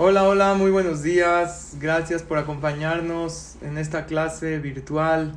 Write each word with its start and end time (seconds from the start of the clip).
Hola, 0.00 0.22
hola, 0.22 0.54
muy 0.54 0.70
buenos 0.70 1.02
días. 1.02 1.74
Gracias 1.80 2.22
por 2.22 2.38
acompañarnos 2.38 3.56
en 3.62 3.78
esta 3.78 4.06
clase 4.06 4.60
virtual 4.60 5.34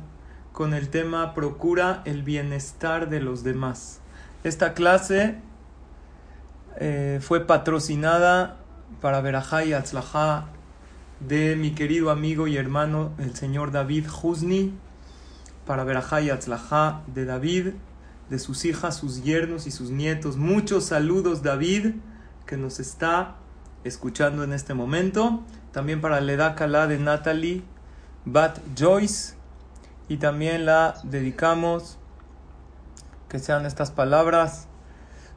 con 0.52 0.72
el 0.72 0.88
tema 0.88 1.34
Procura 1.34 2.00
el 2.04 2.22
bienestar 2.22 3.08
de 3.08 3.20
los 3.20 3.42
demás. 3.42 3.98
Esta 4.44 4.72
clase 4.72 5.34
eh, 6.78 7.18
fue 7.20 7.44
patrocinada 7.44 8.58
para 9.00 9.20
Berajá 9.20 9.64
y 9.64 9.72
Atzlajá 9.72 10.46
de 11.18 11.56
mi 11.56 11.72
querido 11.72 12.12
amigo 12.12 12.46
y 12.46 12.56
hermano 12.56 13.10
el 13.18 13.34
señor 13.34 13.72
David 13.72 14.06
Husni, 14.22 14.72
para 15.66 15.82
Berajá 15.82 16.20
y 16.20 16.30
Atzlajá 16.30 17.02
de 17.08 17.24
David, 17.24 17.70
de 18.30 18.38
sus 18.38 18.64
hijas, 18.64 18.96
sus 18.96 19.24
yernos 19.24 19.66
y 19.66 19.72
sus 19.72 19.90
nietos. 19.90 20.36
Muchos 20.36 20.84
saludos 20.84 21.42
David 21.42 21.96
que 22.46 22.56
nos 22.56 22.78
está 22.78 23.41
escuchando 23.84 24.44
en 24.44 24.52
este 24.52 24.74
momento. 24.74 25.42
También 25.72 26.00
para 26.00 26.20
Leda 26.20 26.54
Kala 26.54 26.86
de 26.86 26.98
Natalie 26.98 27.62
Bat 28.24 28.58
Joyce. 28.78 29.34
Y 30.08 30.18
también 30.18 30.66
la 30.66 30.96
dedicamos, 31.04 31.98
que 33.28 33.38
sean 33.38 33.64
estas 33.64 33.90
palabras, 33.90 34.68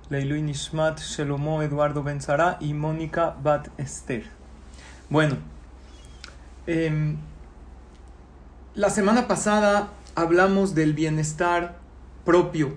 Leilu 0.09 0.35
Nishmat 0.35 0.99
Shelomo 0.99 1.63
Eduardo 1.63 2.03
Benzara 2.03 2.57
y 2.59 2.73
Mónica 2.73 3.35
Bat 3.41 3.69
Esther. 3.77 4.25
Bueno, 5.09 5.37
em, 6.67 7.17
la 8.73 8.89
semana 8.89 9.27
pasada 9.27 9.89
hablamos 10.15 10.75
del 10.75 10.93
bienestar 10.93 11.77
propio, 12.25 12.75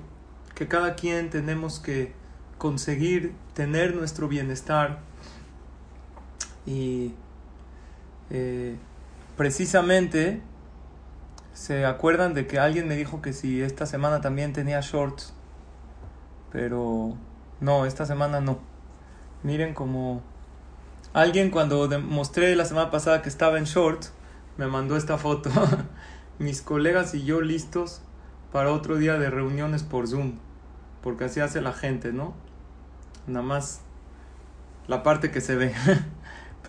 que 0.54 0.68
cada 0.68 0.94
quien 0.94 1.30
tenemos 1.30 1.80
que 1.80 2.12
conseguir 2.58 3.34
tener 3.54 3.94
nuestro 3.96 4.28
bienestar 4.28 5.00
y 6.68 7.14
eh, 8.28 8.76
precisamente 9.38 10.42
se 11.54 11.86
acuerdan 11.86 12.34
de 12.34 12.46
que 12.46 12.58
alguien 12.58 12.86
me 12.86 12.94
dijo 12.94 13.22
que 13.22 13.32
si 13.32 13.62
esta 13.62 13.86
semana 13.86 14.20
también 14.20 14.52
tenía 14.52 14.80
shorts, 14.82 15.32
pero 16.52 17.16
no, 17.60 17.86
esta 17.86 18.04
semana 18.04 18.42
no. 18.42 18.58
Miren 19.42 19.72
como 19.72 20.22
alguien 21.14 21.50
cuando 21.50 21.88
mostré 22.00 22.54
la 22.54 22.66
semana 22.66 22.90
pasada 22.90 23.22
que 23.22 23.30
estaba 23.30 23.56
en 23.56 23.64
shorts, 23.64 24.12
me 24.58 24.66
mandó 24.66 24.98
esta 24.98 25.16
foto. 25.16 25.50
Mis 26.38 26.60
colegas 26.60 27.14
y 27.14 27.24
yo 27.24 27.40
listos 27.40 28.02
para 28.52 28.72
otro 28.72 28.96
día 28.96 29.18
de 29.18 29.30
reuniones 29.30 29.84
por 29.84 30.06
Zoom, 30.06 30.34
porque 31.02 31.24
así 31.24 31.40
hace 31.40 31.62
la 31.62 31.72
gente, 31.72 32.12
¿no? 32.12 32.34
Nada 33.26 33.44
más 33.44 33.80
la 34.86 35.02
parte 35.02 35.30
que 35.30 35.40
se 35.40 35.56
ve. 35.56 35.72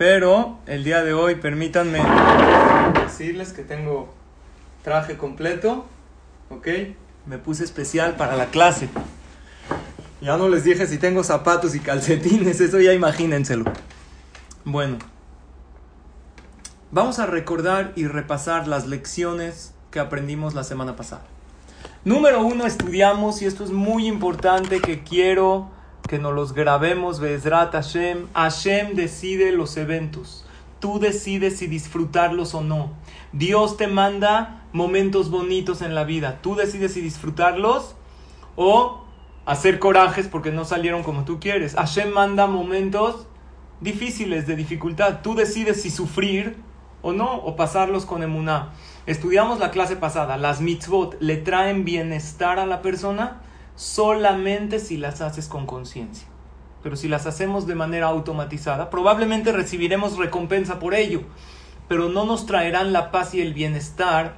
Pero 0.00 0.56
el 0.64 0.82
día 0.82 1.04
de 1.04 1.12
hoy 1.12 1.34
permítanme 1.34 2.00
decirles 3.04 3.52
que 3.52 3.62
tengo 3.62 4.14
traje 4.82 5.18
completo, 5.18 5.84
¿ok? 6.48 6.68
Me 7.26 7.36
puse 7.36 7.64
especial 7.64 8.16
para 8.16 8.34
la 8.34 8.46
clase. 8.46 8.88
Ya 10.22 10.38
no 10.38 10.48
les 10.48 10.64
dije 10.64 10.86
si 10.86 10.96
tengo 10.96 11.22
zapatos 11.22 11.74
y 11.74 11.80
calcetines, 11.80 12.62
eso 12.62 12.80
ya 12.80 12.94
imagínenselo. 12.94 13.70
Bueno, 14.64 14.96
vamos 16.90 17.18
a 17.18 17.26
recordar 17.26 17.92
y 17.94 18.06
repasar 18.06 18.68
las 18.68 18.86
lecciones 18.86 19.74
que 19.90 20.00
aprendimos 20.00 20.54
la 20.54 20.64
semana 20.64 20.96
pasada. 20.96 21.24
Número 22.06 22.40
uno, 22.40 22.64
estudiamos, 22.64 23.42
y 23.42 23.44
esto 23.44 23.64
es 23.64 23.70
muy 23.70 24.06
importante 24.06 24.80
que 24.80 25.02
quiero 25.02 25.68
que 26.10 26.18
nos 26.18 26.34
los 26.34 26.54
grabemos, 26.54 27.20
Bezrat 27.20 27.70
Hashem. 27.70 28.26
Hashem 28.34 28.96
decide 28.96 29.52
los 29.52 29.76
eventos. 29.76 30.44
Tú 30.80 30.98
decides 30.98 31.58
si 31.58 31.68
disfrutarlos 31.68 32.52
o 32.54 32.62
no. 32.62 32.90
Dios 33.32 33.76
te 33.76 33.86
manda 33.86 34.64
momentos 34.72 35.30
bonitos 35.30 35.82
en 35.82 35.94
la 35.94 36.02
vida. 36.02 36.40
Tú 36.42 36.56
decides 36.56 36.94
si 36.94 37.00
disfrutarlos 37.00 37.94
o 38.56 39.04
hacer 39.46 39.78
corajes 39.78 40.26
porque 40.26 40.50
no 40.50 40.64
salieron 40.64 41.04
como 41.04 41.24
tú 41.24 41.38
quieres. 41.38 41.76
Hashem 41.76 42.10
manda 42.10 42.48
momentos 42.48 43.28
difíciles, 43.80 44.48
de 44.48 44.56
dificultad. 44.56 45.20
Tú 45.22 45.36
decides 45.36 45.80
si 45.80 45.90
sufrir 45.90 46.56
o 47.02 47.12
no, 47.12 47.36
o 47.36 47.54
pasarlos 47.54 48.04
con 48.04 48.24
emuná. 48.24 48.72
Estudiamos 49.06 49.60
la 49.60 49.70
clase 49.70 49.94
pasada. 49.94 50.38
Las 50.38 50.60
mitzvot 50.60 51.16
le 51.20 51.36
traen 51.36 51.84
bienestar 51.84 52.58
a 52.58 52.66
la 52.66 52.82
persona 52.82 53.42
solamente 53.80 54.78
si 54.78 54.98
las 54.98 55.22
haces 55.22 55.48
con 55.48 55.64
conciencia. 55.64 56.28
Pero 56.82 56.96
si 56.96 57.08
las 57.08 57.24
hacemos 57.24 57.66
de 57.66 57.74
manera 57.74 58.08
automatizada, 58.08 58.90
probablemente 58.90 59.52
recibiremos 59.52 60.18
recompensa 60.18 60.78
por 60.78 60.92
ello, 60.92 61.22
pero 61.88 62.10
no 62.10 62.26
nos 62.26 62.44
traerán 62.44 62.92
la 62.92 63.10
paz 63.10 63.34
y 63.34 63.40
el 63.40 63.54
bienestar 63.54 64.36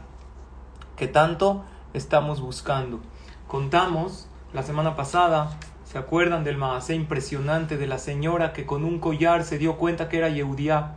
que 0.97 1.09
tanto 1.09 1.65
estamos 1.93 2.41
buscando. 2.41 3.01
Contamos 3.49 4.29
la 4.53 4.63
semana 4.63 4.95
pasada, 4.95 5.59
¿se 5.85 5.99
acuerdan 5.99 6.45
del 6.45 6.57
maasé 6.57 6.95
impresionante 6.95 7.77
de 7.77 7.89
la 7.89 7.99
señora 7.99 8.53
que 8.53 8.65
con 8.65 8.85
un 8.85 9.01
collar 9.01 9.43
se 9.43 9.59
dio 9.59 9.77
cuenta 9.77 10.09
que 10.09 10.19
era 10.19 10.29
Yehudiá? 10.29 10.95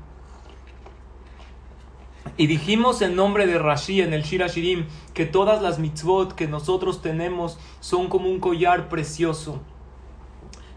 Y 2.38 2.48
dijimos 2.48 3.02
en 3.02 3.16
nombre 3.16 3.48
de 3.48 3.58
Rashi 3.58 4.02
en 4.02 4.12
el 4.12 4.24
Shira 4.24 4.48
Shirim 4.48 4.88
que 5.14 5.26
todas 5.26 5.62
las 5.62 5.80
mitzvot 5.80 6.34
que 6.34 6.48
nosotros 6.48 7.02
tenemos 7.02 7.58
son 7.80 8.08
como 8.10 8.30
un 8.30 8.42
collar 8.42 8.90
precioso. 8.90 9.62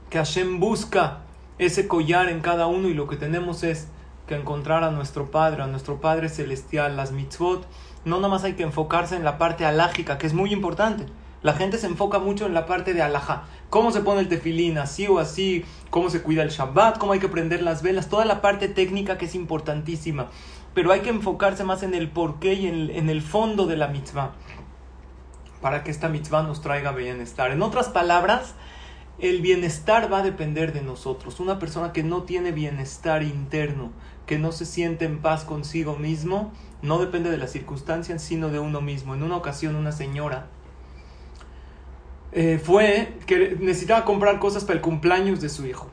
Que 0.09 0.19
Hashem 0.19 0.61
busca 0.61 1.23
ese 1.59 1.89
collar 1.89 2.29
en 2.29 2.43
cada 2.43 2.69
uno 2.69 2.89
y 2.89 2.95
lo 2.95 3.09
que 3.09 3.17
tenemos 3.17 3.65
es 3.65 3.89
que 4.29 4.37
encontrar 4.37 4.85
a 4.85 4.93
nuestro 4.93 5.33
Padre, 5.33 5.63
a 5.63 5.67
nuestro 5.67 6.01
Padre 6.01 6.29
Celestial, 6.29 6.97
las 6.97 7.11
mitzvot. 7.11 7.67
No 8.05 8.17
nada 8.17 8.29
más 8.29 8.45
hay 8.45 8.53
que 8.53 8.63
enfocarse 8.63 9.17
en 9.17 9.25
la 9.25 9.37
parte 9.37 9.65
alágica, 9.65 10.17
que 10.17 10.29
es 10.29 10.35
muy 10.35 10.53
importante. 10.53 11.07
La 11.43 11.55
gente 11.55 11.79
se 11.79 11.87
enfoca 11.87 12.19
mucho 12.19 12.47
en 12.47 12.55
la 12.55 12.67
parte 12.67 12.95
de 12.95 13.03
alajá. 13.03 13.45
Cómo 13.71 13.91
se 13.91 14.01
pone 14.01 14.21
el 14.21 14.29
tefilín, 14.29 14.79
así 14.79 15.07
o 15.07 15.19
así, 15.19 15.65
cómo 15.91 16.11
se 16.11 16.23
cuida 16.23 16.43
el 16.43 16.51
Shabbat, 16.51 16.99
cómo 16.99 17.13
hay 17.13 17.21
que 17.21 17.29
prender 17.29 17.63
las 17.63 17.83
velas, 17.83 18.09
toda 18.09 18.25
la 18.25 18.41
parte 18.41 18.69
técnica 18.69 19.19
que 19.19 19.27
es 19.27 19.35
importantísima 19.35 20.31
pero 20.75 20.93
hay 20.93 21.01
que 21.01 21.11
enfocarse 21.11 21.65
más 21.65 21.83
en 21.83 21.95
el 21.95 22.11
porqué 22.11 22.55
y 22.55 22.67
en, 22.67 23.09
el 23.09 23.23
fondo 23.23 23.67
de 23.67 23.77
la 23.77 23.89
mitzvah, 23.89 24.33
para 25.61 25.83
que 25.83 25.91
esta 25.91 26.09
mitzvah 26.09 26.43
nos 26.43 26.61
traiga 26.61 26.93
bienestar. 26.93 27.51
En 27.51 27.63
otras 27.63 27.89
palabras, 27.89 28.55
el 29.19 29.41
bienestar 29.41 30.13
va 30.13 30.19
a 30.19 30.23
depender 30.23 30.73
de 30.73 30.83
nosotros. 30.83 31.41
Una 31.41 31.59
persona 31.59 31.93
que 31.93 32.03
no 32.03 32.23
tiene 32.23 32.53
bienestar 32.53 33.23
interno, 33.23 33.91
que 34.27 34.39
no 34.39 34.53
se 34.53 34.67
siente 34.67 35.05
en 35.05 35.19
paz 35.19 35.45
consigo 35.45 35.97
mismo, 35.97 36.53
no 36.83 36.99
depende 36.99 37.31
de 37.31 37.39
las 37.39 37.51
circunstancias, 37.51 38.23
sino 38.23 38.51
de 38.51 38.61
uno 38.61 38.81
mismo. 38.81 39.15
En 39.15 39.23
una 39.23 39.37
ocasión 39.37 39.75
una 39.75 39.91
señora 39.91 40.47
eh, 42.33 42.61
fue 42.63 43.15
que 43.27 43.57
necesitaba 43.59 44.05
comprar 44.05 44.39
cosas 44.39 44.65
para 44.65 44.75
el 44.75 44.81
cumpleaños 44.81 45.41
de 45.41 45.49
su 45.49 45.67
hijo. 45.67 45.91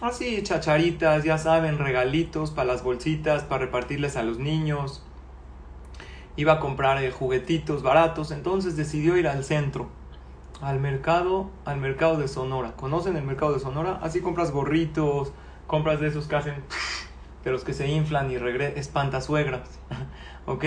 Así, 0.00 0.42
chacharitas, 0.42 1.24
ya 1.24 1.36
saben, 1.36 1.76
regalitos 1.76 2.52
para 2.52 2.72
las 2.72 2.82
bolsitas, 2.82 3.44
para 3.44 3.66
repartirles 3.66 4.16
a 4.16 4.22
los 4.22 4.38
niños. 4.38 5.04
Iba 6.36 6.54
a 6.54 6.60
comprar 6.60 7.04
eh, 7.04 7.10
juguetitos 7.10 7.82
baratos, 7.82 8.30
entonces 8.30 8.78
decidió 8.78 9.18
ir 9.18 9.28
al 9.28 9.44
centro, 9.44 9.90
al 10.62 10.80
mercado, 10.80 11.50
al 11.66 11.76
mercado 11.76 12.16
de 12.16 12.28
Sonora. 12.28 12.72
¿Conocen 12.76 13.14
el 13.18 13.24
mercado 13.24 13.52
de 13.52 13.60
Sonora? 13.60 13.98
Así 14.00 14.22
compras 14.22 14.52
gorritos, 14.52 15.34
compras 15.66 16.00
de 16.00 16.08
esos 16.08 16.28
que 16.28 16.36
hacen, 16.36 16.54
de 17.44 17.50
los 17.50 17.62
que 17.62 17.74
se 17.74 17.86
inflan 17.86 18.30
y 18.30 18.36
espantasuegras, 18.36 19.68
¿ok? 20.46 20.64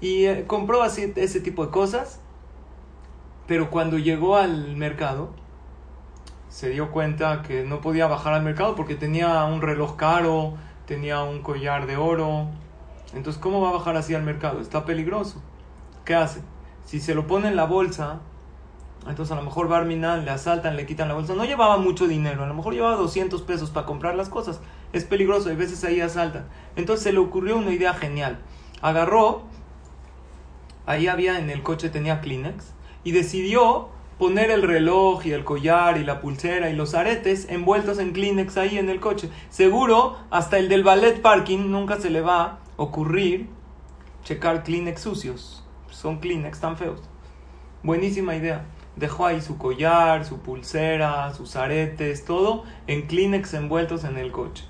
Y 0.00 0.24
eh, 0.24 0.44
compró 0.46 0.82
así 0.82 1.12
ese 1.16 1.40
tipo 1.40 1.66
de 1.66 1.70
cosas, 1.70 2.18
pero 3.46 3.68
cuando 3.68 3.98
llegó 3.98 4.36
al 4.36 4.74
mercado, 4.74 5.34
se 6.54 6.70
dio 6.70 6.92
cuenta 6.92 7.42
que 7.42 7.64
no 7.64 7.80
podía 7.80 8.06
bajar 8.06 8.32
al 8.32 8.44
mercado 8.44 8.76
porque 8.76 8.94
tenía 8.94 9.42
un 9.42 9.60
reloj 9.60 9.96
caro, 9.96 10.54
tenía 10.86 11.20
un 11.24 11.42
collar 11.42 11.88
de 11.88 11.96
oro. 11.96 12.46
Entonces, 13.12 13.42
¿cómo 13.42 13.60
va 13.60 13.70
a 13.70 13.72
bajar 13.72 13.96
así 13.96 14.14
al 14.14 14.22
mercado? 14.22 14.60
Está 14.60 14.84
peligroso. 14.84 15.42
¿Qué 16.04 16.14
hace? 16.14 16.42
Si 16.84 17.00
se 17.00 17.16
lo 17.16 17.26
pone 17.26 17.48
en 17.48 17.56
la 17.56 17.64
bolsa, 17.64 18.20
Entonces 19.08 19.32
a 19.32 19.34
lo 19.34 19.42
mejor 19.42 19.66
Barminan 19.66 20.24
le 20.24 20.30
asaltan, 20.30 20.76
le 20.76 20.86
quitan 20.86 21.08
la 21.08 21.14
bolsa. 21.14 21.34
No 21.34 21.44
llevaba 21.44 21.76
mucho 21.76 22.06
dinero, 22.06 22.44
a 22.44 22.46
lo 22.46 22.54
mejor 22.54 22.72
llevaba 22.72 22.94
200 22.94 23.42
pesos 23.42 23.70
para 23.70 23.84
comprar 23.84 24.14
las 24.14 24.28
cosas. 24.28 24.60
Es 24.92 25.04
peligroso, 25.04 25.50
a 25.50 25.54
veces 25.54 25.82
ahí 25.82 26.00
asaltan. 26.00 26.46
Entonces 26.76 27.02
se 27.02 27.12
le 27.12 27.18
ocurrió 27.18 27.56
una 27.56 27.72
idea 27.72 27.94
genial. 27.94 28.38
Agarró, 28.80 29.42
ahí 30.86 31.08
había 31.08 31.40
en 31.40 31.50
el 31.50 31.64
coche 31.64 31.88
tenía 31.88 32.20
Kleenex, 32.20 32.74
y 33.02 33.10
decidió 33.10 33.88
poner 34.24 34.50
el 34.50 34.62
reloj 34.62 35.26
y 35.26 35.32
el 35.32 35.44
collar 35.44 35.98
y 35.98 36.02
la 36.02 36.22
pulsera 36.22 36.70
y 36.70 36.74
los 36.74 36.94
aretes 36.94 37.46
envueltos 37.50 37.98
en 37.98 38.14
Kleenex 38.14 38.56
ahí 38.56 38.78
en 38.78 38.88
el 38.88 38.98
coche. 38.98 39.28
Seguro, 39.50 40.16
hasta 40.30 40.56
el 40.56 40.70
del 40.70 40.82
ballet 40.82 41.20
parking 41.20 41.70
nunca 41.70 42.00
se 42.00 42.08
le 42.08 42.22
va 42.22 42.42
a 42.42 42.58
ocurrir 42.78 43.50
checar 44.22 44.64
Kleenex 44.64 45.02
sucios. 45.02 45.62
Son 45.90 46.20
Kleenex 46.20 46.58
tan 46.58 46.78
feos. 46.78 47.02
Buenísima 47.82 48.34
idea. 48.34 48.64
Dejó 48.96 49.26
ahí 49.26 49.42
su 49.42 49.58
collar, 49.58 50.24
su 50.24 50.38
pulsera, 50.38 51.34
sus 51.34 51.54
aretes, 51.54 52.24
todo 52.24 52.64
en 52.86 53.06
Kleenex 53.06 53.52
envueltos 53.52 54.04
en 54.04 54.16
el 54.16 54.32
coche. 54.32 54.64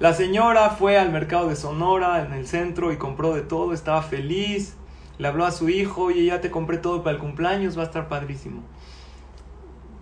La 0.00 0.12
señora 0.12 0.68
fue 0.68 0.98
al 0.98 1.12
mercado 1.12 1.48
de 1.48 1.56
Sonora, 1.56 2.26
en 2.26 2.34
el 2.34 2.46
centro, 2.46 2.92
y 2.92 2.98
compró 2.98 3.32
de 3.32 3.40
todo, 3.40 3.72
estaba 3.72 4.02
feliz. 4.02 4.76
Le 5.18 5.28
habló 5.28 5.46
a 5.46 5.52
su 5.52 5.68
hijo, 5.68 6.10
y 6.10 6.26
ya 6.26 6.40
te 6.40 6.50
compré 6.50 6.78
todo 6.78 7.02
para 7.02 7.16
el 7.16 7.20
cumpleaños, 7.20 7.76
va 7.76 7.82
a 7.82 7.86
estar 7.86 8.08
padrísimo. 8.08 8.62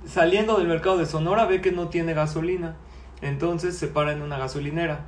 Saliendo 0.06 0.58
del 0.58 0.68
mercado 0.68 0.98
de 0.98 1.06
Sonora 1.06 1.46
ve 1.46 1.60
que 1.60 1.72
no 1.72 1.88
tiene 1.88 2.14
gasolina, 2.14 2.76
entonces 3.22 3.76
se 3.76 3.88
para 3.88 4.12
en 4.12 4.22
una 4.22 4.38
gasolinera. 4.38 5.06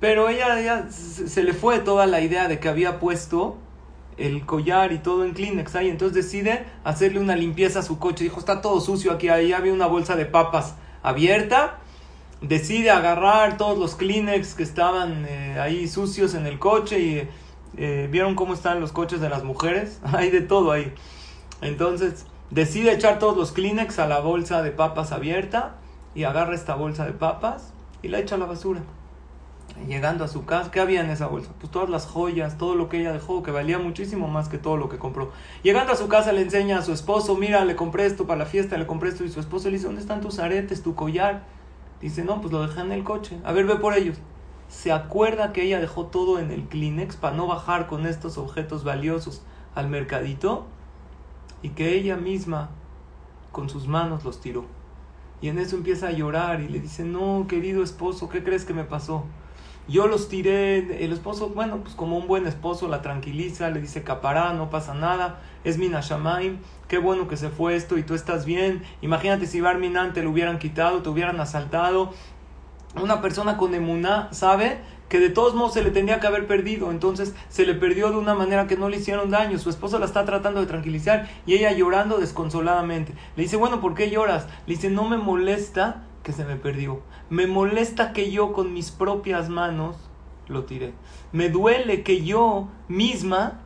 Pero 0.00 0.28
ella, 0.28 0.60
ella 0.60 0.88
se 0.90 1.44
le 1.44 1.52
fue 1.52 1.78
toda 1.78 2.06
la 2.06 2.20
idea 2.20 2.48
de 2.48 2.58
que 2.58 2.68
había 2.68 2.98
puesto 2.98 3.58
el 4.16 4.44
collar 4.44 4.92
y 4.92 4.98
todo 4.98 5.24
en 5.24 5.32
Kleenex 5.32 5.74
ahí. 5.76 5.88
Entonces 5.88 6.24
decide 6.24 6.66
hacerle 6.84 7.20
una 7.20 7.36
limpieza 7.36 7.80
a 7.80 7.82
su 7.82 7.98
coche. 7.98 8.24
Dijo, 8.24 8.40
está 8.40 8.60
todo 8.60 8.80
sucio 8.80 9.12
aquí. 9.12 9.28
Ahí 9.28 9.52
había 9.52 9.72
una 9.72 9.86
bolsa 9.86 10.16
de 10.16 10.26
papas 10.26 10.74
abierta. 11.02 11.78
Decide 12.40 12.90
agarrar 12.90 13.56
todos 13.56 13.78
los 13.78 13.94
Kleenex 13.94 14.54
que 14.54 14.64
estaban 14.64 15.24
eh, 15.28 15.60
ahí 15.60 15.86
sucios 15.86 16.34
en 16.34 16.46
el 16.46 16.58
coche 16.58 16.98
y 16.98 17.28
eh, 17.76 18.08
vieron 18.10 18.34
cómo 18.34 18.54
están 18.54 18.80
los 18.80 18.92
coches 18.92 19.20
de 19.20 19.28
las 19.28 19.44
mujeres. 19.44 20.00
Hay 20.12 20.30
de 20.30 20.40
todo 20.40 20.72
ahí. 20.72 20.92
Entonces 21.60 22.26
decide 22.50 22.92
echar 22.92 23.18
todos 23.18 23.36
los 23.36 23.52
Kleenex 23.52 23.98
a 23.98 24.06
la 24.06 24.20
bolsa 24.20 24.62
de 24.62 24.70
papas 24.70 25.12
abierta 25.12 25.76
y 26.14 26.24
agarra 26.24 26.54
esta 26.54 26.74
bolsa 26.74 27.06
de 27.06 27.12
papas 27.12 27.72
y 28.02 28.08
la 28.08 28.18
echa 28.18 28.34
a 28.34 28.38
la 28.38 28.46
basura. 28.46 28.82
Llegando 29.88 30.24
a 30.24 30.28
su 30.28 30.44
casa, 30.44 30.70
¿qué 30.70 30.80
había 30.80 31.00
en 31.00 31.08
esa 31.08 31.28
bolsa? 31.28 31.50
Pues 31.58 31.72
todas 31.72 31.88
las 31.88 32.06
joyas, 32.06 32.58
todo 32.58 32.74
lo 32.74 32.90
que 32.90 33.00
ella 33.00 33.12
dejó, 33.12 33.42
que 33.42 33.50
valía 33.50 33.78
muchísimo 33.78 34.28
más 34.28 34.48
que 34.48 34.58
todo 34.58 34.76
lo 34.76 34.90
que 34.90 34.98
compró. 34.98 35.32
Llegando 35.62 35.92
a 35.94 35.96
su 35.96 36.08
casa 36.08 36.32
le 36.32 36.42
enseña 36.42 36.78
a 36.78 36.82
su 36.82 36.92
esposo, 36.92 37.36
mira, 37.36 37.64
le 37.64 37.74
compré 37.74 38.04
esto 38.04 38.26
para 38.26 38.40
la 38.40 38.46
fiesta, 38.46 38.76
le 38.76 38.86
compré 38.86 39.08
esto, 39.08 39.24
y 39.24 39.30
su 39.30 39.40
esposo 39.40 39.68
le 39.68 39.76
dice, 39.76 39.86
¿dónde 39.86 40.02
están 40.02 40.20
tus 40.20 40.38
aretes, 40.40 40.82
tu 40.82 40.94
collar? 40.94 41.44
Dice, 42.02 42.22
no, 42.22 42.40
pues 42.40 42.52
lo 42.52 42.66
dejé 42.66 42.80
en 42.80 42.92
el 42.92 43.02
coche. 43.02 43.38
A 43.44 43.52
ver, 43.52 43.64
ve 43.64 43.76
por 43.76 43.96
ellos. 43.96 44.18
Se 44.72 44.90
acuerda 44.90 45.52
que 45.52 45.64
ella 45.64 45.80
dejó 45.80 46.06
todo 46.06 46.38
en 46.38 46.50
el 46.50 46.62
Kleenex 46.64 47.16
para 47.16 47.36
no 47.36 47.46
bajar 47.46 47.86
con 47.86 48.06
estos 48.06 48.38
objetos 48.38 48.84
valiosos 48.84 49.42
al 49.74 49.90
mercadito 49.90 50.64
y 51.60 51.68
que 51.68 51.94
ella 51.94 52.16
misma 52.16 52.70
con 53.52 53.68
sus 53.68 53.86
manos 53.86 54.24
los 54.24 54.40
tiró. 54.40 54.64
Y 55.42 55.48
en 55.48 55.58
eso 55.58 55.76
empieza 55.76 56.08
a 56.08 56.12
llorar 56.12 56.62
y 56.62 56.68
le 56.68 56.80
dice, 56.80 57.04
no, 57.04 57.44
querido 57.48 57.82
esposo, 57.82 58.30
¿qué 58.30 58.42
crees 58.42 58.64
que 58.64 58.72
me 58.72 58.84
pasó? 58.84 59.24
Yo 59.88 60.06
los 60.06 60.28
tiré, 60.28 61.04
el 61.04 61.12
esposo, 61.12 61.50
bueno, 61.50 61.78
pues 61.82 61.94
como 61.94 62.16
un 62.16 62.26
buen 62.26 62.46
esposo 62.46 62.88
la 62.88 63.02
tranquiliza, 63.02 63.68
le 63.68 63.80
dice 63.80 64.02
capará, 64.02 64.54
no 64.54 64.70
pasa 64.70 64.94
nada, 64.94 65.40
es 65.64 65.76
Minashamaim, 65.76 66.58
qué 66.88 66.98
bueno 66.98 67.26
que 67.26 67.36
se 67.36 67.50
fue 67.50 67.74
esto 67.74 67.98
y 67.98 68.04
tú 68.04 68.14
estás 68.14 68.46
bien. 68.46 68.82
Imagínate 69.02 69.46
si 69.46 69.60
Barminan 69.60 70.12
te 70.12 70.22
lo 70.22 70.30
hubieran 70.30 70.58
quitado, 70.58 71.02
te 71.02 71.08
hubieran 71.08 71.40
asaltado. 71.40 72.14
Una 73.00 73.22
persona 73.22 73.56
con 73.56 73.74
emuná 73.74 74.28
sabe 74.32 74.78
que 75.08 75.18
de 75.18 75.30
todos 75.30 75.54
modos 75.54 75.74
se 75.74 75.82
le 75.82 75.90
tendría 75.90 76.20
que 76.20 76.26
haber 76.26 76.46
perdido, 76.46 76.90
entonces 76.90 77.34
se 77.48 77.66
le 77.66 77.74
perdió 77.74 78.10
de 78.10 78.16
una 78.16 78.34
manera 78.34 78.66
que 78.66 78.76
no 78.76 78.88
le 78.88 78.96
hicieron 78.96 79.30
daño. 79.30 79.58
Su 79.58 79.70
esposo 79.70 79.98
la 79.98 80.06
está 80.06 80.24
tratando 80.24 80.60
de 80.60 80.66
tranquilizar 80.66 81.28
y 81.46 81.54
ella 81.54 81.72
llorando 81.72 82.18
desconsoladamente. 82.18 83.12
Le 83.36 83.42
dice, 83.42 83.56
bueno, 83.56 83.80
¿por 83.80 83.94
qué 83.94 84.10
lloras? 84.10 84.46
Le 84.66 84.74
dice, 84.74 84.90
no 84.90 85.08
me 85.08 85.16
molesta 85.18 86.04
que 86.22 86.32
se 86.32 86.44
me 86.44 86.56
perdió. 86.56 87.00
Me 87.28 87.46
molesta 87.46 88.12
que 88.12 88.30
yo 88.30 88.52
con 88.52 88.72
mis 88.72 88.90
propias 88.90 89.48
manos 89.48 89.96
lo 90.48 90.64
tiré. 90.64 90.92
Me 91.32 91.48
duele 91.48 92.02
que 92.02 92.24
yo 92.24 92.68
misma 92.88 93.60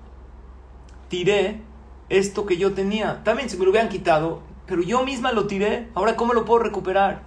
tiré 1.09 1.61
esto 2.09 2.47
que 2.47 2.57
yo 2.57 2.75
tenía. 2.75 3.23
También 3.25 3.51
se 3.51 3.57
me 3.57 3.65
lo 3.65 3.71
hubieran 3.71 3.89
quitado, 3.89 4.43
pero 4.67 4.83
yo 4.83 5.05
misma 5.05 5.33
lo 5.33 5.47
tiré. 5.47 5.89
Ahora, 5.95 6.17
¿cómo 6.17 6.33
lo 6.33 6.45
puedo 6.45 6.61
recuperar? 6.61 7.23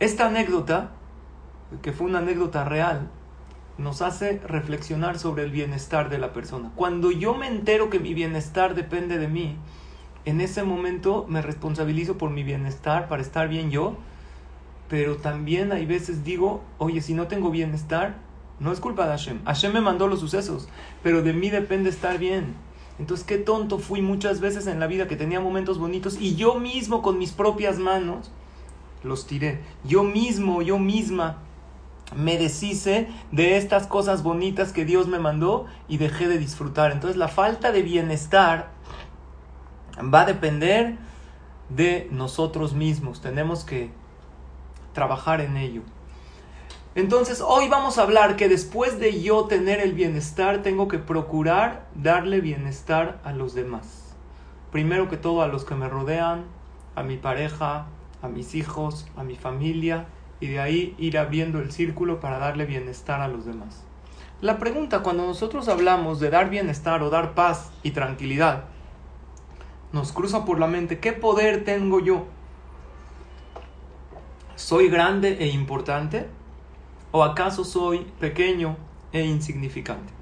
Esta 0.00 0.26
anécdota, 0.26 0.90
que 1.80 1.92
fue 1.92 2.08
una 2.08 2.18
anécdota 2.18 2.64
real, 2.64 3.10
nos 3.78 4.02
hace 4.02 4.40
reflexionar 4.44 5.20
sobre 5.20 5.44
el 5.44 5.52
bienestar 5.52 6.10
de 6.10 6.18
la 6.18 6.32
persona. 6.32 6.72
Cuando 6.74 7.12
yo 7.12 7.34
me 7.34 7.46
entero 7.46 7.90
que 7.90 8.00
mi 8.00 8.12
bienestar 8.12 8.74
depende 8.74 9.18
de 9.18 9.28
mí, 9.28 9.56
en 10.24 10.40
ese 10.40 10.64
momento 10.64 11.26
me 11.28 11.42
responsabilizo 11.42 12.18
por 12.18 12.30
mi 12.30 12.42
bienestar, 12.42 13.08
para 13.08 13.22
estar 13.22 13.48
bien 13.48 13.70
yo, 13.70 13.96
pero 14.88 15.16
también 15.16 15.70
hay 15.70 15.86
veces 15.86 16.24
digo, 16.24 16.62
oye, 16.78 17.00
si 17.00 17.14
no 17.14 17.28
tengo 17.28 17.50
bienestar, 17.50 18.16
no 18.58 18.72
es 18.72 18.80
culpa 18.80 19.04
de 19.04 19.10
Hashem. 19.10 19.44
Hashem 19.44 19.72
me 19.72 19.80
mandó 19.80 20.08
los 20.08 20.18
sucesos, 20.18 20.68
pero 21.04 21.22
de 21.22 21.32
mí 21.32 21.50
depende 21.50 21.88
estar 21.88 22.18
bien. 22.18 22.54
Entonces, 22.98 23.24
qué 23.24 23.38
tonto 23.38 23.78
fui 23.78 24.02
muchas 24.02 24.40
veces 24.40 24.66
en 24.66 24.80
la 24.80 24.88
vida 24.88 25.06
que 25.06 25.16
tenía 25.16 25.38
momentos 25.38 25.78
bonitos 25.78 26.20
y 26.20 26.34
yo 26.34 26.56
mismo 26.56 27.00
con 27.00 27.16
mis 27.16 27.30
propias 27.30 27.78
manos 27.78 28.32
los 29.04 29.26
tiré. 29.26 29.60
Yo 29.84 30.02
mismo, 30.02 30.62
yo 30.62 30.78
misma 30.78 31.38
me 32.14 32.38
deshice 32.38 33.08
de 33.32 33.56
estas 33.56 33.86
cosas 33.86 34.22
bonitas 34.22 34.72
que 34.72 34.84
Dios 34.84 35.08
me 35.08 35.18
mandó 35.18 35.66
y 35.88 35.98
dejé 35.98 36.28
de 36.28 36.38
disfrutar. 36.38 36.92
Entonces, 36.92 37.16
la 37.16 37.28
falta 37.28 37.72
de 37.72 37.82
bienestar 37.82 38.70
va 39.98 40.22
a 40.22 40.26
depender 40.26 40.96
de 41.68 42.08
nosotros 42.10 42.74
mismos. 42.74 43.20
Tenemos 43.20 43.64
que 43.64 43.90
trabajar 44.92 45.40
en 45.40 45.56
ello. 45.56 45.82
Entonces, 46.94 47.40
hoy 47.40 47.68
vamos 47.68 47.98
a 47.98 48.02
hablar 48.02 48.36
que 48.36 48.48
después 48.48 49.00
de 49.00 49.20
yo 49.20 49.46
tener 49.46 49.80
el 49.80 49.94
bienestar, 49.94 50.62
tengo 50.62 50.86
que 50.86 50.98
procurar 50.98 51.88
darle 51.96 52.40
bienestar 52.40 53.20
a 53.24 53.32
los 53.32 53.54
demás. 53.54 54.14
Primero 54.70 55.08
que 55.08 55.16
todo 55.16 55.42
a 55.42 55.48
los 55.48 55.64
que 55.64 55.74
me 55.74 55.88
rodean, 55.88 56.44
a 56.94 57.02
mi 57.02 57.16
pareja, 57.16 57.86
a 58.24 58.28
mis 58.28 58.54
hijos, 58.54 59.06
a 59.16 59.22
mi 59.22 59.36
familia, 59.36 60.06
y 60.40 60.48
de 60.48 60.58
ahí 60.58 60.94
ir 60.98 61.18
abriendo 61.18 61.58
el 61.58 61.70
círculo 61.70 62.20
para 62.20 62.38
darle 62.38 62.64
bienestar 62.64 63.20
a 63.20 63.28
los 63.28 63.44
demás. 63.44 63.84
La 64.40 64.58
pregunta 64.58 65.02
cuando 65.02 65.26
nosotros 65.26 65.68
hablamos 65.68 66.20
de 66.20 66.30
dar 66.30 66.48
bienestar 66.48 67.02
o 67.02 67.10
dar 67.10 67.34
paz 67.34 67.70
y 67.82 67.90
tranquilidad, 67.90 68.64
nos 69.92 70.12
cruza 70.12 70.44
por 70.44 70.58
la 70.58 70.66
mente, 70.66 70.98
¿qué 71.00 71.12
poder 71.12 71.64
tengo 71.64 72.00
yo? 72.00 72.26
¿Soy 74.56 74.88
grande 74.88 75.36
e 75.40 75.48
importante? 75.48 76.26
¿O 77.12 77.22
acaso 77.22 77.62
soy 77.62 78.06
pequeño 78.18 78.76
e 79.12 79.24
insignificante? 79.24 80.12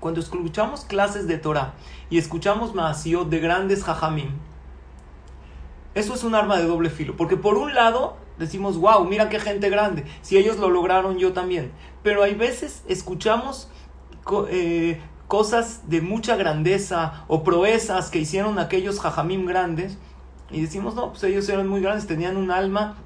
Cuando 0.00 0.20
escuchamos 0.20 0.84
clases 0.84 1.28
de 1.28 1.38
Torah 1.38 1.74
y 2.10 2.18
escuchamos 2.18 2.74
Maasiot 2.74 3.28
de 3.28 3.38
grandes 3.38 3.84
jajamim, 3.84 4.30
eso 5.94 6.14
es 6.14 6.24
un 6.24 6.34
arma 6.34 6.58
de 6.58 6.66
doble 6.66 6.90
filo. 6.90 7.16
Porque 7.16 7.36
por 7.36 7.56
un 7.56 7.74
lado 7.74 8.16
decimos, 8.38 8.78
wow, 8.78 9.04
mira 9.04 9.28
qué 9.28 9.38
gente 9.38 9.70
grande. 9.70 10.04
Si 10.22 10.36
ellos 10.36 10.58
lo 10.58 10.70
lograron, 10.70 11.18
yo 11.18 11.32
también. 11.32 11.72
Pero 12.02 12.22
hay 12.22 12.34
veces 12.34 12.82
escuchamos 12.88 13.68
eh, 14.50 15.00
cosas 15.28 15.88
de 15.88 16.00
mucha 16.00 16.36
grandeza 16.36 17.24
o 17.28 17.42
proezas 17.44 18.10
que 18.10 18.18
hicieron 18.18 18.58
aquellos 18.58 19.00
jajamim 19.00 19.46
grandes 19.46 19.98
y 20.50 20.60
decimos, 20.60 20.94
no, 20.94 21.10
pues 21.10 21.24
ellos 21.24 21.48
eran 21.48 21.68
muy 21.68 21.80
grandes, 21.80 22.06
tenían 22.06 22.36
un 22.36 22.50
alma 22.50 22.96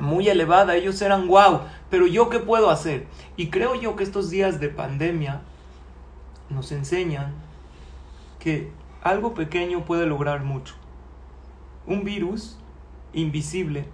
muy 0.00 0.28
elevada, 0.28 0.74
ellos 0.76 1.00
eran 1.00 1.28
wow, 1.28 1.60
pero 1.90 2.06
yo 2.06 2.28
qué 2.28 2.38
puedo 2.38 2.70
hacer? 2.70 3.06
Y 3.36 3.48
creo 3.48 3.74
yo 3.74 3.96
que 3.96 4.04
estos 4.04 4.30
días 4.30 4.60
de 4.60 4.68
pandemia 4.68 5.40
nos 6.50 6.72
enseñan 6.72 7.34
que 8.38 8.70
algo 9.02 9.34
pequeño 9.34 9.84
puede 9.84 10.06
lograr 10.06 10.42
mucho. 10.42 10.74
Un 11.86 12.04
virus 12.04 12.58
invisible 13.12 13.86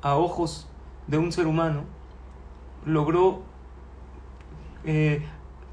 a 0.00 0.16
ojos 0.16 0.68
de 1.06 1.18
un 1.18 1.32
ser 1.32 1.46
humano 1.46 1.84
logró 2.84 3.42
eh, 4.84 5.22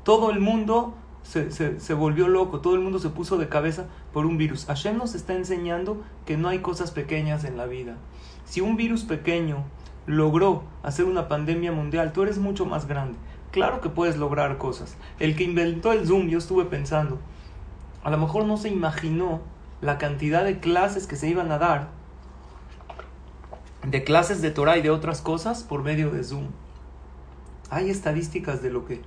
todo 0.04 0.32
el 0.32 0.40
mundo 0.40 0.96
se, 1.24 1.52
se, 1.52 1.94
volvió 1.94 2.28
loco, 2.28 2.60
todo 2.60 2.76
el 2.76 2.82
mundo 2.82 2.98
se 2.98 3.10
puso 3.10 3.38
de 3.38 3.50
cabeza 3.50 3.86
por 4.14 4.26
un 4.26 4.38
virus. 4.38 4.66
Hashem 4.66 4.98
nos 4.98 5.14
está 5.14 5.36
enseñando 5.36 6.02
que 6.26 6.38
no 6.38 6.48
hay 6.48 6.60
cosas 6.60 6.92
pequeñas 6.92 7.44
en 7.44 7.58
la 7.58 7.66
vida. 7.66 7.98
Si 8.46 8.62
un 8.62 8.78
virus 8.78 9.04
pequeño 9.04 9.64
logró 10.08 10.64
hacer 10.82 11.06
una 11.06 11.28
pandemia 11.28 11.72
mundial, 11.72 12.14
tú 12.14 12.24
eres 12.24 12.40
mucho 12.40 12.66
más 12.66 12.88
grande. 12.88 13.18
Claro 13.52 13.82
que 13.82 13.90
puedes 13.90 14.18
lograr 14.18 14.58
cosas. 14.58 14.98
El 15.20 15.36
que 15.36 15.44
inventó 15.44 15.92
el 15.92 16.08
Zoom, 16.08 16.30
yo 16.30 16.40
estuve 16.40 16.66
pensando, 16.66 17.20
a 18.04 18.10
lo 18.10 18.18
mejor 18.18 18.46
no 18.46 18.58
se 18.58 18.70
imaginó 18.70 19.42
la 19.82 19.98
cantidad 19.98 20.44
de 20.44 20.60
clases 20.60 21.08
que 21.08 21.16
se 21.16 21.30
iban 21.30 21.52
a 21.52 21.58
dar, 21.58 21.90
de 23.86 24.04
clases 24.04 24.42
de 24.42 24.52
Torah 24.52 24.78
y 24.78 24.82
de 24.82 24.90
otras 24.90 25.22
cosas 25.22 25.64
por 25.64 25.84
medio 25.84 26.12
de 26.12 26.24
Zoom. 26.24 26.48
Hay 27.70 27.90
estadísticas 27.90 28.62
de 28.62 28.72
lo 28.72 28.86
que 28.86 29.02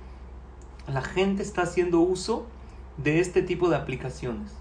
la 0.87 1.01
gente 1.01 1.43
está 1.43 1.63
haciendo 1.63 1.99
uso 1.99 2.47
de 2.97 3.19
este 3.19 3.41
tipo 3.41 3.69
de 3.69 3.75
aplicaciones. 3.75 4.51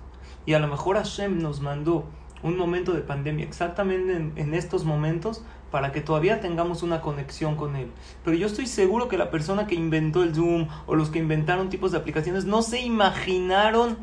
Y 0.44 0.54
a 0.54 0.58
lo 0.58 0.68
mejor 0.68 0.96
Hashem 0.96 1.40
nos 1.40 1.60
mandó 1.60 2.04
un 2.42 2.56
momento 2.56 2.92
de 2.92 3.00
pandemia 3.00 3.44
exactamente 3.44 4.14
en, 4.14 4.32
en, 4.36 4.54
estos 4.54 4.84
momentos 4.84 5.44
para 5.70 5.92
que 5.92 6.00
todavía 6.00 6.40
tengamos 6.40 6.82
una 6.82 7.00
conexión 7.00 7.54
con 7.54 7.76
él. 7.76 7.90
Pero 8.24 8.36
yo 8.36 8.46
estoy 8.48 8.66
seguro 8.66 9.08
que 9.08 9.16
la 9.16 9.30
persona 9.30 9.66
que 9.66 9.76
inventó 9.76 10.24
el 10.24 10.34
Zoom 10.34 10.68
o 10.86 10.96
los 10.96 11.10
que 11.10 11.20
inventaron 11.20 11.70
tipos 11.70 11.92
de 11.92 11.98
aplicaciones 11.98 12.44
no 12.44 12.62
se 12.62 12.80
imaginaron 12.80 13.96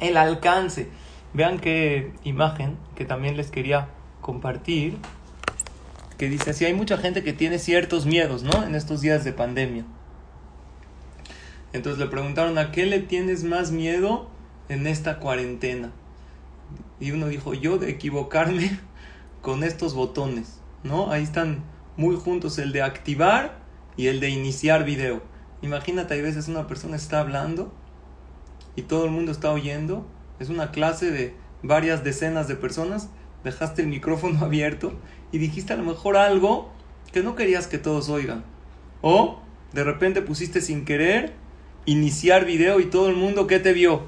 el 0.00 0.16
alcance. 0.16 0.88
Vean 1.34 1.58
qué 1.58 2.12
imagen 2.22 2.78
que 2.94 3.04
también 3.04 3.36
les 3.36 3.50
quería 3.50 3.88
compartir, 4.20 4.96
que 6.16 6.28
dice 6.28 6.50
así, 6.50 6.64
hay 6.64 6.74
mucha 6.74 6.96
gente 6.96 7.22
que 7.22 7.32
tiene 7.32 7.58
ciertos 7.58 8.06
miedos, 8.06 8.44
¿no? 8.44 8.64
En 8.64 8.74
estos 8.74 9.00
días 9.00 9.24
de 9.24 9.32
pandemia. 9.32 9.84
Entonces 11.72 11.98
le 11.98 12.06
preguntaron, 12.06 12.56
¿a 12.56 12.70
qué 12.70 12.86
le 12.86 13.00
tienes 13.00 13.42
más 13.42 13.72
miedo 13.72 14.30
en 14.68 14.86
esta 14.86 15.18
cuarentena? 15.18 15.90
Y 17.00 17.10
uno 17.10 17.26
dijo, 17.26 17.52
yo 17.52 17.78
de 17.78 17.90
equivocarme 17.90 18.78
con 19.42 19.64
estos 19.64 19.94
botones, 19.94 20.60
¿no? 20.84 21.10
Ahí 21.10 21.24
están 21.24 21.64
muy 21.96 22.14
juntos 22.14 22.58
el 22.58 22.72
de 22.72 22.82
activar 22.82 23.58
y 23.96 24.06
el 24.06 24.20
de 24.20 24.30
iniciar 24.30 24.84
video. 24.84 25.22
Imagínate, 25.62 26.14
hay 26.14 26.22
veces 26.22 26.46
una 26.46 26.68
persona 26.68 26.94
está 26.94 27.20
hablando 27.20 27.72
y 28.76 28.82
todo 28.82 29.04
el 29.04 29.10
mundo 29.10 29.32
está 29.32 29.50
oyendo. 29.50 30.06
Es 30.38 30.48
una 30.48 30.70
clase 30.70 31.10
de 31.10 31.34
varias 31.62 32.04
decenas 32.04 32.48
de 32.48 32.56
personas. 32.56 33.08
Dejaste 33.42 33.82
el 33.82 33.88
micrófono 33.88 34.40
abierto 34.44 34.92
y 35.32 35.38
dijiste 35.38 35.72
a 35.72 35.76
lo 35.76 35.84
mejor 35.84 36.16
algo 36.16 36.70
que 37.12 37.22
no 37.22 37.34
querías 37.34 37.66
que 37.66 37.78
todos 37.78 38.08
oigan. 38.08 38.44
O 39.02 39.40
de 39.72 39.84
repente 39.84 40.22
pusiste 40.22 40.60
sin 40.60 40.84
querer 40.84 41.32
iniciar 41.86 42.44
video 42.44 42.80
y 42.80 42.86
todo 42.86 43.08
el 43.08 43.16
mundo 43.16 43.46
¿qué 43.46 43.58
te 43.58 43.72
vio? 43.72 44.02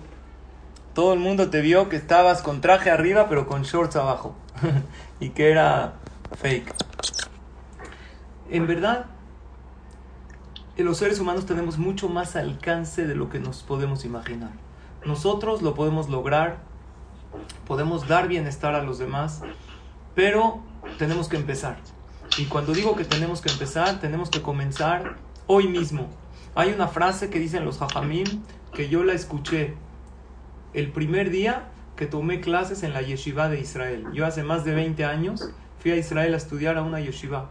Todo 0.94 1.12
el 1.12 1.20
mundo 1.20 1.50
te 1.50 1.60
vio 1.60 1.88
que 1.88 1.96
estabas 1.96 2.40
con 2.40 2.60
traje 2.60 2.90
arriba 2.90 3.28
pero 3.28 3.46
con 3.46 3.62
shorts 3.62 3.96
abajo 3.96 4.34
y 5.20 5.30
que 5.30 5.50
era 5.50 5.94
fake. 6.40 6.72
En 8.50 8.66
verdad, 8.66 9.06
los 10.76 10.98
seres 10.98 11.18
humanos 11.20 11.46
tenemos 11.46 11.78
mucho 11.78 12.08
más 12.08 12.36
alcance 12.36 13.06
de 13.06 13.14
lo 13.14 13.28
que 13.28 13.40
nos 13.40 13.62
podemos 13.62 14.04
imaginar. 14.04 14.65
Nosotros 15.06 15.62
lo 15.62 15.74
podemos 15.74 16.08
lograr, 16.08 16.58
podemos 17.64 18.08
dar 18.08 18.26
bienestar 18.26 18.74
a 18.74 18.82
los 18.82 18.98
demás, 18.98 19.40
pero 20.16 20.58
tenemos 20.98 21.28
que 21.28 21.36
empezar. 21.36 21.78
Y 22.38 22.46
cuando 22.46 22.72
digo 22.72 22.96
que 22.96 23.04
tenemos 23.04 23.40
que 23.40 23.50
empezar, 23.50 24.00
tenemos 24.00 24.30
que 24.30 24.42
comenzar 24.42 25.16
hoy 25.46 25.68
mismo. 25.68 26.08
Hay 26.56 26.72
una 26.72 26.88
frase 26.88 27.30
que 27.30 27.38
dicen 27.38 27.64
los 27.64 27.80
hajamim 27.80 28.42
que 28.74 28.88
yo 28.88 29.04
la 29.04 29.12
escuché 29.12 29.74
el 30.74 30.90
primer 30.90 31.30
día 31.30 31.68
que 31.94 32.06
tomé 32.06 32.40
clases 32.40 32.82
en 32.82 32.92
la 32.92 33.00
yeshiva 33.00 33.48
de 33.48 33.60
Israel. 33.60 34.06
Yo 34.12 34.26
hace 34.26 34.42
más 34.42 34.64
de 34.64 34.74
20 34.74 35.04
años 35.04 35.50
fui 35.78 35.92
a 35.92 35.96
Israel 35.96 36.34
a 36.34 36.36
estudiar 36.36 36.78
a 36.78 36.82
una 36.82 36.98
yeshiva. 36.98 37.50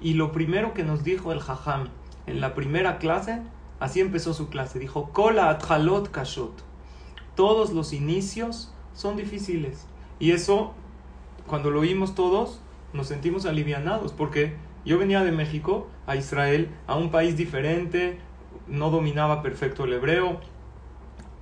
Y 0.00 0.14
lo 0.14 0.32
primero 0.32 0.74
que 0.74 0.82
nos 0.82 1.04
dijo 1.04 1.30
el 1.30 1.38
hajam 1.38 1.88
en 2.26 2.40
la 2.40 2.54
primera 2.54 2.98
clase, 2.98 3.42
así 3.78 4.00
empezó 4.00 4.34
su 4.34 4.48
clase, 4.48 4.80
dijo, 4.80 5.10
Kola 5.12 5.50
atjalot 5.50 6.10
kashot. 6.10 6.69
Todos 7.34 7.70
los 7.70 7.92
inicios 7.92 8.72
son 8.94 9.16
difíciles. 9.16 9.86
Y 10.18 10.32
eso, 10.32 10.72
cuando 11.46 11.70
lo 11.70 11.80
oímos 11.80 12.14
todos, 12.14 12.60
nos 12.92 13.06
sentimos 13.06 13.46
alivianados, 13.46 14.12
porque 14.12 14.56
yo 14.84 14.98
venía 14.98 15.22
de 15.22 15.32
México 15.32 15.88
a 16.06 16.16
Israel, 16.16 16.70
a 16.86 16.96
un 16.96 17.10
país 17.10 17.36
diferente, 17.36 18.18
no 18.66 18.90
dominaba 18.90 19.42
perfecto 19.42 19.84
el 19.84 19.92
hebreo, 19.92 20.40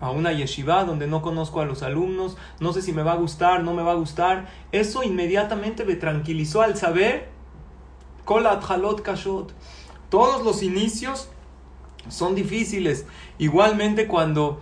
a 0.00 0.10
una 0.10 0.32
yeshiva 0.32 0.84
donde 0.84 1.06
no 1.06 1.22
conozco 1.22 1.60
a 1.60 1.64
los 1.64 1.82
alumnos, 1.82 2.36
no 2.60 2.72
sé 2.72 2.82
si 2.82 2.92
me 2.92 3.02
va 3.02 3.12
a 3.12 3.16
gustar, 3.16 3.62
no 3.64 3.74
me 3.74 3.82
va 3.82 3.92
a 3.92 3.96
gustar. 3.96 4.48
Eso 4.72 5.02
inmediatamente 5.02 5.84
me 5.84 5.96
tranquilizó 5.96 6.62
al 6.62 6.76
saber, 6.76 7.28
kolat 8.24 8.62
halot 8.68 9.02
kashot. 9.02 9.52
Todos 10.08 10.44
los 10.44 10.62
inicios 10.62 11.28
son 12.08 12.34
difíciles. 12.34 13.06
Igualmente 13.38 14.06
cuando 14.06 14.60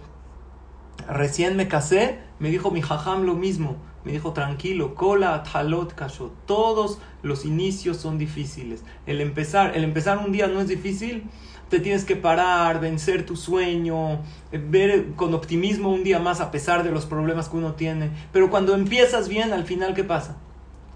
recién 1.08 1.56
me 1.56 1.68
casé, 1.68 2.18
me 2.38 2.50
dijo 2.50 2.70
mi 2.70 2.82
jajam 2.82 3.22
lo 3.22 3.34
mismo. 3.34 3.76
Me 4.04 4.12
dijo, 4.12 4.32
tranquilo, 4.32 4.94
kola 4.94 5.42
halot 5.52 5.94
kashot. 5.94 6.32
Todos 6.46 7.00
los 7.22 7.44
inicios 7.44 7.96
son 7.96 8.18
difíciles. 8.18 8.84
El 9.04 9.20
empezar, 9.20 9.76
el 9.76 9.82
empezar 9.82 10.18
un 10.18 10.30
día 10.30 10.46
no 10.46 10.60
es 10.60 10.68
difícil, 10.68 11.24
te 11.68 11.80
tienes 11.80 12.04
que 12.04 12.14
parar, 12.14 12.80
vencer 12.80 13.26
tu 13.26 13.34
sueño, 13.34 14.20
ver 14.52 15.14
con 15.16 15.34
optimismo 15.34 15.90
un 15.90 16.04
día 16.04 16.20
más 16.20 16.40
a 16.40 16.52
pesar 16.52 16.84
de 16.84 16.92
los 16.92 17.04
problemas 17.04 17.48
que 17.48 17.56
uno 17.56 17.74
tiene. 17.74 18.10
Pero 18.32 18.48
cuando 18.48 18.74
empiezas 18.74 19.28
bien, 19.28 19.52
al 19.52 19.64
final, 19.64 19.94
¿qué 19.94 20.04
pasa? 20.04 20.36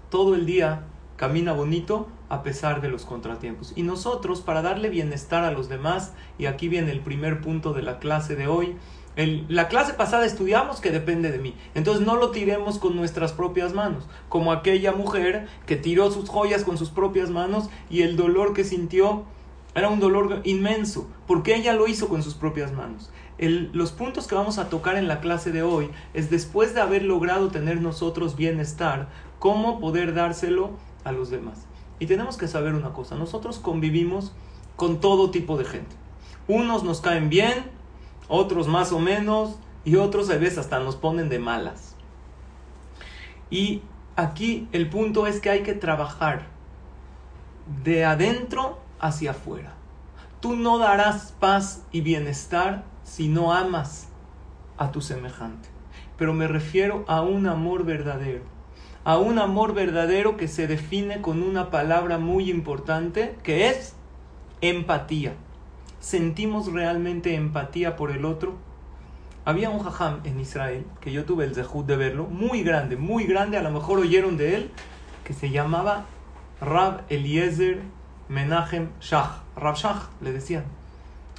Todo 0.09 0.33
el 0.33 0.45
día 0.45 0.85
camina 1.17 1.51
bonito 1.51 2.07
a 2.29 2.43
pesar 2.43 2.79
de 2.79 2.87
los 2.87 3.03
contratiempos. 3.03 3.73
Y 3.75 3.83
nosotros, 3.83 4.39
para 4.39 4.61
darle 4.61 4.89
bienestar 4.89 5.43
a 5.43 5.51
los 5.51 5.67
demás, 5.67 6.13
y 6.37 6.45
aquí 6.45 6.69
viene 6.69 6.91
el 6.91 7.01
primer 7.01 7.41
punto 7.41 7.73
de 7.73 7.81
la 7.81 7.99
clase 7.99 8.37
de 8.37 8.47
hoy, 8.47 8.77
en 9.15 9.45
la 9.49 9.67
clase 9.67 9.93
pasada 9.93 10.25
estudiamos 10.25 10.79
que 10.79 10.91
depende 10.91 11.31
de 11.31 11.37
mí. 11.37 11.55
Entonces 11.75 12.05
no 12.05 12.15
lo 12.15 12.31
tiremos 12.31 12.79
con 12.79 12.95
nuestras 12.95 13.33
propias 13.33 13.73
manos. 13.73 14.05
Como 14.29 14.51
aquella 14.51 14.93
mujer 14.93 15.47
que 15.65 15.75
tiró 15.75 16.11
sus 16.11 16.29
joyas 16.29 16.63
con 16.63 16.77
sus 16.77 16.89
propias 16.89 17.29
manos 17.29 17.69
y 17.89 18.03
el 18.03 18.15
dolor 18.15 18.53
que 18.53 18.63
sintió 18.63 19.25
era 19.75 19.89
un 19.89 19.99
dolor 19.99 20.41
inmenso, 20.43 21.07
porque 21.27 21.55
ella 21.55 21.73
lo 21.73 21.87
hizo 21.87 22.09
con 22.09 22.23
sus 22.23 22.35
propias 22.35 22.73
manos. 22.73 23.09
los 23.37 23.91
puntos 23.91 24.27
que 24.27 24.35
vamos 24.35 24.57
a 24.59 24.69
tocar 24.69 24.97
en 24.97 25.07
la 25.07 25.19
clase 25.19 25.51
de 25.51 25.63
hoy 25.63 25.89
es 26.13 26.29
después 26.29 26.75
de 26.75 26.81
haber 26.81 27.03
logrado 27.03 27.49
tener 27.49 27.81
nosotros 27.81 28.35
bienestar, 28.35 29.09
cómo 29.39 29.79
poder 29.79 30.13
dárselo 30.13 30.71
a 31.03 31.11
los 31.11 31.29
demás. 31.29 31.65
Y 31.99 32.05
tenemos 32.05 32.37
que 32.37 32.47
saber 32.47 32.73
una 32.73 32.93
cosa, 32.93 33.15
nosotros 33.15 33.59
convivimos 33.59 34.33
con 34.75 34.99
todo 34.99 35.31
tipo 35.31 35.57
de 35.57 35.65
gente. 35.65 35.95
Unos 36.47 36.83
nos 36.83 37.01
caen 37.01 37.29
bien, 37.29 37.65
otros 38.31 38.67
más 38.67 38.93
o 38.93 38.99
menos, 38.99 39.59
y 39.83 39.97
otros 39.97 40.29
a 40.29 40.37
veces 40.37 40.59
hasta 40.59 40.79
nos 40.79 40.95
ponen 40.95 41.27
de 41.29 41.39
malas. 41.39 41.95
Y 43.49 43.81
aquí 44.15 44.67
el 44.71 44.89
punto 44.89 45.27
es 45.27 45.41
que 45.41 45.49
hay 45.49 45.63
que 45.63 45.73
trabajar 45.73 46.47
de 47.83 48.05
adentro 48.05 48.79
hacia 48.99 49.31
afuera. 49.31 49.73
Tú 50.39 50.55
no 50.55 50.77
darás 50.77 51.33
paz 51.39 51.83
y 51.91 52.01
bienestar 52.01 52.85
si 53.03 53.27
no 53.27 53.53
amas 53.53 54.07
a 54.77 54.91
tu 54.91 55.01
semejante. 55.01 55.69
Pero 56.17 56.33
me 56.33 56.47
refiero 56.47 57.03
a 57.07 57.21
un 57.21 57.47
amor 57.47 57.83
verdadero. 57.83 58.43
A 59.03 59.17
un 59.17 59.39
amor 59.39 59.73
verdadero 59.73 60.37
que 60.37 60.47
se 60.47 60.67
define 60.67 61.21
con 61.21 61.43
una 61.43 61.69
palabra 61.69 62.17
muy 62.17 62.49
importante 62.49 63.35
que 63.43 63.69
es 63.69 63.95
empatía. 64.61 65.33
¿Sentimos 66.01 66.73
realmente 66.73 67.35
empatía 67.35 67.95
por 67.95 68.09
el 68.09 68.25
otro? 68.25 68.55
Había 69.45 69.69
un 69.69 69.83
jajam 69.83 70.21
en 70.23 70.39
Israel, 70.39 70.83
que 70.99 71.11
yo 71.11 71.25
tuve 71.25 71.45
el 71.45 71.53
zehut 71.53 71.85
de 71.85 71.95
verlo, 71.95 72.25
muy 72.25 72.63
grande, 72.63 72.97
muy 72.97 73.25
grande, 73.25 73.59
a 73.59 73.61
lo 73.61 73.69
mejor 73.69 73.99
oyeron 73.99 74.35
de 74.35 74.55
él, 74.55 74.71
que 75.23 75.33
se 75.33 75.51
llamaba 75.51 76.05
Rab 76.59 77.03
Eliezer 77.09 77.83
Menachem 78.29 78.89
Shach. 78.99 79.43
Rab 79.55 79.75
Shach, 79.75 80.09
le 80.21 80.31
decían, 80.31 80.63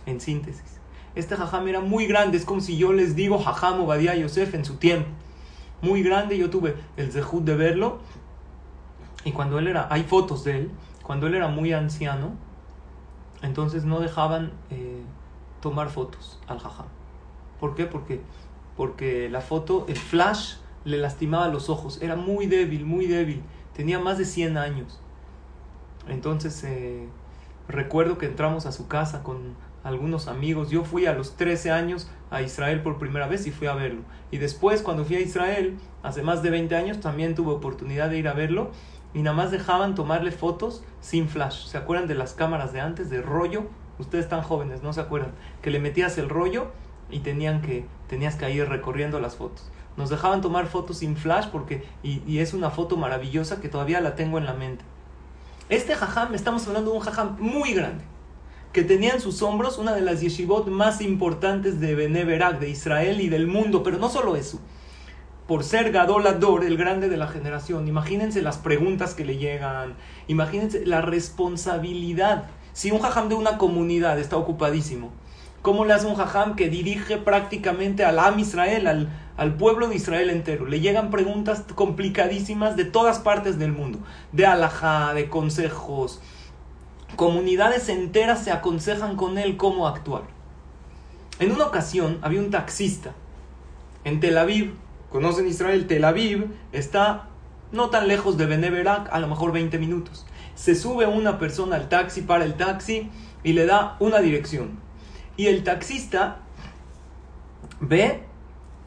en 0.07 0.21
síntesis. 0.21 0.79
Este 1.17 1.35
jajam 1.35 1.67
era 1.67 1.81
muy 1.81 2.07
grande, 2.07 2.39
es 2.39 2.45
como 2.45 2.61
si 2.61 2.77
yo 2.77 2.93
les 2.93 3.17
digo 3.17 3.41
jajam 3.41 3.81
Obadiah 3.81 4.15
Yosef 4.15 4.55
en 4.55 4.65
su 4.65 4.77
tiempo. 4.77 5.09
Muy 5.81 6.05
grande, 6.05 6.39
yo 6.39 6.51
tuve 6.51 6.77
el 6.97 7.11
zehut 7.11 7.43
de 7.43 7.57
verlo. 7.57 7.99
Y 9.25 9.33
cuando 9.33 9.59
él 9.59 9.67
era, 9.67 9.89
hay 9.91 10.05
fotos 10.05 10.45
de 10.45 10.59
él, 10.59 10.71
cuando 11.03 11.27
él 11.27 11.35
era 11.35 11.49
muy 11.49 11.73
anciano, 11.73 12.37
entonces 13.43 13.85
no 13.85 14.01
dejaban 14.01 14.53
eh, 14.71 15.03
tomar 15.61 15.91
fotos 15.91 16.41
al 16.47 16.59
jajam. 16.59 16.87
¿Por 17.61 17.75
qué? 17.75 17.87
Porque, 17.87 18.21
porque 18.77 19.29
la 19.29 19.41
foto, 19.41 19.85
el 19.89 19.99
flash, 19.99 20.55
le 20.85 20.99
lastimaba 20.99 21.49
los 21.49 21.69
ojos. 21.69 22.01
Era 22.03 22.17
muy 22.17 22.47
débil, 22.47 22.85
muy 22.85 23.07
débil. 23.07 23.43
Tenía 23.75 23.99
más 23.99 24.19
de 24.19 24.25
100 24.25 24.57
años. 24.57 25.01
Entonces 26.09 26.63
eh, 26.65 27.09
recuerdo 27.69 28.19
que 28.19 28.27
entramos 28.27 28.67
a 28.67 28.73
su 28.73 28.89
casa 28.89 29.23
con 29.23 29.55
algunos 29.85 30.29
amigos. 30.29 30.71
Yo 30.71 30.85
fui 30.85 31.07
a 31.07 31.13
los 31.13 31.37
13 31.37 31.71
años 31.71 32.11
a 32.31 32.43
Israel 32.43 32.83
por 32.83 32.99
primera 32.99 33.27
vez 33.27 33.47
y 33.47 33.51
fui 33.51 33.67
a 33.67 33.75
verlo. 33.75 34.03
Y 34.31 34.39
después, 34.39 34.83
cuando 34.83 35.05
fui 35.05 35.17
a 35.17 35.21
Israel, 35.21 35.79
hace 36.03 36.23
más 36.23 36.43
de 36.43 36.51
20 36.51 36.75
años, 36.77 37.01
también 37.01 37.35
tuve 37.35 37.53
oportunidad 37.53 38.11
de 38.11 38.19
ir 38.19 38.29
a 38.29 38.33
verlo. 38.33 38.71
Y 39.15 39.23
nada 39.23 39.37
más 39.37 39.51
dejaban 39.51 39.95
tomarle 39.95 40.33
fotos 40.33 40.83
sin 41.01 41.29
flash. 41.29 41.67
¿Se 41.67 41.77
acuerdan 41.77 42.09
de 42.09 42.15
las 42.15 42.35
cámaras 42.35 42.73
de 42.73 42.81
antes, 42.81 43.11
de 43.11 43.21
rollo? 43.21 43.65
Ustedes 43.99 44.25
están 44.25 44.43
jóvenes, 44.43 44.83
no 44.83 44.93
se 44.93 45.01
acuerdan. 45.01 45.33
Que 45.61 45.71
le 45.71 45.81
metías 45.81 46.17
el 46.19 46.29
rollo 46.29 46.69
y 47.11 47.21
tenían 47.21 47.61
que, 47.61 47.87
tenías 48.09 48.37
que 48.37 48.51
ir 48.51 48.69
recorriendo 48.69 49.21
las 49.21 49.37
fotos. 49.37 49.71
Nos 49.97 50.09
dejaban 50.09 50.41
tomar 50.41 50.67
fotos 50.67 50.99
sin 50.99 51.17
flash 51.17 51.49
porque, 51.53 51.85
y, 52.03 52.39
es 52.39 52.55
una 52.55 52.71
foto 52.71 52.97
maravillosa 52.97 53.61
que 53.61 53.69
todavía 53.69 54.01
la 54.01 54.15
tengo 54.15 54.39
en 54.39 54.47
la 54.47 54.55
mente. 54.55 54.85
Este 55.69 55.95
jajam, 55.95 56.35
estamos 56.35 56.67
hablando 56.67 56.91
de 56.91 56.97
un 56.97 57.03
jajam 57.03 57.37
muy 57.39 57.75
grande, 57.75 58.05
que 58.73 58.83
tenía 58.83 59.13
en 59.13 59.21
sus 59.21 59.43
hombros 59.43 59.79
una 59.79 59.93
de 59.95 60.01
las 60.01 60.23
yeshivot 60.23 60.67
más 60.69 61.03
importantes 61.03 61.79
de 61.79 61.95
Beneverak, 61.95 62.59
de 62.59 62.71
Israel 62.71 63.21
y 63.21 63.29
del 63.29 63.47
mundo, 63.47 63.83
pero 63.83 63.99
no 63.99 64.09
solo 64.09 64.35
eso. 64.37 64.59
Por 65.53 65.65
ser 65.65 65.93
Gadolador, 65.93 66.65
el 66.65 66.79
grande 66.79 67.11
de 67.11 67.19
la 67.19 67.27
generación, 67.27 67.87
imagínense 67.87 68.41
las 68.41 68.57
preguntas 68.57 69.13
que 69.13 69.27
le 69.27 69.37
llegan, 69.37 69.97
imagínense 70.27 70.87
la 70.87 71.03
responsabilidad. 71.03 72.45
Si 72.73 72.91
un 72.91 73.01
jajam 73.01 73.29
de 73.29 73.35
una 73.35 73.59
comunidad 73.59 74.19
está 74.19 74.39
ocupadísimo, 74.39 75.11
¿cómo 75.61 75.85
le 75.85 75.93
hace 75.93 76.07
un 76.07 76.15
jajam 76.15 76.57
que 76.57 76.71
dirige 76.71 77.19
prácticamente 77.19 78.03
al 78.03 78.19
Am 78.19 78.39
Israel, 78.39 78.87
al, 78.87 79.11
al 79.37 79.55
pueblo 79.59 79.89
de 79.89 79.97
Israel 79.97 80.31
entero? 80.31 80.65
Le 80.65 80.81
llegan 80.81 81.11
preguntas 81.11 81.65
complicadísimas 81.75 82.75
de 82.75 82.87
todas 82.87 83.19
partes 83.19 83.59
del 83.59 83.73
mundo, 83.73 83.99
de 84.33 84.47
alajá, 84.47 85.13
de 85.13 85.29
consejos, 85.29 86.23
Comunidades 87.15 87.91
enteras 87.91 88.43
se 88.43 88.53
aconsejan 88.53 89.17
con 89.17 89.37
él 89.37 89.59
cómo 89.59 89.87
actuar. 89.87 90.23
En 91.41 91.53
una 91.53 91.67
ocasión 91.67 92.21
había 92.23 92.41
un 92.41 92.51
taxista 92.51 93.13
en 94.05 94.19
Tel 94.19 94.39
Aviv. 94.39 94.77
¿Conocen 95.13 95.47
Israel? 95.47 95.87
Tel 95.87 96.05
Aviv 96.05 96.47
está 96.73 97.29
no 97.71 97.91
tan 97.91 98.09
lejos 98.09 98.39
de 98.39 98.47
Beneverak, 98.47 99.13
a 99.13 99.21
lo 99.21 99.29
mejor 99.29 99.53
20 99.53 99.79
minutos. 99.79 100.25
Se 100.55 100.75
sube 100.75 101.07
una 101.07 101.39
persona 101.39 101.77
al 101.77 101.91
taxi, 101.91 102.23
para 102.23 102.47
el 102.47 102.55
taxi 102.55 103.11
y 103.45 103.53
le 103.53 103.67
da 103.67 103.97
una 104.01 104.21
dirección. 104.21 104.81
Y 105.37 105.49
el 105.49 105.65
taxista 105.65 106.39
ve 107.81 108.23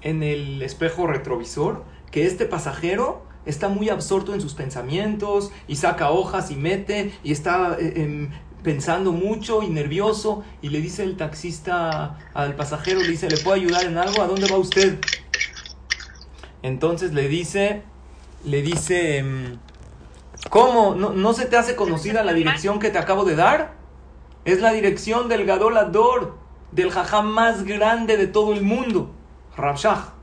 en 0.02 0.24
el 0.24 0.64
espejo 0.64 1.06
retrovisor 1.06 1.84
que 2.10 2.26
este 2.26 2.46
pasajero 2.46 3.24
está 3.46 3.70
muy 3.70 3.90
absorto 3.90 4.34
en 4.34 4.42
sus 4.42 4.56
pensamientos 4.56 5.52
y 5.68 5.76
saca 5.76 6.10
hojas 6.10 6.50
y 6.50 6.56
mete 6.56 7.14
y 7.24 7.34
está 7.34 7.78
eh, 7.80 8.02
em, 8.02 8.30
pensando 8.64 9.12
mucho 9.12 9.62
y 9.62 9.68
nervioso 9.68 10.44
y 10.64 10.70
le 10.70 10.82
dice 10.82 11.04
el 11.04 11.18
taxista 11.18 12.18
al 12.34 12.56
pasajero, 12.56 13.02
le 13.02 13.10
dice, 13.10 13.30
¿le 13.30 13.38
puedo 13.38 13.56
ayudar 13.56 13.86
en 13.86 14.00
algo? 14.00 14.24
¿A 14.24 14.28
dónde 14.28 14.48
va 14.52 14.58
usted? 14.58 14.98
Entonces 16.66 17.14
le 17.14 17.28
dice, 17.28 17.84
le 18.44 18.64
dice, 18.64 19.20
em, 19.20 19.60
¿cómo? 20.50 20.96
¿No, 20.96 21.34
se 21.34 21.46
te 21.46 21.58
hace 21.58 21.76
conocida 21.76 22.24
la 22.24 22.34
dirección 22.34 22.80
que 22.80 22.90
te 22.90 22.98
acabo 22.98 23.24
de 23.24 23.36
dar? 23.36 23.76
Es 24.46 24.62
la 24.62 24.72
dirección 24.72 25.30
del 25.30 25.46
Gadolador, 25.46 26.40
del 26.72 26.90
jajá 26.90 27.22
más 27.22 27.66
grande 27.66 28.18
de 28.18 28.26
todo 28.26 28.52
el 28.52 28.64
mundo, 28.64 29.12
Rabshah. 29.56 30.14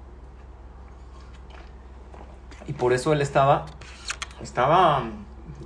Y 2.67 2.73
por 2.73 2.93
eso 2.93 3.13
él 3.13 3.23
estaba, 3.23 3.67
estaba, 4.43 5.05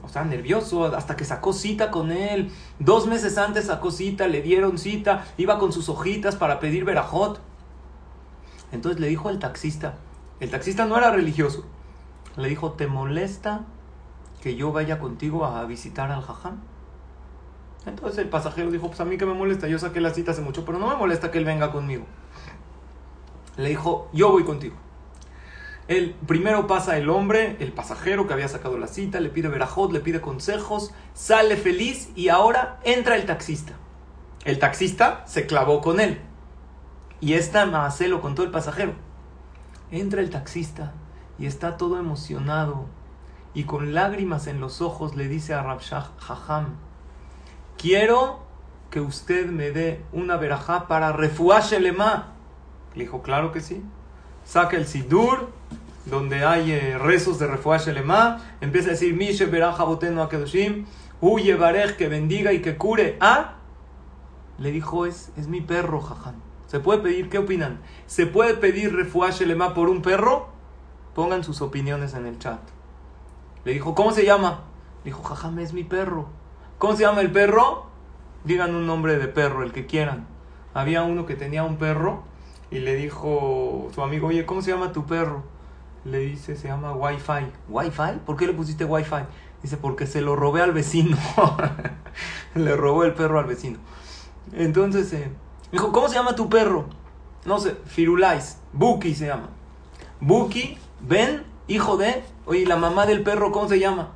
o 0.02 0.10
sea, 0.10 0.24
nervioso 0.24 0.94
hasta 0.94 1.16
que 1.16 1.24
sacó 1.24 1.54
cita 1.54 1.90
con 1.90 2.12
él. 2.12 2.52
Dos 2.78 3.06
meses 3.06 3.38
antes 3.38 3.64
sacó 3.64 3.90
cita, 3.90 4.28
le 4.28 4.42
dieron 4.42 4.76
cita, 4.76 5.24
iba 5.38 5.58
con 5.58 5.72
sus 5.72 5.88
hojitas 5.88 6.36
para 6.36 6.60
pedir 6.60 6.84
verajot. 6.84 7.40
Entonces 8.72 9.00
le 9.00 9.08
dijo 9.08 9.30
al 9.30 9.38
taxista, 9.38 9.94
el 10.40 10.50
taxista 10.50 10.84
no 10.86 10.98
era 10.98 11.10
religioso, 11.10 11.64
le 12.36 12.48
dijo, 12.48 12.72
¿te 12.72 12.86
molesta 12.86 13.64
que 14.42 14.56
yo 14.56 14.72
vaya 14.72 14.98
contigo 14.98 15.46
a 15.46 15.64
visitar 15.64 16.10
al 16.10 16.22
jajam? 16.22 16.60
Entonces 17.86 18.18
el 18.18 18.28
pasajero 18.28 18.70
dijo, 18.70 18.88
pues 18.88 19.00
a 19.00 19.04
mí 19.04 19.16
que 19.16 19.26
me 19.26 19.34
molesta, 19.34 19.68
yo 19.68 19.78
saqué 19.78 20.00
la 20.00 20.10
cita 20.12 20.32
hace 20.32 20.42
mucho, 20.42 20.64
pero 20.64 20.78
no 20.78 20.88
me 20.88 20.96
molesta 20.96 21.30
que 21.30 21.38
él 21.38 21.44
venga 21.44 21.72
conmigo. 21.72 22.04
Le 23.56 23.68
dijo, 23.70 24.10
yo 24.12 24.30
voy 24.30 24.44
contigo. 24.44 24.74
El, 25.88 26.14
primero 26.26 26.66
pasa 26.66 26.98
el 26.98 27.08
hombre, 27.08 27.56
el 27.60 27.72
pasajero 27.72 28.26
que 28.26 28.34
había 28.34 28.48
sacado 28.48 28.76
la 28.76 28.88
cita, 28.88 29.20
le 29.20 29.30
pide 29.30 29.48
verajot, 29.48 29.92
le 29.92 30.00
pide 30.00 30.20
consejos, 30.20 30.92
sale 31.14 31.56
feliz 31.56 32.10
y 32.16 32.28
ahora 32.28 32.80
entra 32.82 33.14
el 33.14 33.24
taxista. 33.24 33.74
El 34.44 34.58
taxista 34.58 35.22
se 35.26 35.46
clavó 35.46 35.80
con 35.80 36.00
él. 36.00 36.20
Y 37.20 37.34
esta 37.34 37.66
Maasé 37.66 38.08
lo 38.08 38.20
contó 38.20 38.42
el 38.42 38.50
pasajero. 38.50 39.05
Entra 39.90 40.20
el 40.20 40.30
taxista 40.30 40.92
y 41.38 41.46
está 41.46 41.76
todo 41.76 41.98
emocionado 41.98 42.86
y 43.54 43.64
con 43.64 43.94
lágrimas 43.94 44.46
en 44.46 44.60
los 44.60 44.80
ojos 44.80 45.16
le 45.16 45.28
dice 45.28 45.54
a 45.54 45.62
Rabshah 45.62 46.10
Jajam, 46.18 46.74
quiero 47.78 48.40
que 48.90 49.00
usted 49.00 49.46
me 49.46 49.70
dé 49.70 50.04
una 50.12 50.36
verajá 50.36 50.88
para 50.88 51.12
refuashelema. 51.12 52.32
Le 52.94 53.04
dijo, 53.04 53.22
claro 53.22 53.52
que 53.52 53.60
sí 53.60 53.82
saca 54.46 54.76
el 54.76 54.86
Sidur, 54.86 55.50
donde 56.06 56.44
hay 56.44 56.70
eh, 56.70 56.98
rezos 56.98 57.38
de 57.38 57.48
Refuash 57.48 57.86
Shelema, 57.86 58.40
empieza 58.60 58.88
a 58.88 58.92
decir, 58.92 59.14
Mishe 59.14 59.46
Beraja 59.46 59.84
Botenu 59.84 60.22
Akedoshim, 60.22 60.86
huye 61.20 61.56
Barej, 61.56 61.96
que 61.96 62.08
bendiga 62.08 62.52
y 62.52 62.62
que 62.62 62.76
cure 62.76 63.18
a... 63.20 63.56
Le 64.58 64.70
dijo, 64.70 65.04
es, 65.04 65.32
es 65.36 65.48
mi 65.48 65.60
perro, 65.60 66.00
Jajam. 66.00 66.45
¿Se 66.66 66.80
puede 66.80 67.00
pedir? 67.00 67.28
¿Qué 67.28 67.38
opinan? 67.38 67.80
¿Se 68.06 68.26
puede 68.26 68.54
pedir 68.54 68.94
Refuash 68.94 69.40
Shelema 69.40 69.74
por 69.74 69.88
un 69.88 70.02
perro? 70.02 70.48
Pongan 71.14 71.44
sus 71.44 71.62
opiniones 71.62 72.14
en 72.14 72.26
el 72.26 72.38
chat. 72.38 72.60
Le 73.64 73.72
dijo, 73.72 73.94
¿cómo 73.94 74.12
se 74.12 74.24
llama? 74.24 74.64
Le 75.04 75.10
dijo, 75.10 75.22
Jajam, 75.22 75.58
es 75.60 75.72
mi 75.72 75.84
perro. 75.84 76.28
¿Cómo 76.78 76.94
se 76.96 77.02
llama 77.02 77.20
el 77.20 77.30
perro? 77.30 77.86
Digan 78.44 78.74
un 78.74 78.86
nombre 78.86 79.16
de 79.16 79.28
perro, 79.28 79.62
el 79.62 79.72
que 79.72 79.86
quieran. 79.86 80.26
Había 80.74 81.02
uno 81.02 81.24
que 81.24 81.36
tenía 81.36 81.64
un 81.64 81.76
perro 81.76 82.22
y 82.70 82.80
le 82.80 82.96
dijo 82.96 83.88
su 83.94 84.02
amigo, 84.02 84.28
oye, 84.28 84.44
¿cómo 84.44 84.60
se 84.60 84.72
llama 84.72 84.92
tu 84.92 85.06
perro? 85.06 85.44
Le 86.04 86.18
dice, 86.18 86.56
se 86.56 86.68
llama 86.68 86.92
Wi-Fi. 86.92 87.46
¿Wi-Fi? 87.68 88.20
¿Por 88.26 88.36
qué 88.36 88.46
le 88.46 88.52
pusiste 88.52 88.84
Wi-Fi? 88.84 89.24
Dice, 89.62 89.76
porque 89.76 90.06
se 90.06 90.20
lo 90.20 90.36
robé 90.36 90.62
al 90.62 90.72
vecino. 90.72 91.16
le 92.54 92.76
robó 92.76 93.04
el 93.04 93.14
perro 93.14 93.38
al 93.38 93.46
vecino. 93.46 93.78
Entonces, 94.52 95.12
eh, 95.12 95.30
dijo, 95.72 95.92
¿cómo 95.92 96.08
se 96.08 96.14
llama 96.14 96.34
tu 96.34 96.48
perro? 96.48 96.86
No 97.44 97.58
sé, 97.58 97.76
Firulais. 97.84 98.58
Buki 98.72 99.14
se 99.14 99.26
llama. 99.26 99.48
Buki, 100.20 100.78
ven, 101.00 101.44
hijo 101.68 101.96
de... 101.96 102.24
Oye, 102.46 102.66
¿la 102.66 102.76
mamá 102.76 103.06
del 103.06 103.22
perro 103.22 103.52
cómo 103.52 103.68
se 103.68 103.78
llama? 103.78 104.08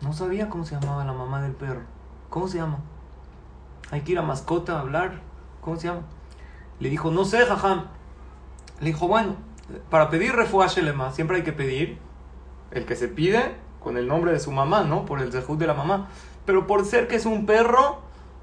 No 0.00 0.12
sabía 0.12 0.48
cómo 0.48 0.64
se 0.64 0.74
llamaba 0.74 1.04
la 1.04 1.12
mamá 1.12 1.42
del 1.42 1.52
perro. 1.52 1.82
¿Cómo 2.28 2.48
se 2.48 2.58
llama? 2.58 2.78
Hay 3.90 4.02
que 4.02 4.12
ir 4.12 4.18
a 4.18 4.22
mascota 4.22 4.76
a 4.76 4.80
hablar. 4.80 5.20
¿Cómo 5.60 5.76
se 5.76 5.88
llama? 5.88 6.02
Le 6.78 6.88
dijo, 6.88 7.10
no 7.10 7.24
sé, 7.24 7.44
jajam. 7.44 7.86
Le 8.80 8.86
dijo, 8.86 9.08
bueno, 9.08 9.36
para 9.90 10.08
pedir 10.08 10.32
refuash 10.32 10.78
lema 10.78 11.12
siempre 11.12 11.38
hay 11.38 11.42
que 11.42 11.52
pedir 11.52 11.98
el 12.70 12.86
que 12.86 12.96
se 12.96 13.08
pide 13.08 13.56
con 13.80 13.96
el 13.96 14.08
nombre 14.08 14.32
de 14.32 14.40
su 14.40 14.52
mamá, 14.52 14.82
¿no? 14.84 15.04
Por 15.04 15.20
el 15.20 15.32
zehut 15.32 15.58
de 15.58 15.66
la 15.66 15.74
mamá. 15.74 16.08
Pero 16.46 16.66
por 16.66 16.84
ser 16.84 17.08
que 17.08 17.16
es 17.16 17.26
un 17.26 17.46
perro, 17.46 18.00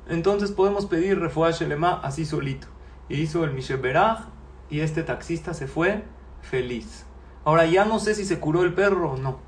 entonces 0.09 0.51
podemos 0.51 0.85
pedir 0.85 1.19
refuash 1.19 1.61
lema 1.61 1.99
así 2.03 2.25
solito. 2.25 2.67
Y 3.09 3.21
hizo 3.21 3.43
el 3.43 3.53
Misheberaj 3.53 4.25
y 4.69 4.81
este 4.81 5.03
taxista 5.03 5.53
se 5.53 5.67
fue 5.67 6.03
feliz. 6.41 7.05
Ahora 7.45 7.65
ya 7.65 7.85
no 7.85 7.99
sé 7.99 8.15
si 8.15 8.25
se 8.25 8.39
curó 8.39 8.63
el 8.63 8.73
perro 8.73 9.13
o 9.13 9.17
no. 9.17 9.39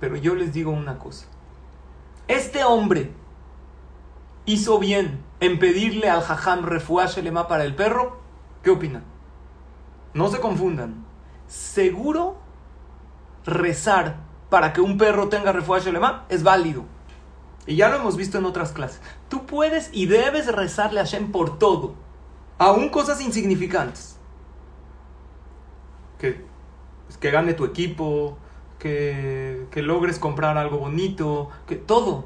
Pero 0.00 0.16
yo 0.16 0.34
les 0.34 0.52
digo 0.52 0.70
una 0.70 0.98
cosa. 0.98 1.26
Este 2.26 2.64
hombre 2.64 3.12
hizo 4.44 4.78
bien 4.78 5.22
en 5.40 5.58
pedirle 5.58 6.08
al 6.08 6.22
jajam 6.22 6.64
refuash 6.64 7.18
lema 7.18 7.48
para 7.48 7.64
el 7.64 7.74
perro? 7.74 8.18
¿Qué 8.62 8.70
opinan? 8.70 9.04
No 10.14 10.28
se 10.28 10.40
confundan. 10.40 11.04
Seguro 11.46 12.38
rezar 13.44 14.16
para 14.50 14.72
que 14.72 14.80
un 14.80 14.98
perro 14.98 15.28
tenga 15.28 15.52
refuash 15.52 15.86
lema 15.88 16.24
es 16.28 16.42
válido. 16.42 16.84
Y 17.68 17.76
ya 17.76 17.88
lo 17.88 17.96
hemos 17.96 18.16
visto 18.16 18.38
en 18.38 18.46
otras 18.46 18.72
clases. 18.72 19.00
Tú 19.28 19.46
puedes 19.46 19.90
y 19.92 20.06
debes 20.06 20.50
rezarle 20.52 20.98
a 20.98 21.04
Hashem 21.04 21.30
por 21.30 21.58
todo. 21.58 21.94
Aún 22.58 22.88
cosas 22.88 23.20
insignificantes. 23.20 24.18
Que, 26.18 26.44
que 27.20 27.30
gane 27.30 27.54
tu 27.54 27.64
equipo, 27.64 28.38
que, 28.80 29.68
que 29.70 29.82
logres 29.82 30.18
comprar 30.18 30.58
algo 30.58 30.78
bonito, 30.78 31.50
que 31.66 31.76
todo 31.76 32.24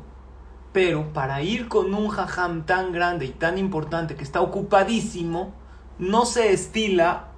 pero 0.72 1.12
para 1.12 1.42
ir 1.42 1.68
con 1.68 1.94
un 1.94 2.08
jajam 2.08 2.64
tan 2.64 2.92
grande 2.92 3.26
y 3.26 3.30
tan 3.30 3.58
importante 3.58 4.16
que 4.16 4.24
está 4.24 4.40
ocupadísimo, 4.40 5.52
no 5.98 6.24
se 6.24 6.52
estila 6.52 7.28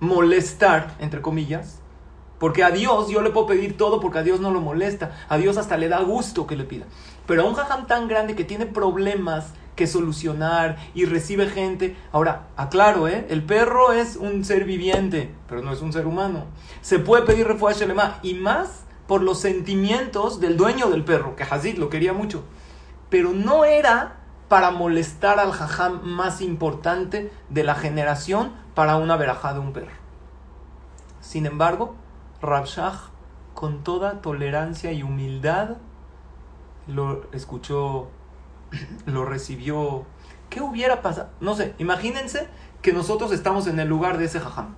molestar, 0.00 0.96
entre 0.98 1.22
comillas, 1.22 1.80
porque 2.40 2.64
a 2.64 2.70
Dios 2.70 3.08
yo 3.08 3.22
le 3.22 3.30
puedo 3.30 3.46
pedir 3.46 3.76
todo 3.76 4.00
porque 4.00 4.18
a 4.18 4.22
Dios 4.24 4.40
no 4.40 4.50
lo 4.50 4.60
molesta, 4.60 5.12
a 5.28 5.36
Dios 5.36 5.58
hasta 5.58 5.76
le 5.76 5.88
da 5.88 6.02
gusto 6.02 6.46
que 6.48 6.56
le 6.56 6.64
pida. 6.64 6.86
Pero 7.26 7.42
a 7.42 7.44
un 7.46 7.54
jajam 7.54 7.86
tan 7.86 8.08
grande 8.08 8.34
que 8.34 8.44
tiene 8.44 8.66
problemas 8.66 9.54
que 9.76 9.86
solucionar 9.86 10.76
y 10.94 11.06
recibe 11.06 11.46
gente. 11.46 11.96
Ahora, 12.12 12.48
aclaro, 12.56 13.08
¿eh? 13.08 13.26
el 13.30 13.42
perro 13.42 13.92
es 13.92 14.16
un 14.16 14.44
ser 14.44 14.64
viviente, 14.64 15.34
pero 15.48 15.62
no 15.62 15.72
es 15.72 15.80
un 15.80 15.92
ser 15.92 16.06
humano. 16.06 16.44
Se 16.80 16.98
puede 16.98 17.22
pedir 17.22 17.46
refugio 17.46 17.86
y 18.22 18.34
más 18.34 18.84
por 19.06 19.22
los 19.22 19.40
sentimientos 19.40 20.40
del 20.40 20.56
dueño 20.56 20.90
del 20.90 21.04
perro, 21.04 21.36
que 21.36 21.44
Hazid 21.44 21.78
lo 21.78 21.88
quería 21.88 22.12
mucho 22.12 22.44
pero 23.12 23.32
no 23.32 23.66
era 23.66 24.14
para 24.48 24.70
molestar 24.70 25.38
al 25.38 25.52
jajam 25.52 26.00
más 26.02 26.40
importante 26.40 27.30
de 27.50 27.62
la 27.62 27.74
generación 27.74 28.54
para 28.74 28.96
una 28.96 29.18
verajá 29.18 29.52
de 29.52 29.60
un 29.60 29.74
perro. 29.74 29.92
Sin 31.20 31.44
embargo, 31.44 31.94
Rabshah, 32.40 33.10
con 33.52 33.84
toda 33.84 34.22
tolerancia 34.22 34.92
y 34.92 35.02
humildad, 35.02 35.76
lo 36.86 37.30
escuchó, 37.32 38.08
lo 39.06 39.24
recibió. 39.24 40.04
¿Qué 40.50 40.60
hubiera 40.60 41.02
pasado? 41.02 41.30
No 41.40 41.54
sé, 41.54 41.74
imagínense 41.78 42.48
que 42.82 42.92
nosotros 42.92 43.32
estamos 43.32 43.66
en 43.66 43.78
el 43.80 43.88
lugar 43.88 44.18
de 44.18 44.26
ese 44.26 44.40
jajam. 44.40 44.74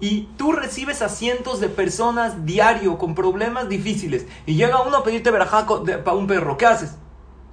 Y 0.00 0.22
tú 0.36 0.52
recibes 0.52 1.02
a 1.02 1.08
cientos 1.08 1.60
de 1.60 1.68
personas 1.68 2.44
diario 2.44 2.98
con 2.98 3.14
problemas 3.14 3.68
difíciles. 3.68 4.26
Y 4.44 4.56
llega 4.56 4.82
uno 4.82 4.98
a 4.98 5.04
pedirte 5.04 5.30
verajá 5.30 5.66
para 5.66 6.16
un 6.16 6.26
perro. 6.26 6.56
¿Qué 6.56 6.66
haces? 6.66 6.96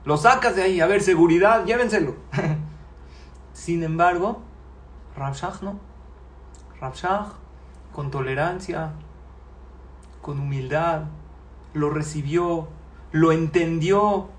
Lo 0.05 0.17
sacas 0.17 0.55
de 0.55 0.63
ahí. 0.63 0.81
A 0.81 0.87
ver, 0.87 1.01
seguridad, 1.01 1.65
llévenselo. 1.65 2.15
Sin 3.53 3.83
embargo, 3.83 4.41
Rabshah 5.15 5.53
no. 5.61 5.79
Rabshah, 6.79 7.27
con 7.93 8.09
tolerancia, 8.09 8.93
con 10.21 10.39
humildad, 10.39 11.03
lo 11.73 11.89
recibió, 11.91 12.67
lo 13.12 13.32
entendió. 13.32 14.30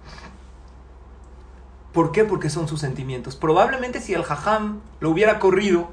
¿Por 1.93 2.13
qué? 2.13 2.25
Porque 2.25 2.51
son 2.51 2.69
sus 2.69 2.81
sentimientos. 2.81 3.37
Probablemente 3.37 4.01
si 4.01 4.15
el 4.15 4.23
jajam 4.23 4.81
lo 5.01 5.11
hubiera 5.11 5.39
corrido, 5.39 5.91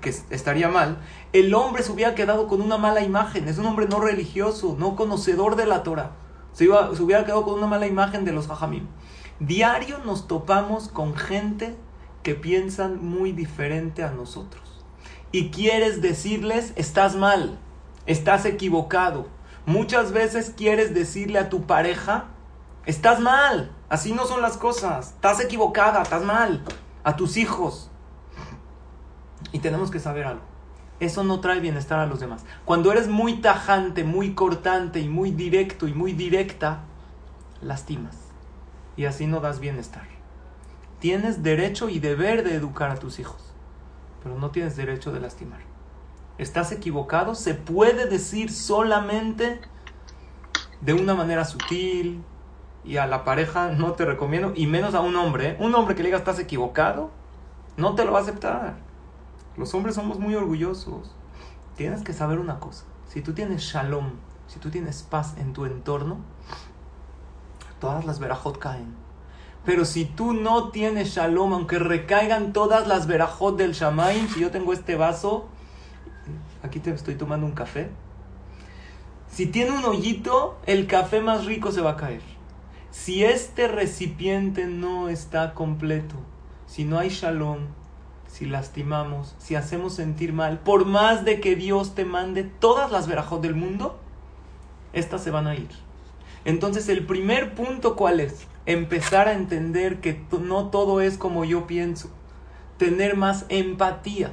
que 0.00 0.14
estaría 0.30 0.68
mal, 0.68 0.98
el 1.32 1.54
hombre 1.54 1.82
se 1.82 1.92
hubiera 1.92 2.14
quedado 2.14 2.48
con 2.48 2.60
una 2.60 2.78
mala 2.78 3.02
imagen. 3.02 3.48
Es 3.48 3.58
un 3.58 3.66
hombre 3.66 3.86
no 3.86 4.00
religioso, 4.00 4.76
no 4.78 4.96
conocedor 4.96 5.56
de 5.56 5.66
la 5.66 5.82
Torah. 5.82 6.12
Se, 6.52 6.66
se 6.66 7.02
hubiera 7.02 7.24
quedado 7.24 7.44
con 7.44 7.54
una 7.54 7.66
mala 7.66 7.86
imagen 7.86 8.24
de 8.24 8.32
los 8.32 8.48
jajamim. 8.48 8.86
Diario 9.38 9.98
nos 10.04 10.28
topamos 10.28 10.88
con 10.88 11.14
gente 11.14 11.76
que 12.22 12.34
piensan 12.34 13.04
muy 13.04 13.32
diferente 13.32 14.02
a 14.02 14.12
nosotros. 14.12 14.62
Y 15.30 15.50
quieres 15.50 16.00
decirles, 16.02 16.72
estás 16.76 17.16
mal, 17.16 17.58
estás 18.06 18.44
equivocado. 18.44 19.26
Muchas 19.66 20.12
veces 20.12 20.52
quieres 20.56 20.94
decirle 20.94 21.38
a 21.38 21.48
tu 21.48 21.66
pareja, 21.66 22.26
estás 22.84 23.20
mal, 23.20 23.70
así 23.88 24.12
no 24.12 24.26
son 24.26 24.42
las 24.42 24.56
cosas, 24.56 25.10
estás 25.10 25.40
equivocada, 25.40 26.02
estás 26.02 26.24
mal. 26.24 26.64
A 27.04 27.16
tus 27.16 27.36
hijos, 27.36 27.90
y 29.50 29.58
tenemos 29.58 29.90
que 29.90 30.00
saber 30.00 30.26
algo. 30.26 30.42
Eso 31.00 31.24
no 31.24 31.40
trae 31.40 31.60
bienestar 31.60 31.98
a 31.98 32.06
los 32.06 32.20
demás. 32.20 32.44
Cuando 32.64 32.92
eres 32.92 33.08
muy 33.08 33.40
tajante, 33.40 34.04
muy 34.04 34.34
cortante 34.34 35.00
y 35.00 35.08
muy 35.08 35.32
directo 35.32 35.88
y 35.88 35.94
muy 35.94 36.12
directa, 36.12 36.80
lastimas. 37.60 38.16
Y 38.96 39.06
así 39.06 39.26
no 39.26 39.40
das 39.40 39.58
bienestar. 39.58 40.06
Tienes 41.00 41.42
derecho 41.42 41.88
y 41.88 41.98
deber 41.98 42.44
de 42.44 42.54
educar 42.54 42.90
a 42.90 42.96
tus 42.96 43.18
hijos, 43.18 43.52
pero 44.22 44.38
no 44.38 44.50
tienes 44.50 44.76
derecho 44.76 45.10
de 45.10 45.20
lastimar. 45.20 45.71
Estás 46.42 46.72
equivocado, 46.72 47.36
se 47.36 47.54
puede 47.54 48.06
decir 48.06 48.50
solamente 48.50 49.60
de 50.80 50.92
una 50.92 51.14
manera 51.14 51.44
sutil 51.44 52.24
y 52.84 52.96
a 52.96 53.06
la 53.06 53.24
pareja 53.24 53.70
no 53.70 53.92
te 53.92 54.04
recomiendo, 54.04 54.52
y 54.56 54.66
menos 54.66 54.94
a 54.94 55.00
un 55.00 55.14
hombre. 55.14 55.50
¿eh? 55.50 55.56
Un 55.60 55.72
hombre 55.76 55.94
que 55.94 56.02
le 56.02 56.08
diga 56.08 56.18
estás 56.18 56.40
equivocado, 56.40 57.10
no 57.76 57.94
te 57.94 58.04
lo 58.04 58.10
va 58.10 58.18
a 58.18 58.22
aceptar. 58.22 58.74
Los 59.56 59.72
hombres 59.74 59.94
somos 59.94 60.18
muy 60.18 60.34
orgullosos. 60.34 61.14
Tienes 61.76 62.02
que 62.02 62.12
saber 62.12 62.40
una 62.40 62.58
cosa. 62.58 62.86
Si 63.06 63.22
tú 63.22 63.34
tienes 63.34 63.62
shalom, 63.62 64.10
si 64.48 64.58
tú 64.58 64.68
tienes 64.68 65.04
paz 65.04 65.34
en 65.38 65.52
tu 65.52 65.64
entorno, 65.64 66.18
todas 67.78 68.04
las 68.04 68.18
verajot 68.18 68.58
caen. 68.58 68.96
Pero 69.64 69.84
si 69.84 70.06
tú 70.06 70.32
no 70.32 70.70
tienes 70.70 71.10
shalom, 71.10 71.52
aunque 71.52 71.78
recaigan 71.78 72.52
todas 72.52 72.88
las 72.88 73.06
verajot 73.06 73.56
del 73.56 73.74
shamaim, 73.74 74.26
si 74.28 74.40
yo 74.40 74.50
tengo 74.50 74.72
este 74.72 74.96
vaso, 74.96 75.46
aquí 76.62 76.80
te 76.80 76.90
estoy 76.90 77.14
tomando 77.14 77.46
un 77.46 77.52
café. 77.52 77.88
Si 79.28 79.46
tiene 79.46 79.70
un 79.70 79.84
hoyito, 79.84 80.58
el 80.66 80.86
café 80.86 81.20
más 81.20 81.46
rico 81.46 81.72
se 81.72 81.80
va 81.80 81.92
a 81.92 81.96
caer. 81.96 82.22
Si 82.90 83.24
este 83.24 83.68
recipiente 83.68 84.66
no 84.66 85.08
está 85.08 85.54
completo, 85.54 86.16
si 86.66 86.84
no 86.84 86.98
hay 86.98 87.08
shalom, 87.08 87.60
si 88.26 88.46
lastimamos, 88.46 89.34
si 89.38 89.54
hacemos 89.54 89.94
sentir 89.94 90.32
mal, 90.32 90.58
por 90.58 90.84
más 90.84 91.24
de 91.24 91.40
que 91.40 91.56
Dios 91.56 91.94
te 91.94 92.04
mande 92.04 92.44
todas 92.44 92.90
las 92.92 93.06
verajos 93.06 93.40
del 93.40 93.54
mundo, 93.54 93.98
estas 94.92 95.22
se 95.22 95.30
van 95.30 95.46
a 95.46 95.54
ir. 95.54 95.70
Entonces 96.44 96.88
el 96.88 97.06
primer 97.06 97.54
punto 97.54 97.96
cuál 97.96 98.20
es? 98.20 98.46
Empezar 98.66 99.28
a 99.28 99.32
entender 99.32 100.00
que 100.00 100.20
no 100.40 100.68
todo 100.68 101.00
es 101.00 101.16
como 101.16 101.44
yo 101.44 101.66
pienso. 101.66 102.10
Tener 102.78 103.16
más 103.16 103.46
empatía. 103.48 104.32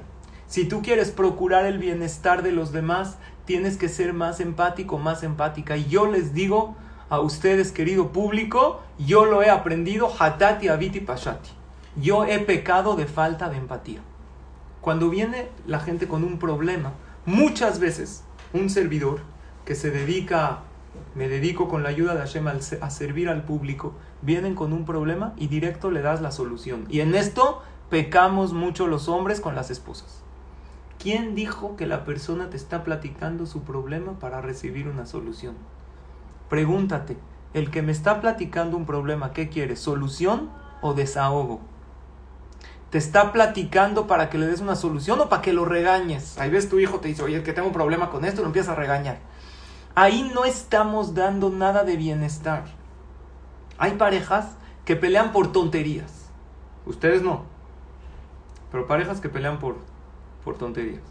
Si 0.50 0.66
tú 0.66 0.82
quieres 0.82 1.12
procurar 1.12 1.66
el 1.66 1.78
bienestar 1.78 2.44
de 2.44 2.52
los 2.52 2.74
demás, 2.74 3.18
tienes 3.46 3.78
que 3.78 3.88
ser 3.88 4.14
más 4.14 4.42
empático, 4.42 4.98
más 4.98 5.24
empática. 5.24 5.78
Y 5.78 5.86
yo 5.86 6.08
les 6.08 6.34
digo 6.34 6.76
a 7.08 7.20
ustedes, 7.22 7.72
querido 7.72 8.12
público, 8.12 8.82
yo 8.98 9.26
lo 9.26 9.44
he 9.44 9.50
aprendido, 9.50 10.12
hatati 10.20 10.68
aviti 10.68 11.00
pashati 11.00 11.52
yo 11.96 12.26
he 12.26 12.40
pecado 12.40 12.96
de 12.96 13.06
falta 13.06 13.50
de 13.50 13.58
empatía. 13.58 14.02
Cuando 14.82 15.10
viene 15.10 15.50
la 15.68 15.80
gente 15.80 16.08
con 16.08 16.24
un 16.24 16.40
problema, 16.40 16.94
muchas 17.26 17.80
veces 17.80 18.24
un 18.54 18.70
servidor 18.70 19.20
que 19.66 19.76
se 19.76 19.92
dedica, 19.92 20.62
me 21.14 21.28
dedico 21.28 21.68
con 21.68 21.84
la 21.84 21.90
ayuda 21.90 22.16
de 22.16 22.22
Hashem 22.22 22.48
a 22.48 22.90
servir 22.90 23.30
al 23.30 23.44
público, 23.44 23.94
vienen 24.22 24.56
con 24.56 24.74
un 24.74 24.86
problema 24.86 25.34
y 25.38 25.48
directo 25.48 25.92
le 25.92 26.02
das 26.02 26.22
la 26.22 26.32
solución. 26.32 26.86
Y 26.90 27.02
en 27.02 27.14
esto 27.14 27.62
pecamos 27.90 28.54
mucho 28.54 28.88
los 28.88 29.10
hombres 29.10 29.42
con 29.42 29.56
las 29.56 29.70
esposas. 29.70 30.18
¿Quién 31.00 31.34
dijo 31.34 31.76
que 31.76 31.88
la 31.88 32.04
persona 32.06 32.50
te 32.50 32.58
está 32.58 32.84
platicando 32.84 33.46
su 33.46 33.64
problema 33.64 34.20
para 34.20 34.42
recibir 34.42 34.88
una 34.88 35.06
solución? 35.06 35.56
Pregúntate, 36.50 37.18
el 37.54 37.72
que 37.72 37.82
me 37.82 37.92
está 37.92 38.22
platicando 38.22 38.78
un 38.78 38.86
problema, 38.86 39.34
¿qué 39.34 39.50
quiere? 39.50 39.76
¿Solución 39.76 40.50
o 40.82 40.94
desahogo? 40.94 41.62
te 42.90 42.98
está 42.98 43.32
platicando 43.32 44.08
para 44.08 44.30
que 44.30 44.38
le 44.38 44.48
des 44.48 44.62
una 44.62 44.76
solución 44.76 45.20
o 45.20 45.30
para 45.30 45.42
que 45.42 45.54
lo 45.54 45.66
regañes. 45.66 46.38
Ahí 46.40 46.50
ves 46.50 46.70
tu 46.70 46.80
hijo 46.80 47.00
te 47.00 47.08
dice, 47.08 47.24
oye, 47.24 47.44
que 47.44 47.54
tengo 47.54 47.68
un 47.68 47.74
problema 47.74 48.10
con 48.10 48.26
esto, 48.26 48.42
lo 48.42 48.48
empiezas 48.48 48.72
a 48.72 48.76
regañar. 48.76 49.20
Ahí 49.96 50.32
no 50.34 50.46
estamos 50.46 51.14
dando 51.14 51.50
nada 51.50 51.84
de 51.84 51.98
bienestar. 51.98 52.66
Hay 53.78 53.92
parejas 53.92 54.56
que 54.86 54.96
pelean 54.96 55.32
por 55.32 55.52
tonterías. 55.52 56.32
Ustedes 56.86 57.22
no. 57.22 57.44
Pero 58.72 58.88
parejas 58.88 59.20
que 59.22 59.30
pelean 59.30 59.60
por, 59.60 59.78
por 60.50 60.58
tonterías. 60.58 61.04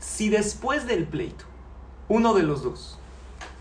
Si 0.00 0.28
después 0.28 0.84
del 0.84 1.06
pleito, 1.06 1.44
uno 2.08 2.34
de 2.34 2.42
los 2.42 2.64
dos, 2.64 2.98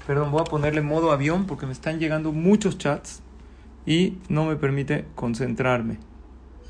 perdón, 0.08 0.32
voy 0.32 0.42
a 0.42 0.46
ponerle 0.46 0.82
modo 0.82 1.12
avión 1.12 1.46
porque 1.46 1.68
me 1.68 1.74
están 1.74 2.00
llegando 2.00 2.32
muchos 2.32 2.80
chats 2.80 3.22
y 3.86 4.18
no 4.30 4.46
me 4.46 4.56
permite 4.56 5.06
concentrarme. 5.14 6.00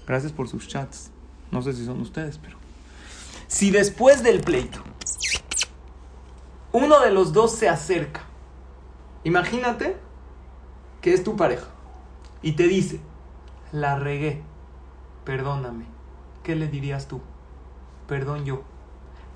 Gracias 0.05 0.33
por 0.33 0.49
sus 0.49 0.67
chats. 0.67 1.11
No 1.49 1.61
sé 1.61 1.71
si 1.71 1.85
son 1.85 2.01
ustedes, 2.01 2.37
pero... 2.39 2.57
Si 3.47 3.71
después 3.71 4.21
del 4.21 4.41
pleito 4.41 4.81
uno 6.73 6.99
de 6.99 7.11
los 7.11 7.31
dos 7.31 7.55
se 7.55 7.69
acerca, 7.69 8.23
imagínate 9.23 9.95
que 10.99 11.13
es 11.13 11.23
tu 11.23 11.37
pareja 11.37 11.67
y 12.41 12.51
te 12.51 12.67
dice, 12.67 12.99
la 13.71 13.97
regué, 13.97 14.41
perdóname. 15.23 15.85
¿Qué 16.43 16.57
le 16.57 16.67
dirías 16.67 17.07
tú? 17.07 17.21
Perdón 18.09 18.43
yo. 18.43 18.63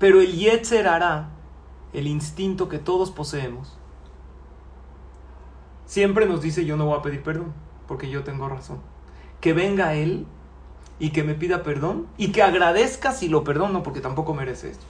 Pero 0.00 0.20
el 0.20 0.32
Yetzer 0.32 0.88
hará, 0.88 1.30
el 1.92 2.08
instinto 2.08 2.68
que 2.68 2.78
todos 2.78 3.12
poseemos, 3.12 3.78
siempre 5.86 6.26
nos 6.26 6.42
dice 6.42 6.64
yo 6.64 6.76
no 6.76 6.86
voy 6.86 6.98
a 6.98 7.02
pedir 7.02 7.22
perdón, 7.22 7.54
porque 7.86 8.10
yo 8.10 8.24
tengo 8.24 8.48
razón. 8.48 8.80
Que 9.40 9.52
venga 9.52 9.94
él 9.94 10.26
y 10.98 11.10
que 11.10 11.22
me 11.22 11.34
pida 11.34 11.62
perdón 11.62 12.08
y 12.16 12.32
que 12.32 12.42
agradezca 12.42 13.12
si 13.12 13.28
lo 13.28 13.44
perdono 13.44 13.84
porque 13.84 14.00
tampoco 14.00 14.34
merece 14.34 14.70
esto. 14.70 14.84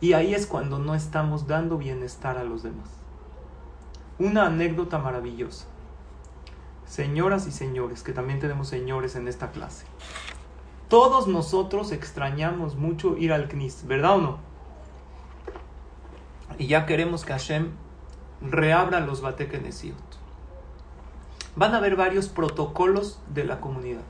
Y 0.00 0.14
ahí 0.14 0.34
es 0.34 0.46
cuando 0.46 0.78
no 0.78 0.94
estamos 0.94 1.46
dando 1.46 1.76
bienestar 1.76 2.38
a 2.38 2.44
los 2.44 2.62
demás. 2.62 2.88
Una 4.18 4.46
anécdota 4.46 4.98
maravillosa. 4.98 5.66
Señoras 6.86 7.46
y 7.46 7.52
señores, 7.52 8.02
que 8.02 8.12
también 8.12 8.40
tenemos 8.40 8.68
señores 8.68 9.16
en 9.16 9.28
esta 9.28 9.50
clase. 9.50 9.84
Todos 10.90 11.28
nosotros 11.28 11.92
extrañamos 11.92 12.74
mucho 12.74 13.16
ir 13.16 13.32
al 13.32 13.46
CNIS, 13.46 13.86
¿verdad 13.86 14.16
o 14.16 14.20
no? 14.20 14.38
Y 16.58 16.66
ya 16.66 16.84
queremos 16.84 17.24
que 17.24 17.32
Hashem 17.32 17.70
reabra 18.42 18.98
los 18.98 19.20
Batekenesiot. 19.20 19.96
Van 21.54 21.74
a 21.74 21.76
haber 21.76 21.94
varios 21.94 22.28
protocolos 22.28 23.20
de 23.32 23.44
la 23.44 23.60
comunidad. 23.60 24.02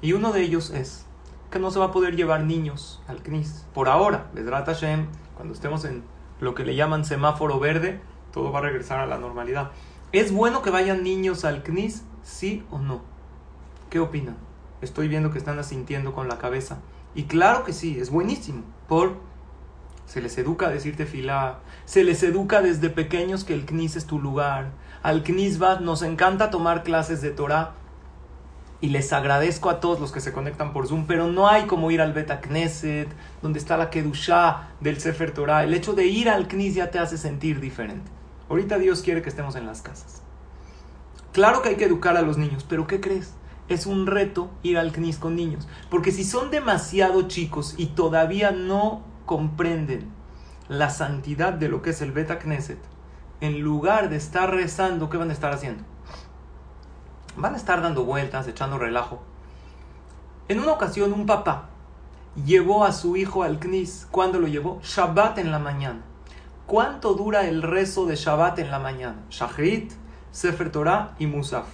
Y 0.00 0.12
uno 0.12 0.30
de 0.30 0.42
ellos 0.42 0.70
es 0.70 1.06
que 1.50 1.58
no 1.58 1.72
se 1.72 1.80
va 1.80 1.86
a 1.86 1.90
poder 1.90 2.14
llevar 2.14 2.44
niños 2.44 3.02
al 3.08 3.24
CNIS. 3.24 3.66
Por 3.74 3.88
ahora, 3.88 4.30
Bedrat 4.32 4.66
Hashem, 4.66 5.08
cuando 5.34 5.54
estemos 5.54 5.84
en 5.84 6.04
lo 6.38 6.54
que 6.54 6.64
le 6.64 6.76
llaman 6.76 7.04
semáforo 7.04 7.58
verde, 7.58 8.00
todo 8.32 8.52
va 8.52 8.60
a 8.60 8.62
regresar 8.62 9.00
a 9.00 9.06
la 9.06 9.18
normalidad. 9.18 9.72
¿Es 10.12 10.32
bueno 10.32 10.62
que 10.62 10.70
vayan 10.70 11.02
niños 11.02 11.44
al 11.44 11.64
CNIS? 11.64 12.04
¿Sí 12.22 12.64
o 12.70 12.78
no? 12.78 13.00
¿Qué 13.90 13.98
opinan? 13.98 14.49
Estoy 14.82 15.08
viendo 15.08 15.30
que 15.30 15.38
están 15.38 15.58
asintiendo 15.58 16.14
con 16.14 16.28
la 16.28 16.38
cabeza. 16.38 16.78
Y 17.14 17.24
claro 17.24 17.64
que 17.64 17.72
sí, 17.72 17.98
es 17.98 18.10
buenísimo. 18.10 18.62
Por 18.88 19.16
Se 20.06 20.20
les 20.20 20.36
educa 20.38 20.66
a 20.66 20.70
decir 20.70 20.96
tefilá. 20.96 21.60
Se 21.84 22.02
les 22.02 22.22
educa 22.22 22.62
desde 22.62 22.90
pequeños 22.90 23.44
que 23.44 23.54
el 23.54 23.66
Knis 23.66 23.96
es 23.96 24.06
tu 24.06 24.18
lugar. 24.18 24.70
Al 25.02 25.22
Knis 25.22 25.62
va, 25.62 25.80
nos 25.80 26.02
encanta 26.02 26.50
tomar 26.50 26.82
clases 26.82 27.22
de 27.22 27.30
Torah. 27.30 27.74
Y 28.80 28.88
les 28.88 29.12
agradezco 29.12 29.68
a 29.68 29.78
todos 29.78 30.00
los 30.00 30.10
que 30.10 30.20
se 30.20 30.32
conectan 30.32 30.72
por 30.72 30.88
Zoom, 30.88 31.06
pero 31.06 31.26
no 31.26 31.48
hay 31.48 31.66
como 31.66 31.90
ir 31.90 32.00
al 32.00 32.14
Beta 32.14 32.40
Knesset, 32.40 33.08
donde 33.42 33.58
está 33.58 33.76
la 33.76 33.90
Kedushá 33.90 34.70
del 34.80 34.98
Sefer 34.98 35.32
Torah. 35.32 35.64
El 35.64 35.74
hecho 35.74 35.92
de 35.92 36.06
ir 36.06 36.30
al 36.30 36.48
Knis 36.48 36.74
ya 36.74 36.90
te 36.90 36.98
hace 36.98 37.18
sentir 37.18 37.60
diferente. 37.60 38.10
Ahorita 38.48 38.78
Dios 38.78 39.02
quiere 39.02 39.20
que 39.20 39.28
estemos 39.28 39.54
en 39.54 39.66
las 39.66 39.82
casas. 39.82 40.22
Claro 41.32 41.62
que 41.62 41.68
hay 41.68 41.76
que 41.76 41.84
educar 41.84 42.16
a 42.16 42.22
los 42.22 42.38
niños, 42.38 42.64
pero 42.68 42.86
¿qué 42.86 43.00
crees? 43.00 43.34
Es 43.70 43.86
un 43.86 44.08
reto 44.08 44.50
ir 44.64 44.76
al 44.78 44.90
CNIS 44.90 45.18
con 45.18 45.36
niños. 45.36 45.68
Porque 45.90 46.10
si 46.10 46.24
son 46.24 46.50
demasiado 46.50 47.28
chicos 47.28 47.76
y 47.78 47.86
todavía 47.86 48.50
no 48.50 49.02
comprenden 49.26 50.10
la 50.68 50.90
santidad 50.90 51.52
de 51.52 51.68
lo 51.68 51.80
que 51.80 51.90
es 51.90 52.02
el 52.02 52.10
Beta 52.10 52.40
Knesset, 52.40 52.80
en 53.40 53.60
lugar 53.60 54.10
de 54.10 54.16
estar 54.16 54.50
rezando, 54.52 55.08
¿qué 55.08 55.16
van 55.16 55.30
a 55.30 55.32
estar 55.32 55.52
haciendo? 55.52 55.84
Van 57.36 57.54
a 57.54 57.56
estar 57.56 57.80
dando 57.80 58.04
vueltas, 58.04 58.48
echando 58.48 58.76
relajo. 58.76 59.22
En 60.48 60.58
una 60.58 60.72
ocasión, 60.72 61.12
un 61.12 61.26
papá 61.26 61.68
llevó 62.44 62.84
a 62.84 62.90
su 62.90 63.16
hijo 63.16 63.44
al 63.44 63.60
CNIS. 63.60 64.08
¿Cuándo 64.10 64.40
lo 64.40 64.48
llevó? 64.48 64.80
Shabbat 64.82 65.38
en 65.38 65.52
la 65.52 65.60
mañana. 65.60 66.00
¿Cuánto 66.66 67.14
dura 67.14 67.46
el 67.46 67.62
rezo 67.62 68.04
de 68.04 68.16
Shabbat 68.16 68.58
en 68.58 68.72
la 68.72 68.80
mañana? 68.80 69.22
Shahrit, 69.30 69.92
Sefer 70.32 70.72
Torah 70.72 71.14
y 71.20 71.26
Musaf. 71.26 71.66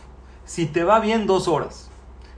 Si 0.44 0.66
te 0.66 0.84
va 0.84 1.00
bien, 1.00 1.26
dos 1.26 1.48
horas. 1.48 1.85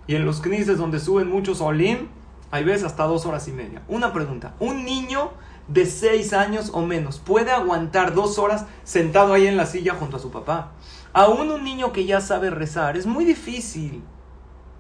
Y 0.09 0.17
en 0.17 0.25
los 0.25 0.41
knises 0.41 0.79
donde 0.79 0.99
suben 0.99 1.31
muchos 1.31 1.61
olim, 1.61 2.09
hay 2.51 2.65
veces 2.65 2.85
hasta 2.85 3.05
dos 3.05 3.27
horas 3.27 3.47
y 3.47 3.53
media. 3.53 3.83
Una 3.89 4.13
pregunta. 4.13 4.55
¿Un 4.59 4.85
niño 4.85 5.33
de 5.69 5.85
seis 5.85 6.33
años 6.33 6.71
o 6.73 6.81
menos 6.81 7.19
puede 7.19 7.51
aguantar 7.51 8.15
dos 8.15 8.39
horas 8.39 8.65
sentado 8.85 9.35
ahí 9.35 9.47
en 9.47 9.59
la 9.59 9.67
silla 9.67 9.95
junto 9.95 10.17
a 10.17 10.21
su 10.21 10.31
papá? 10.31 10.73
Aún 11.13 11.51
un 11.51 11.63
niño 11.63 11.93
que 11.93 12.07
ya 12.07 12.23
sabe 12.23 12.49
rezar 12.49 12.97
es 12.97 13.07
muy 13.07 13.27
difícil. 13.27 14.03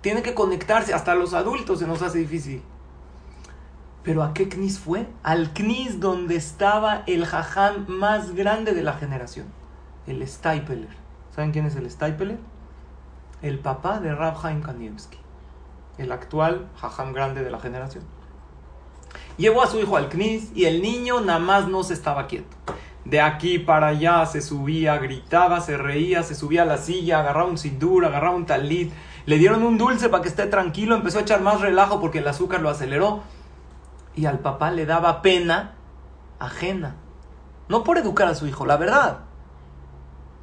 Tiene 0.00 0.22
que 0.22 0.32
conectarse. 0.32 0.94
Hasta 0.94 1.14
los 1.14 1.34
adultos 1.34 1.80
se 1.80 1.86
nos 1.86 2.00
hace 2.00 2.18
difícil. 2.18 2.62
Pero 4.02 4.22
¿a 4.22 4.32
qué 4.32 4.48
knis 4.48 4.78
fue? 4.78 5.06
Al 5.22 5.52
knis 5.52 6.00
donde 6.00 6.36
estaba 6.36 7.02
el 7.06 7.26
jajam 7.26 7.84
más 7.86 8.34
grande 8.34 8.72
de 8.72 8.82
la 8.82 8.94
generación. 8.94 9.46
El 10.06 10.26
Staipeler. 10.26 10.96
¿Saben 11.34 11.52
quién 11.52 11.66
es 11.66 11.76
el 11.76 11.90
Staipeler? 11.90 12.38
El 13.42 13.58
papá 13.58 14.00
de 14.00 14.14
Rab 14.14 14.34
Haim 14.42 14.62
el 15.98 16.12
actual 16.12 16.68
jajam 16.76 17.12
grande 17.12 17.42
de 17.42 17.50
la 17.50 17.60
generación. 17.60 18.04
Llevó 19.36 19.62
a 19.62 19.66
su 19.66 19.78
hijo 19.78 19.96
al 19.96 20.08
Knis 20.08 20.50
y 20.54 20.64
el 20.64 20.82
niño 20.82 21.20
nada 21.20 21.38
más 21.38 21.68
no 21.68 21.82
se 21.82 21.94
estaba 21.94 22.26
quieto. 22.26 22.56
De 23.04 23.20
aquí 23.20 23.58
para 23.58 23.88
allá 23.88 24.26
se 24.26 24.40
subía, 24.40 24.98
gritaba, 24.98 25.60
se 25.60 25.76
reía, 25.76 26.22
se 26.22 26.34
subía 26.34 26.62
a 26.62 26.66
la 26.66 26.76
silla, 26.78 27.20
agarraba 27.20 27.48
un 27.48 27.58
sidur, 27.58 28.04
agarraba 28.04 28.36
un 28.36 28.46
talit. 28.46 28.92
Le 29.26 29.38
dieron 29.38 29.62
un 29.62 29.78
dulce 29.78 30.08
para 30.08 30.22
que 30.22 30.28
esté 30.28 30.46
tranquilo, 30.46 30.94
empezó 30.94 31.18
a 31.18 31.22
echar 31.22 31.40
más 31.40 31.60
relajo 31.60 32.00
porque 32.00 32.18
el 32.18 32.28
azúcar 32.28 32.60
lo 32.60 32.68
aceleró. 32.68 33.22
Y 34.14 34.26
al 34.26 34.40
papá 34.40 34.70
le 34.70 34.84
daba 34.84 35.22
pena 35.22 35.74
ajena. 36.38 36.96
No 37.68 37.84
por 37.84 37.98
educar 37.98 38.28
a 38.28 38.34
su 38.34 38.46
hijo, 38.46 38.66
la 38.66 38.76
verdad. 38.76 39.20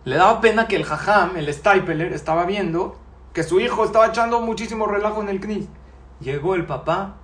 Le 0.05 0.15
daba 0.15 0.39
pena 0.39 0.67
que 0.67 0.75
el 0.75 0.85
jajam, 0.85 1.35
el 1.35 1.53
Staipeler, 1.53 2.13
estaba 2.13 2.45
viendo 2.45 2.97
que 3.35 3.43
su 3.43 3.59
hijo 3.59 3.83
estaba 3.83 4.07
echando 4.07 4.39
muchísimo 4.39 4.87
relajo 4.87 5.21
en 5.21 5.27
el 5.27 5.41
CNIS. 5.41 5.67
Llegó 6.21 6.55
el 6.55 6.65
papá 6.65 7.17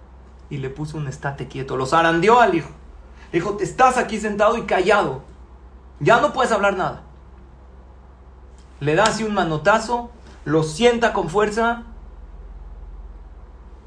y 0.49 0.57
le 0.57 0.69
puso 0.69 0.97
un 0.97 1.07
estate 1.07 1.47
quieto, 1.47 1.77
lo 1.77 1.85
zarandeó 1.85 2.41
al 2.41 2.53
hijo. 2.53 2.69
Le 3.31 3.39
dijo, 3.39 3.55
te 3.55 3.63
estás 3.63 3.97
aquí 3.97 4.19
sentado 4.19 4.57
y 4.57 4.63
callado, 4.63 5.21
ya 6.01 6.19
no 6.19 6.33
puedes 6.33 6.51
hablar 6.51 6.75
nada. 6.75 7.03
Le 8.81 8.95
da 8.95 9.03
así 9.03 9.23
un 9.23 9.33
manotazo, 9.33 10.11
lo 10.43 10.63
sienta 10.63 11.13
con 11.13 11.29
fuerza 11.29 11.83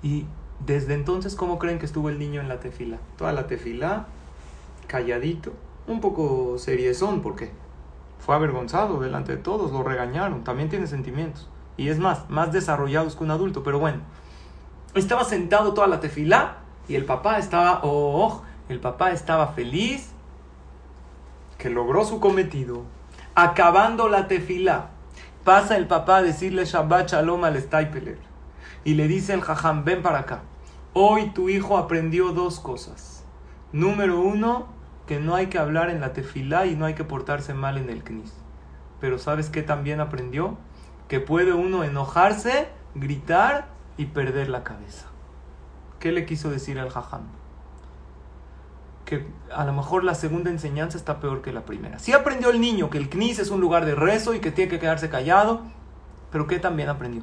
y 0.03 0.25
desde 0.65 0.95
entonces, 0.95 1.35
¿cómo 1.35 1.59
creen 1.59 1.79
que 1.79 1.85
estuvo 1.85 2.09
el 2.09 2.19
niño 2.19 2.41
en 2.41 2.49
la 2.49 2.59
tefila? 2.59 2.97
Toda 3.19 3.33
la 3.33 3.47
tefila, 3.47 4.07
calladito, 4.87 5.53
un 5.87 6.01
poco 6.01 6.57
seriezón, 6.57 7.21
porque 7.21 7.51
fue 8.19 8.35
avergonzado 8.35 8.99
delante 9.01 9.37
de 9.37 9.43
todos, 9.43 9.73
lo 9.73 9.83
regañaron, 9.83 10.43
también 10.43 10.71
tiene 10.71 10.87
sentimientos. 10.87 11.51
Y 11.77 11.89
es 11.89 11.99
más, 11.99 12.29
más 12.31 12.53
desarrollados 12.53 13.17
que 13.17 13.25
un 13.25 13.31
adulto, 13.31 13.63
pero 13.63 13.79
bueno. 13.79 14.01
Estaba 14.95 15.25
sentado 15.25 15.75
toda 15.75 15.89
la 15.89 16.01
tefilá 16.01 16.59
y 16.89 16.95
el 16.95 17.05
papá 17.05 17.39
estaba, 17.39 17.81
oh, 17.83 18.43
el 18.69 18.79
papá 18.79 19.11
estaba 19.11 19.49
feliz 19.49 20.13
que 21.59 21.71
logró 21.71 22.05
su 22.05 22.21
cometido. 22.21 22.83
Acabando 23.35 24.09
la 24.09 24.29
tefilá, 24.29 24.91
pasa 25.43 25.77
el 25.77 25.87
papá 25.87 26.19
a 26.19 26.23
decirle 26.23 26.65
Shabbat 26.65 27.11
Shalom 27.11 27.45
al 27.45 27.61
Staipeler. 27.61 28.19
Y 28.85 28.95
le 28.95 29.09
dice 29.09 29.35
el 29.35 29.41
jajam, 29.41 29.85
ven 29.85 30.03
para 30.03 30.21
acá. 30.21 30.43
Hoy 30.93 31.31
tu 31.31 31.49
hijo 31.49 31.77
aprendió 31.77 32.33
dos 32.33 32.61
cosas. 32.61 33.25
Número 33.73 34.21
uno, 34.21 34.69
que 35.07 35.19
no 35.19 35.35
hay 35.35 35.49
que 35.49 35.59
hablar 35.59 35.91
en 35.91 36.01
la 36.01 36.13
tefilá 36.13 36.67
y 36.67 36.77
no 36.77 36.85
hay 36.85 36.95
que 36.95 37.05
portarse 37.05 37.55
mal 37.55 37.79
en 37.79 37.91
el 37.91 38.05
knis. 38.05 38.33
Pero 39.01 39.19
¿sabes 39.19 39.51
qué 39.51 39.63
también 39.63 40.01
aprendió? 40.01 40.57
Que 41.09 41.21
puede 41.21 41.53
uno 41.53 41.85
enojarse, 41.85 42.69
gritar 42.95 43.69
y 43.97 44.07
perder 44.07 44.49
la 44.49 44.64
cabeza. 44.64 45.07
¿Qué 45.99 46.12
le 46.12 46.27
quiso 46.27 46.51
decir 46.51 46.79
al 46.79 46.90
jajam? 46.90 47.23
Que 49.05 49.27
a 49.55 49.64
lo 49.64 49.73
mejor 49.73 50.05
la 50.05 50.14
segunda 50.14 50.51
enseñanza 50.51 50.97
está 50.97 51.21
peor 51.21 51.43
que 51.43 51.53
la 51.53 51.64
primera. 51.64 51.99
Sí 51.99 52.12
aprendió 52.12 52.51
el 52.51 52.61
niño 52.61 52.90
que 52.90 52.99
el 52.99 53.11
knis 53.11 53.38
es 53.38 53.51
un 53.51 53.61
lugar 53.61 53.85
de 53.85 53.95
rezo 53.95 54.35
y 54.35 54.40
que 54.40 54.51
tiene 54.51 54.71
que 54.71 54.79
quedarse 54.79 55.11
callado, 55.11 55.62
pero 56.31 56.47
¿qué 56.47 56.59
también 56.59 56.88
aprendió? 56.88 57.23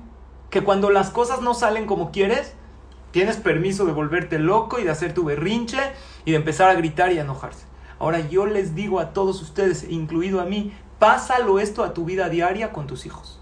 Que 0.49 0.63
cuando 0.63 0.89
las 0.89 1.09
cosas 1.09 1.41
no 1.41 1.53
salen 1.53 1.85
como 1.85 2.11
quieres, 2.11 2.53
tienes 3.11 3.37
permiso 3.37 3.85
de 3.85 3.93
volverte 3.93 4.39
loco 4.39 4.79
y 4.79 4.83
de 4.83 4.91
hacer 4.91 5.13
tu 5.13 5.25
berrinche 5.25 5.79
y 6.25 6.31
de 6.31 6.37
empezar 6.37 6.69
a 6.69 6.75
gritar 6.75 7.11
y 7.11 7.17
a 7.17 7.21
enojarse. 7.21 7.65
Ahora 7.99 8.19
yo 8.19 8.45
les 8.45 8.73
digo 8.73 8.99
a 8.99 9.13
todos 9.13 9.41
ustedes, 9.41 9.87
incluido 9.89 10.41
a 10.41 10.45
mí, 10.45 10.73
pásalo 10.97 11.59
esto 11.59 11.83
a 11.83 11.93
tu 11.93 12.05
vida 12.05 12.29
diaria 12.29 12.71
con 12.71 12.87
tus 12.87 13.05
hijos. 13.05 13.40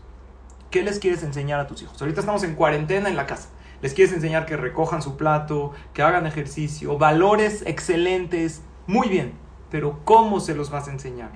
¿Qué 0.69 0.83
les 0.83 0.99
quieres 0.99 1.23
enseñar 1.23 1.59
a 1.59 1.65
tus 1.65 1.81
hijos? 1.81 1.99
Ahorita 1.99 2.19
estamos 2.19 2.43
en 2.43 2.53
cuarentena 2.53 3.09
en 3.09 3.15
la 3.15 3.25
casa. 3.25 3.49
Les 3.81 3.93
quieres 3.95 4.13
enseñar 4.13 4.45
que 4.45 4.55
recojan 4.55 5.01
su 5.01 5.17
plato, 5.17 5.71
que 5.93 6.03
hagan 6.03 6.27
ejercicio, 6.27 6.97
valores 6.97 7.63
excelentes, 7.65 8.61
muy 8.85 9.07
bien, 9.07 9.33
pero 9.71 10.01
¿cómo 10.03 10.39
se 10.39 10.53
los 10.53 10.69
vas 10.69 10.87
a 10.87 10.91
enseñar? 10.91 11.31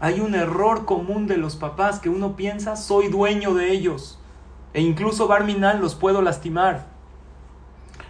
Hay 0.00 0.20
un 0.20 0.34
error 0.34 0.84
común 0.84 1.26
de 1.26 1.38
los 1.38 1.56
papás 1.56 1.98
que 1.98 2.10
uno 2.10 2.36
piensa, 2.36 2.76
soy 2.76 3.08
dueño 3.08 3.54
de 3.54 3.70
ellos, 3.70 4.18
e 4.74 4.82
incluso 4.82 5.28
Barminal 5.28 5.80
los 5.80 5.94
puedo 5.94 6.20
lastimar. 6.20 6.86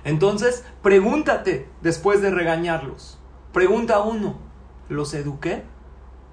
Entonces, 0.02 0.64
pregúntate 0.82 1.68
después 1.82 2.20
de 2.20 2.30
regañarlos. 2.30 3.18
Pregunta 3.52 4.00
uno, 4.00 4.36
¿los 4.88 5.14
eduqué? 5.14 5.62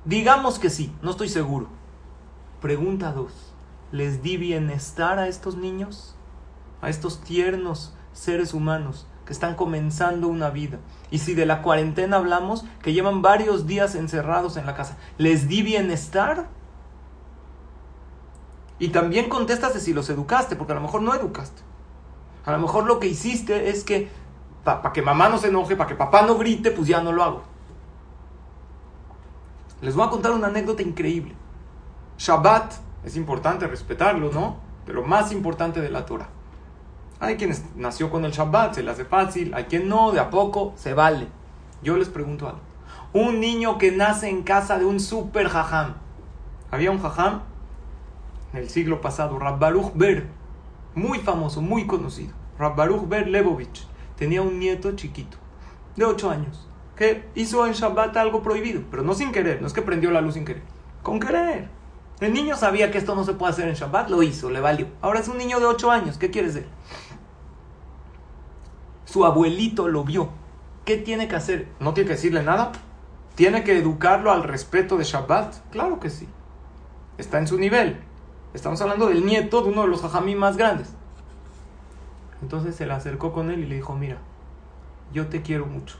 Digamos 0.05 0.57
que 0.57 0.69
sí, 0.71 0.95
no 1.03 1.11
estoy 1.11 1.29
seguro. 1.29 1.67
Pregunta 2.61 3.11
dos, 3.11 3.53
les 3.91 4.21
di 4.23 4.37
bienestar 4.37 5.19
a 5.19 5.27
estos 5.27 5.55
niños, 5.55 6.15
a 6.81 6.89
estos 6.89 7.21
tiernos 7.21 7.93
seres 8.13 8.53
humanos 8.53 9.07
que 9.25 9.33
están 9.33 9.55
comenzando 9.55 10.27
una 10.27 10.49
vida. 10.49 10.79
Y 11.09 11.19
si 11.19 11.33
de 11.33 11.45
la 11.45 11.61
cuarentena 11.61 12.17
hablamos, 12.17 12.65
que 12.81 12.93
llevan 12.93 13.21
varios 13.21 13.67
días 13.67 13.95
encerrados 13.95 14.57
en 14.57 14.65
la 14.65 14.75
casa, 14.75 14.97
¿les 15.17 15.47
di 15.47 15.61
bienestar? 15.61 16.47
Y 18.79 18.89
también 18.89 19.29
contestas 19.29 19.73
si 19.73 19.93
los 19.93 20.09
educaste, 20.09 20.55
porque 20.55 20.71
a 20.71 20.75
lo 20.75 20.81
mejor 20.81 21.01
no 21.01 21.13
educaste. 21.13 21.61
A 22.45 22.51
lo 22.51 22.59
mejor 22.59 22.85
lo 22.85 22.99
que 22.99 23.07
hiciste 23.07 23.69
es 23.69 23.83
que, 23.83 24.09
para 24.63 24.91
que 24.91 25.01
mamá 25.01 25.29
no 25.29 25.37
se 25.37 25.49
enoje, 25.49 25.75
para 25.75 25.87
que 25.87 25.95
papá 25.95 26.23
no 26.23 26.37
grite, 26.37 26.71
pues 26.71 26.87
ya 26.87 27.01
no 27.01 27.11
lo 27.11 27.23
hago. 27.23 27.43
Les 29.81 29.95
voy 29.95 30.05
a 30.05 30.09
contar 30.09 30.31
una 30.31 30.47
anécdota 30.47 30.81
increíble. 30.81 31.35
Shabbat 32.17 32.73
es 33.03 33.15
importante 33.15 33.67
respetarlo, 33.67 34.31
¿no? 34.31 34.57
Pero 34.85 35.03
más 35.03 35.31
importante 35.31 35.81
de 35.81 35.89
la 35.89 36.05
Torah. 36.05 36.29
Hay 37.19 37.37
quienes 37.37 37.63
nació 37.75 38.09
con 38.09 38.25
el 38.25 38.31
Shabbat, 38.31 38.75
se 38.75 38.83
le 38.83 38.91
hace 38.91 39.05
fácil. 39.05 39.53
Hay 39.53 39.65
quien 39.65 39.87
no, 39.87 40.11
de 40.11 40.19
a 40.19 40.29
poco, 40.29 40.73
se 40.75 40.93
vale. 40.93 41.27
Yo 41.83 41.97
les 41.97 42.09
pregunto 42.09 42.47
algo. 42.47 42.61
Un 43.13 43.39
niño 43.39 43.77
que 43.77 43.91
nace 43.91 44.29
en 44.29 44.43
casa 44.43 44.79
de 44.79 44.85
un 44.85 44.99
super 44.99 45.47
jajam. 45.47 45.95
Había 46.71 46.91
un 46.91 46.99
jajam 46.99 47.41
en 48.53 48.59
el 48.59 48.69
siglo 48.69 49.01
pasado, 49.01 49.39
Rabbaruch 49.39 49.93
Ber, 49.93 50.27
muy 50.95 51.19
famoso, 51.19 51.61
muy 51.61 51.87
conocido. 51.87 52.33
Rabbaruch 52.57 53.07
Ber 53.07 53.27
Lebovich 53.27 53.87
tenía 54.17 54.41
un 54.41 54.59
nieto 54.59 54.91
chiquito, 54.93 55.37
de 55.95 56.05
8 56.05 56.29
años, 56.29 56.67
que 56.95 57.25
hizo 57.35 57.65
en 57.65 57.73
Shabbat 57.73 58.15
algo 58.17 58.41
prohibido, 58.41 58.83
pero 58.91 59.03
no 59.03 59.13
sin 59.13 59.31
querer, 59.31 59.61
no 59.61 59.67
es 59.67 59.73
que 59.73 59.81
prendió 59.81 60.11
la 60.11 60.21
luz 60.21 60.33
sin 60.35 60.45
querer, 60.45 60.63
con 61.01 61.19
querer. 61.19 61.69
El 62.21 62.33
niño 62.33 62.55
sabía 62.55 62.91
que 62.91 62.97
esto 62.97 63.15
no 63.15 63.25
se 63.25 63.33
puede 63.33 63.51
hacer 63.51 63.67
en 63.67 63.75
Shabbat, 63.75 64.09
lo 64.09 64.23
hizo, 64.23 64.49
le 64.49 64.61
valió. 64.61 64.87
Ahora 65.01 65.19
es 65.19 65.27
un 65.27 65.37
niño 65.37 65.59
de 65.59 65.65
8 65.65 65.91
años, 65.91 66.17
¿qué 66.17 66.31
quieres 66.31 66.53
decir? 66.53 66.69
Su 69.03 69.25
abuelito 69.25 69.89
lo 69.89 70.05
vio 70.05 70.29
¿Qué 70.85 70.97
tiene 70.97 71.27
que 71.27 71.35
hacer? 71.35 71.67
¿No 71.79 71.93
tiene 71.93 72.07
que 72.07 72.15
decirle 72.15 72.43
nada? 72.43 72.71
¿Tiene 73.35 73.63
que 73.63 73.77
educarlo 73.77 74.31
al 74.31 74.43
respeto 74.43 74.97
de 74.97 75.03
Shabbat? 75.03 75.69
Claro 75.71 75.99
que 75.99 76.09
sí. 76.09 76.27
Está 77.17 77.37
en 77.37 77.47
su 77.47 77.59
nivel. 77.59 77.99
Estamos 78.53 78.81
hablando 78.81 79.07
del 79.07 79.25
nieto 79.25 79.61
de 79.61 79.69
uno 79.69 79.83
de 79.83 79.89
los 79.89 80.03
hajamí 80.03 80.35
más 80.35 80.57
grandes. 80.57 80.93
Entonces 82.41 82.75
se 82.75 82.87
le 82.87 82.93
acercó 82.93 83.31
con 83.31 83.51
él 83.51 83.59
y 83.59 83.67
le 83.67 83.75
dijo, 83.75 83.95
mira, 83.95 84.17
yo 85.13 85.27
te 85.27 85.43
quiero 85.43 85.67
mucho, 85.67 85.97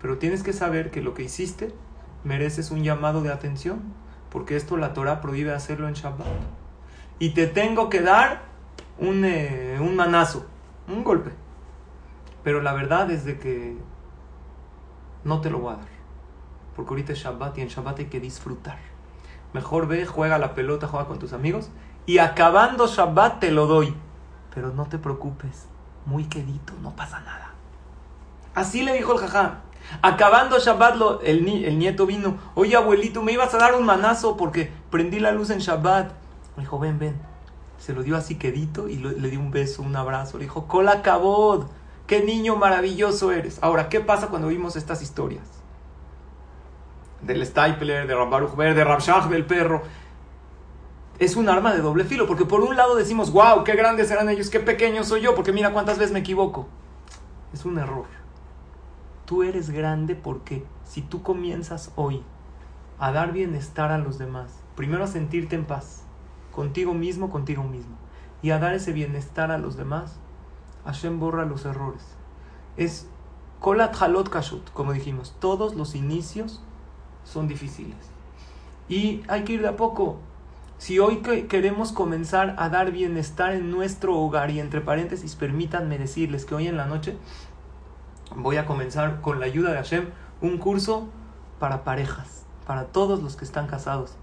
pero 0.00 0.18
tienes 0.18 0.42
que 0.42 0.52
saber 0.52 0.90
que 0.90 1.00
lo 1.00 1.14
que 1.14 1.22
hiciste 1.22 1.72
mereces 2.24 2.72
un 2.72 2.82
llamado 2.82 3.22
de 3.22 3.30
atención, 3.30 3.80
porque 4.34 4.56
esto 4.56 4.76
la 4.76 4.94
Torah 4.94 5.20
prohíbe 5.20 5.54
hacerlo 5.54 5.86
en 5.86 5.94
Shabbat. 5.94 6.26
Y 7.20 7.30
te 7.30 7.46
tengo 7.46 7.88
que 7.88 8.00
dar 8.00 8.42
un, 8.98 9.24
eh, 9.24 9.78
un 9.80 9.94
manazo, 9.94 10.44
un 10.88 11.04
golpe. 11.04 11.30
Pero 12.42 12.60
la 12.60 12.72
verdad 12.72 13.12
es 13.12 13.24
de 13.24 13.38
que 13.38 13.78
no 15.22 15.40
te 15.40 15.50
lo 15.50 15.60
voy 15.60 15.74
a 15.74 15.76
dar. 15.76 15.86
Porque 16.74 16.90
ahorita 16.90 17.12
es 17.12 17.20
Shabbat 17.20 17.58
y 17.58 17.60
en 17.60 17.68
Shabbat 17.68 18.00
hay 18.00 18.06
que 18.06 18.18
disfrutar. 18.18 18.78
Mejor 19.52 19.86
ve, 19.86 20.04
juega 20.04 20.36
la 20.38 20.56
pelota, 20.56 20.88
juega 20.88 21.06
con 21.06 21.20
tus 21.20 21.32
amigos. 21.32 21.70
Y 22.04 22.18
acabando 22.18 22.88
Shabbat 22.88 23.38
te 23.38 23.52
lo 23.52 23.68
doy. 23.68 23.94
Pero 24.52 24.72
no 24.72 24.86
te 24.86 24.98
preocupes, 24.98 25.68
muy 26.06 26.24
quedito, 26.24 26.72
no 26.82 26.96
pasa 26.96 27.20
nada. 27.20 27.52
Así 28.56 28.82
le 28.82 28.94
dijo 28.94 29.12
el 29.12 29.18
jajá. 29.20 29.60
Acabando 30.02 30.58
Shabbat, 30.58 30.96
el, 31.24 31.46
el, 31.64 31.78
nieto 31.78 32.06
vino. 32.06 32.38
Oye, 32.54 32.76
abuelito, 32.76 33.22
me 33.22 33.32
ibas 33.32 33.54
a 33.54 33.58
dar 33.58 33.74
un 33.74 33.84
manazo 33.84 34.36
porque 34.36 34.70
prendí 34.90 35.20
la 35.20 35.32
luz 35.32 35.50
en 35.50 35.58
Shabbat. 35.58 36.12
Me 36.56 36.62
dijo, 36.62 36.78
ven, 36.78 36.98
ven. 36.98 37.16
Se 37.78 37.92
lo 37.92 38.02
dio 38.02 38.16
así 38.16 38.36
quedito 38.36 38.88
y 38.88 38.96
le 38.96 39.30
dio 39.30 39.40
un 39.40 39.50
beso, 39.50 39.82
un 39.82 39.94
abrazo. 39.96 40.38
Le 40.38 40.44
dijo, 40.44 40.66
Cola 40.66 41.02
Cabod, 41.02 41.66
qué 42.06 42.22
niño 42.22 42.56
maravilloso 42.56 43.32
eres. 43.32 43.58
Ahora, 43.62 43.88
¿qué 43.88 44.00
pasa 44.00 44.28
cuando 44.28 44.48
vimos 44.48 44.76
estas 44.76 45.02
historias? 45.02 45.44
Del 47.20 47.44
Stapler, 47.44 48.06
de 48.06 48.14
Rambaruch 48.14 48.54
de 48.54 48.84
Rabshach, 48.84 49.30
el 49.32 49.46
perro. 49.46 49.82
Es 51.18 51.36
un 51.36 51.48
arma 51.48 51.72
de 51.72 51.80
doble 51.80 52.04
filo, 52.04 52.26
porque 52.26 52.44
por 52.44 52.60
un 52.60 52.76
lado 52.76 52.96
decimos, 52.96 53.32
wow, 53.32 53.64
qué 53.64 53.76
grandes 53.76 54.10
eran 54.10 54.28
ellos, 54.28 54.50
qué 54.50 54.60
pequeño 54.60 55.04
soy 55.04 55.20
yo, 55.20 55.34
porque 55.34 55.52
mira 55.52 55.72
cuántas 55.72 55.98
veces 55.98 56.12
me 56.12 56.20
equivoco. 56.20 56.66
Es 57.52 57.64
un 57.64 57.78
error. 57.78 58.23
Tú 59.24 59.42
eres 59.42 59.70
grande 59.70 60.14
porque 60.14 60.64
si 60.84 61.00
tú 61.00 61.22
comienzas 61.22 61.92
hoy 61.96 62.22
a 62.98 63.12
dar 63.12 63.32
bienestar 63.32 63.90
a 63.90 63.98
los 63.98 64.18
demás, 64.18 64.60
primero 64.76 65.04
a 65.04 65.08
sentirte 65.08 65.56
en 65.56 65.64
paz, 65.64 66.04
contigo 66.54 66.94
mismo, 66.94 67.30
contigo 67.30 67.64
mismo, 67.64 67.96
y 68.42 68.50
a 68.50 68.58
dar 68.58 68.74
ese 68.74 68.92
bienestar 68.92 69.50
a 69.50 69.58
los 69.58 69.76
demás, 69.76 70.18
Hashem 70.84 71.18
borra 71.18 71.44
los 71.44 71.64
errores. 71.64 72.04
Es 72.76 73.08
kolat 73.60 74.00
halot 74.00 74.28
kashut, 74.28 74.70
como 74.72 74.92
dijimos, 74.92 75.34
todos 75.40 75.74
los 75.74 75.94
inicios 75.94 76.62
son 77.24 77.48
difíciles. 77.48 77.96
Y 78.88 79.22
hay 79.28 79.44
que 79.44 79.54
ir 79.54 79.62
de 79.62 79.68
a 79.68 79.76
poco. 79.76 80.18
Si 80.76 80.98
hoy 80.98 81.22
queremos 81.48 81.92
comenzar 81.92 82.56
a 82.58 82.68
dar 82.68 82.90
bienestar 82.90 83.54
en 83.54 83.70
nuestro 83.70 84.18
hogar, 84.18 84.50
y 84.50 84.60
entre 84.60 84.82
paréntesis, 84.82 85.34
permítanme 85.34 85.98
decirles 85.98 86.44
que 86.44 86.54
hoy 86.54 86.66
en 86.66 86.76
la 86.76 86.86
noche 86.86 87.16
voy 88.34 88.56
a 88.56 88.66
comenzar 88.66 89.20
con 89.20 89.40
la 89.40 89.46
ayuda 89.46 89.70
de 89.70 89.76
Hashem 89.76 90.08
un 90.40 90.58
curso 90.58 91.08
para 91.58 91.84
parejas, 91.84 92.44
para 92.66 92.86
todos 92.86 93.22
los 93.22 93.36
que 93.36 93.44
están 93.44 93.66
casados. 93.66 94.16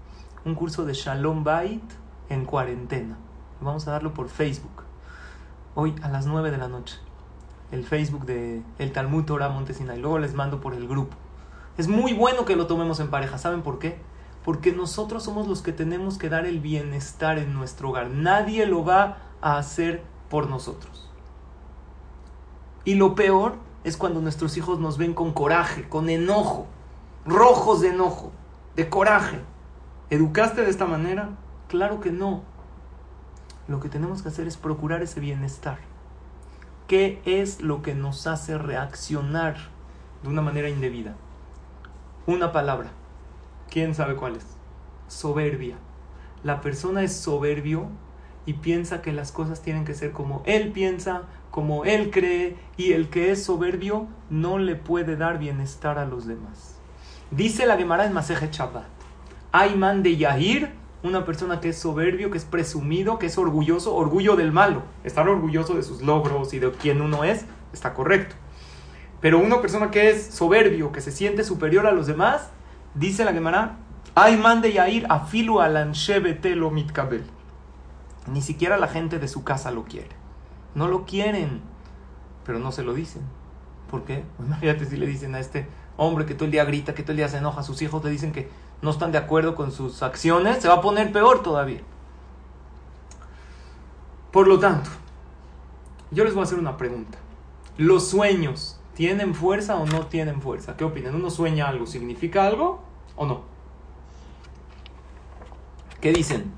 Un 0.44 0.54
curso 0.54 0.84
de 0.84 0.94
Shalom 0.94 1.44
Bait 1.44 1.82
en 2.28 2.44
cuarentena. 2.44 3.16
Vamos 3.60 3.86
a 3.86 3.92
darlo 3.92 4.12
por 4.12 4.28
Facebook. 4.28 4.82
Hoy 5.74 5.94
a 6.02 6.08
las 6.08 6.26
9 6.26 6.50
de 6.50 6.58
la 6.58 6.68
noche. 6.68 6.96
El 7.70 7.84
Facebook 7.84 8.26
de 8.26 8.62
El 8.78 8.92
Talmud 8.92 9.24
Torah 9.24 9.48
Montesina. 9.48 9.94
Y 9.96 10.00
luego 10.00 10.18
les 10.18 10.34
mando 10.34 10.60
por 10.60 10.74
el 10.74 10.86
grupo. 10.86 11.16
Es 11.78 11.88
muy 11.88 12.12
bueno 12.12 12.44
que 12.44 12.56
lo 12.56 12.66
tomemos 12.66 13.00
en 13.00 13.08
pareja. 13.08 13.38
¿Saben 13.38 13.62
por 13.62 13.78
qué? 13.78 13.98
Porque 14.44 14.72
nosotros 14.72 15.22
somos 15.22 15.46
los 15.46 15.62
que 15.62 15.72
tenemos 15.72 16.18
que 16.18 16.28
dar 16.28 16.44
el 16.44 16.60
bienestar 16.60 17.38
en 17.38 17.54
nuestro 17.54 17.90
hogar. 17.90 18.10
Nadie 18.10 18.66
lo 18.66 18.84
va 18.84 19.18
a 19.40 19.56
hacer 19.56 20.02
por 20.28 20.50
nosotros. 20.50 21.08
Y 22.84 22.96
lo 22.96 23.14
peor 23.14 23.54
es 23.84 23.96
cuando 23.96 24.20
nuestros 24.20 24.56
hijos 24.56 24.78
nos 24.78 24.98
ven 24.98 25.14
con 25.14 25.32
coraje, 25.32 25.88
con 25.88 26.08
enojo, 26.08 26.66
rojos 27.26 27.80
de 27.80 27.88
enojo, 27.88 28.32
de 28.76 28.88
coraje. 28.88 29.40
¿Educaste 30.10 30.62
de 30.62 30.70
esta 30.70 30.86
manera? 30.86 31.30
Claro 31.68 32.00
que 32.00 32.10
no. 32.10 32.42
Lo 33.68 33.80
que 33.80 33.88
tenemos 33.88 34.22
que 34.22 34.28
hacer 34.28 34.46
es 34.46 34.56
procurar 34.56 35.02
ese 35.02 35.20
bienestar. 35.20 35.78
¿Qué 36.86 37.22
es 37.24 37.62
lo 37.62 37.82
que 37.82 37.94
nos 37.94 38.26
hace 38.26 38.58
reaccionar 38.58 39.56
de 40.22 40.28
una 40.28 40.42
manera 40.42 40.68
indebida? 40.68 41.14
Una 42.26 42.52
palabra. 42.52 42.90
¿Quién 43.70 43.94
sabe 43.94 44.16
cuál 44.16 44.36
es? 44.36 44.44
Soberbia. 45.08 45.76
La 46.44 46.60
persona 46.60 47.02
es 47.02 47.16
soberbio 47.16 47.88
y 48.46 48.54
piensa 48.54 49.02
que 49.02 49.12
las 49.12 49.32
cosas 49.32 49.62
tienen 49.62 49.84
que 49.84 49.94
ser 49.94 50.12
como 50.12 50.42
él 50.46 50.72
piensa, 50.72 51.22
como 51.50 51.84
él 51.84 52.10
cree, 52.10 52.56
y 52.76 52.92
el 52.92 53.08
que 53.08 53.30
es 53.30 53.44
soberbio 53.44 54.06
no 54.30 54.58
le 54.58 54.74
puede 54.74 55.16
dar 55.16 55.38
bienestar 55.38 55.98
a 55.98 56.04
los 56.04 56.26
demás. 56.26 56.76
Dice 57.30 57.66
la 57.66 57.76
Gemara 57.76 58.04
en 58.06 58.12
Maseje 58.12 58.48
Shabbat. 58.50 58.86
Hay 59.52 59.76
man 59.76 60.02
de 60.02 60.16
Yahir, 60.16 60.70
una 61.02 61.24
persona 61.24 61.60
que 61.60 61.70
es 61.70 61.78
soberbio, 61.78 62.30
que 62.30 62.38
es 62.38 62.44
presumido, 62.44 63.18
que 63.18 63.26
es 63.26 63.38
orgulloso, 63.38 63.94
orgullo 63.94 64.36
del 64.36 64.52
malo. 64.52 64.82
Estar 65.04 65.28
orgulloso 65.28 65.74
de 65.74 65.82
sus 65.82 66.02
logros 66.02 66.54
y 66.54 66.58
de 66.58 66.70
quién 66.72 67.00
uno 67.00 67.24
es, 67.24 67.44
está 67.72 67.94
correcto. 67.94 68.34
Pero 69.20 69.38
una 69.38 69.60
persona 69.60 69.90
que 69.90 70.10
es 70.10 70.26
soberbio, 70.26 70.90
que 70.90 71.00
se 71.00 71.12
siente 71.12 71.44
superior 71.44 71.86
a 71.86 71.92
los 71.92 72.06
demás, 72.06 72.50
dice 72.94 73.24
la 73.24 73.32
Gemara, 73.32 73.76
hay 74.14 74.36
man 74.36 74.60
de 74.60 74.72
Yahir 74.72 75.06
afilu 75.08 75.58
lo 76.56 76.70
mitkabel. 76.70 77.24
Ni 78.26 78.40
siquiera 78.42 78.76
la 78.76 78.88
gente 78.88 79.18
de 79.18 79.28
su 79.28 79.44
casa 79.44 79.70
lo 79.70 79.84
quiere. 79.84 80.10
No 80.74 80.88
lo 80.88 81.04
quieren, 81.04 81.60
pero 82.44 82.58
no 82.58 82.72
se 82.72 82.82
lo 82.82 82.94
dicen. 82.94 83.22
¿Por 83.90 84.04
qué? 84.04 84.24
Imagínate 84.38 84.86
si 84.86 84.96
le 84.96 85.06
dicen 85.06 85.34
a 85.34 85.40
este 85.40 85.66
hombre 85.96 86.26
que 86.26 86.34
todo 86.34 86.46
el 86.46 86.50
día 86.50 86.64
grita, 86.64 86.94
que 86.94 87.02
todo 87.02 87.12
el 87.12 87.18
día 87.18 87.28
se 87.28 87.38
enoja, 87.38 87.62
sus 87.62 87.82
hijos 87.82 88.02
le 88.04 88.10
dicen 88.10 88.32
que 88.32 88.48
no 88.80 88.90
están 88.90 89.12
de 89.12 89.18
acuerdo 89.18 89.54
con 89.54 89.70
sus 89.70 90.02
acciones, 90.02 90.60
se 90.60 90.68
va 90.68 90.74
a 90.74 90.80
poner 90.80 91.12
peor 91.12 91.42
todavía. 91.42 91.80
Por 94.32 94.48
lo 94.48 94.58
tanto, 94.58 94.90
yo 96.10 96.24
les 96.24 96.34
voy 96.34 96.40
a 96.40 96.44
hacer 96.44 96.58
una 96.58 96.76
pregunta. 96.76 97.18
¿Los 97.76 98.08
sueños 98.08 98.80
tienen 98.94 99.34
fuerza 99.34 99.76
o 99.76 99.86
no 99.86 100.06
tienen 100.06 100.40
fuerza? 100.40 100.76
¿Qué 100.76 100.84
opinan? 100.84 101.14
¿Uno 101.14 101.30
sueña 101.30 101.68
algo? 101.68 101.86
¿Significa 101.86 102.46
algo 102.46 102.82
o 103.14 103.26
no? 103.26 103.42
¿Qué 106.00 106.12
dicen? 106.12 106.52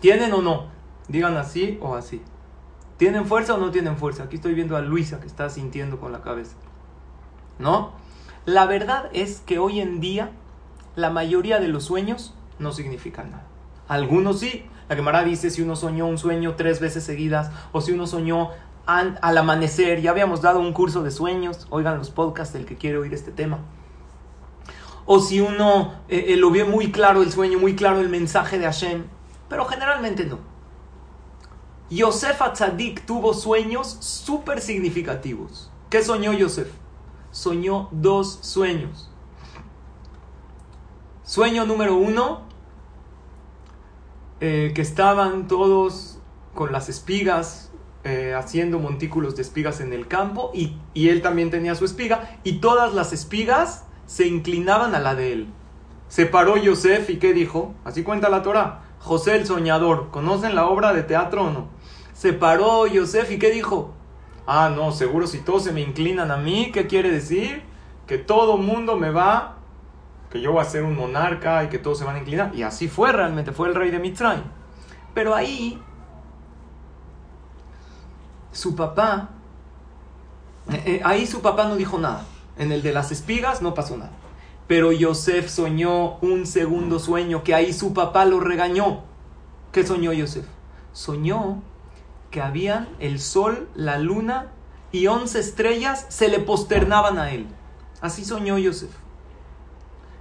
¿Tienen 0.00 0.32
o 0.32 0.40
no? 0.40 0.77
Digan 1.08 1.36
así 1.36 1.78
o 1.80 1.94
así. 1.94 2.22
¿Tienen 2.98 3.26
fuerza 3.26 3.54
o 3.54 3.58
no 3.58 3.70
tienen 3.70 3.96
fuerza? 3.96 4.24
Aquí 4.24 4.36
estoy 4.36 4.54
viendo 4.54 4.76
a 4.76 4.80
Luisa 4.80 5.20
que 5.20 5.26
está 5.26 5.48
sintiendo 5.50 5.98
con 6.00 6.12
la 6.12 6.20
cabeza. 6.20 6.56
¿No? 7.58 7.92
La 8.44 8.66
verdad 8.66 9.08
es 9.12 9.40
que 9.40 9.58
hoy 9.58 9.80
en 9.80 10.00
día 10.00 10.30
la 10.96 11.10
mayoría 11.10 11.60
de 11.60 11.68
los 11.68 11.84
sueños 11.84 12.34
no 12.58 12.72
significan 12.72 13.30
nada. 13.30 13.44
Algunos 13.86 14.40
sí. 14.40 14.66
La 14.88 14.96
Gemara 14.96 15.22
dice 15.22 15.50
si 15.50 15.62
uno 15.62 15.76
soñó 15.76 16.06
un 16.06 16.18
sueño 16.18 16.54
tres 16.56 16.80
veces 16.80 17.04
seguidas 17.04 17.50
o 17.72 17.80
si 17.80 17.92
uno 17.92 18.06
soñó 18.06 18.50
al, 18.86 19.18
amanecer. 19.22 20.00
Ya 20.00 20.10
habíamos 20.10 20.42
dado 20.42 20.60
un 20.60 20.72
curso 20.72 21.02
de 21.02 21.10
sueños. 21.10 21.66
Oigan 21.70 21.98
los 21.98 22.10
podcasts 22.10 22.54
del 22.54 22.64
que 22.64 22.76
quiere 22.76 22.98
oír 22.98 23.14
este 23.14 23.30
tema. 23.30 23.58
O 25.06 25.20
si 25.20 25.40
uno 25.40 25.94
eh, 26.08 26.26
eh, 26.28 26.36
lo 26.36 26.50
ve 26.50 26.64
muy 26.64 26.90
claro 26.90 27.22
el 27.22 27.30
sueño, 27.30 27.58
muy 27.58 27.76
claro 27.76 28.00
el 28.00 28.08
mensaje 28.08 28.58
de 28.58 28.64
Hashem. 28.64 29.04
Pero 29.48 29.66
generalmente 29.66 30.24
no. 30.24 30.38
Yosef 31.90 32.42
Atzadik 32.42 33.06
tuvo 33.06 33.32
sueños 33.32 33.96
súper 34.00 34.60
significativos. 34.60 35.70
¿Qué 35.88 36.02
soñó 36.02 36.32
Yosef? 36.34 36.68
Soñó 37.30 37.88
dos 37.92 38.40
sueños. 38.42 39.10
Sueño 41.24 41.64
número 41.64 41.96
uno, 41.96 42.42
eh, 44.40 44.72
que 44.74 44.82
estaban 44.82 45.48
todos 45.48 46.18
con 46.54 46.72
las 46.72 46.88
espigas, 46.88 47.70
eh, 48.04 48.34
haciendo 48.34 48.78
montículos 48.78 49.36
de 49.36 49.42
espigas 49.42 49.80
en 49.80 49.92
el 49.92 50.08
campo, 50.08 50.50
y, 50.54 50.78
y 50.92 51.08
él 51.08 51.22
también 51.22 51.50
tenía 51.50 51.74
su 51.74 51.84
espiga, 51.84 52.38
y 52.44 52.60
todas 52.60 52.92
las 52.94 53.12
espigas 53.12 53.86
se 54.06 54.26
inclinaban 54.26 54.94
a 54.94 55.00
la 55.00 55.14
de 55.14 55.32
él. 55.32 55.48
Se 56.08 56.26
paró 56.26 56.56
Yosef 56.56 57.10
y 57.10 57.18
¿qué 57.18 57.32
dijo? 57.34 57.74
Así 57.84 58.02
cuenta 58.02 58.30
la 58.30 58.42
Torah. 58.42 58.82
José 58.98 59.36
el 59.36 59.46
soñador. 59.46 60.10
¿Conocen 60.10 60.54
la 60.54 60.66
obra 60.66 60.92
de 60.94 61.02
teatro 61.02 61.44
o 61.44 61.50
no? 61.50 61.68
Se 62.18 62.32
paró 62.32 62.88
Yosef 62.88 63.30
y 63.30 63.38
¿qué 63.38 63.52
dijo? 63.52 63.92
Ah, 64.44 64.72
no, 64.74 64.90
seguro 64.90 65.28
si 65.28 65.38
todos 65.38 65.62
se 65.62 65.70
me 65.70 65.82
inclinan 65.82 66.32
a 66.32 66.36
mí, 66.36 66.72
¿qué 66.72 66.88
quiere 66.88 67.12
decir? 67.12 67.62
Que 68.08 68.18
todo 68.18 68.56
mundo 68.56 68.96
me 68.96 69.12
va, 69.12 69.58
que 70.28 70.40
yo 70.40 70.50
voy 70.50 70.62
a 70.62 70.64
ser 70.64 70.82
un 70.82 70.96
monarca 70.96 71.62
y 71.62 71.68
que 71.68 71.78
todos 71.78 71.96
se 71.96 72.04
van 72.04 72.16
a 72.16 72.18
inclinar. 72.18 72.52
Y 72.56 72.64
así 72.64 72.88
fue 72.88 73.12
realmente, 73.12 73.52
fue 73.52 73.68
el 73.68 73.76
rey 73.76 73.92
de 73.92 74.00
Mitzrayim. 74.00 74.42
Pero 75.14 75.32
ahí, 75.32 75.80
su 78.50 78.74
papá, 78.74 79.28
eh, 80.72 80.82
eh, 80.86 81.00
ahí 81.04 81.24
su 81.24 81.40
papá 81.40 81.68
no 81.68 81.76
dijo 81.76 82.00
nada. 82.00 82.24
En 82.56 82.72
el 82.72 82.82
de 82.82 82.92
las 82.92 83.12
espigas 83.12 83.62
no 83.62 83.74
pasó 83.74 83.96
nada. 83.96 84.10
Pero 84.66 84.90
Yosef 84.90 85.48
soñó 85.48 86.16
un 86.16 86.46
segundo 86.46 86.98
sueño 86.98 87.44
que 87.44 87.54
ahí 87.54 87.72
su 87.72 87.94
papá 87.94 88.24
lo 88.24 88.40
regañó. 88.40 89.04
¿Qué 89.70 89.86
soñó 89.86 90.12
Yosef? 90.12 90.46
Soñó 90.92 91.62
que 92.30 92.40
habían 92.40 92.88
el 92.98 93.20
sol, 93.20 93.68
la 93.74 93.98
luna 93.98 94.52
y 94.92 95.06
once 95.06 95.38
estrellas 95.38 96.06
se 96.08 96.28
le 96.28 96.40
posternaban 96.40 97.18
a 97.18 97.30
él. 97.30 97.46
Así 98.00 98.24
soñó 98.24 98.58
Yosef. 98.58 98.90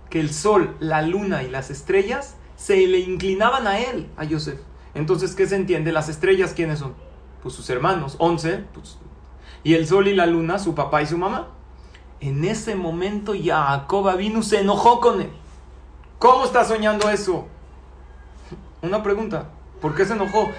Que 0.09 0.19
el 0.19 0.33
sol, 0.33 0.75
la 0.79 1.01
luna 1.01 1.43
y 1.43 1.49
las 1.49 1.69
estrellas 1.69 2.35
se 2.55 2.87
le 2.87 2.99
inclinaban 2.99 3.67
a 3.67 3.79
él, 3.79 4.09
a 4.17 4.23
Yosef. 4.23 4.59
Entonces, 4.93 5.35
¿qué 5.35 5.45
se 5.47 5.55
entiende? 5.55 5.91
Las 5.91 6.09
estrellas, 6.09 6.53
¿quiénes 6.53 6.79
son? 6.79 6.95
Pues 7.43 7.53
sus 7.53 7.69
hermanos, 7.69 8.15
once. 8.19 8.63
Pues, 8.73 8.97
y 9.63 9.73
el 9.73 9.87
sol 9.87 10.07
y 10.07 10.15
la 10.15 10.25
luna, 10.25 10.59
su 10.59 10.73
papá 10.75 11.01
y 11.01 11.07
su 11.07 11.17
mamá. 11.17 11.49
En 12.19 12.45
ese 12.45 12.75
momento 12.75 13.33
Jacob 13.41 14.15
vino, 14.17 14.41
se 14.41 14.61
enojó 14.61 14.99
con 14.99 15.21
él. 15.21 15.29
¿Cómo 16.19 16.45
está 16.45 16.65
soñando 16.65 17.09
eso? 17.09 17.47
Una 18.81 19.03
pregunta. 19.03 19.49
¿Por 19.81 19.93
qué 19.93 20.05
se 20.05 20.13
enojó? 20.13 20.49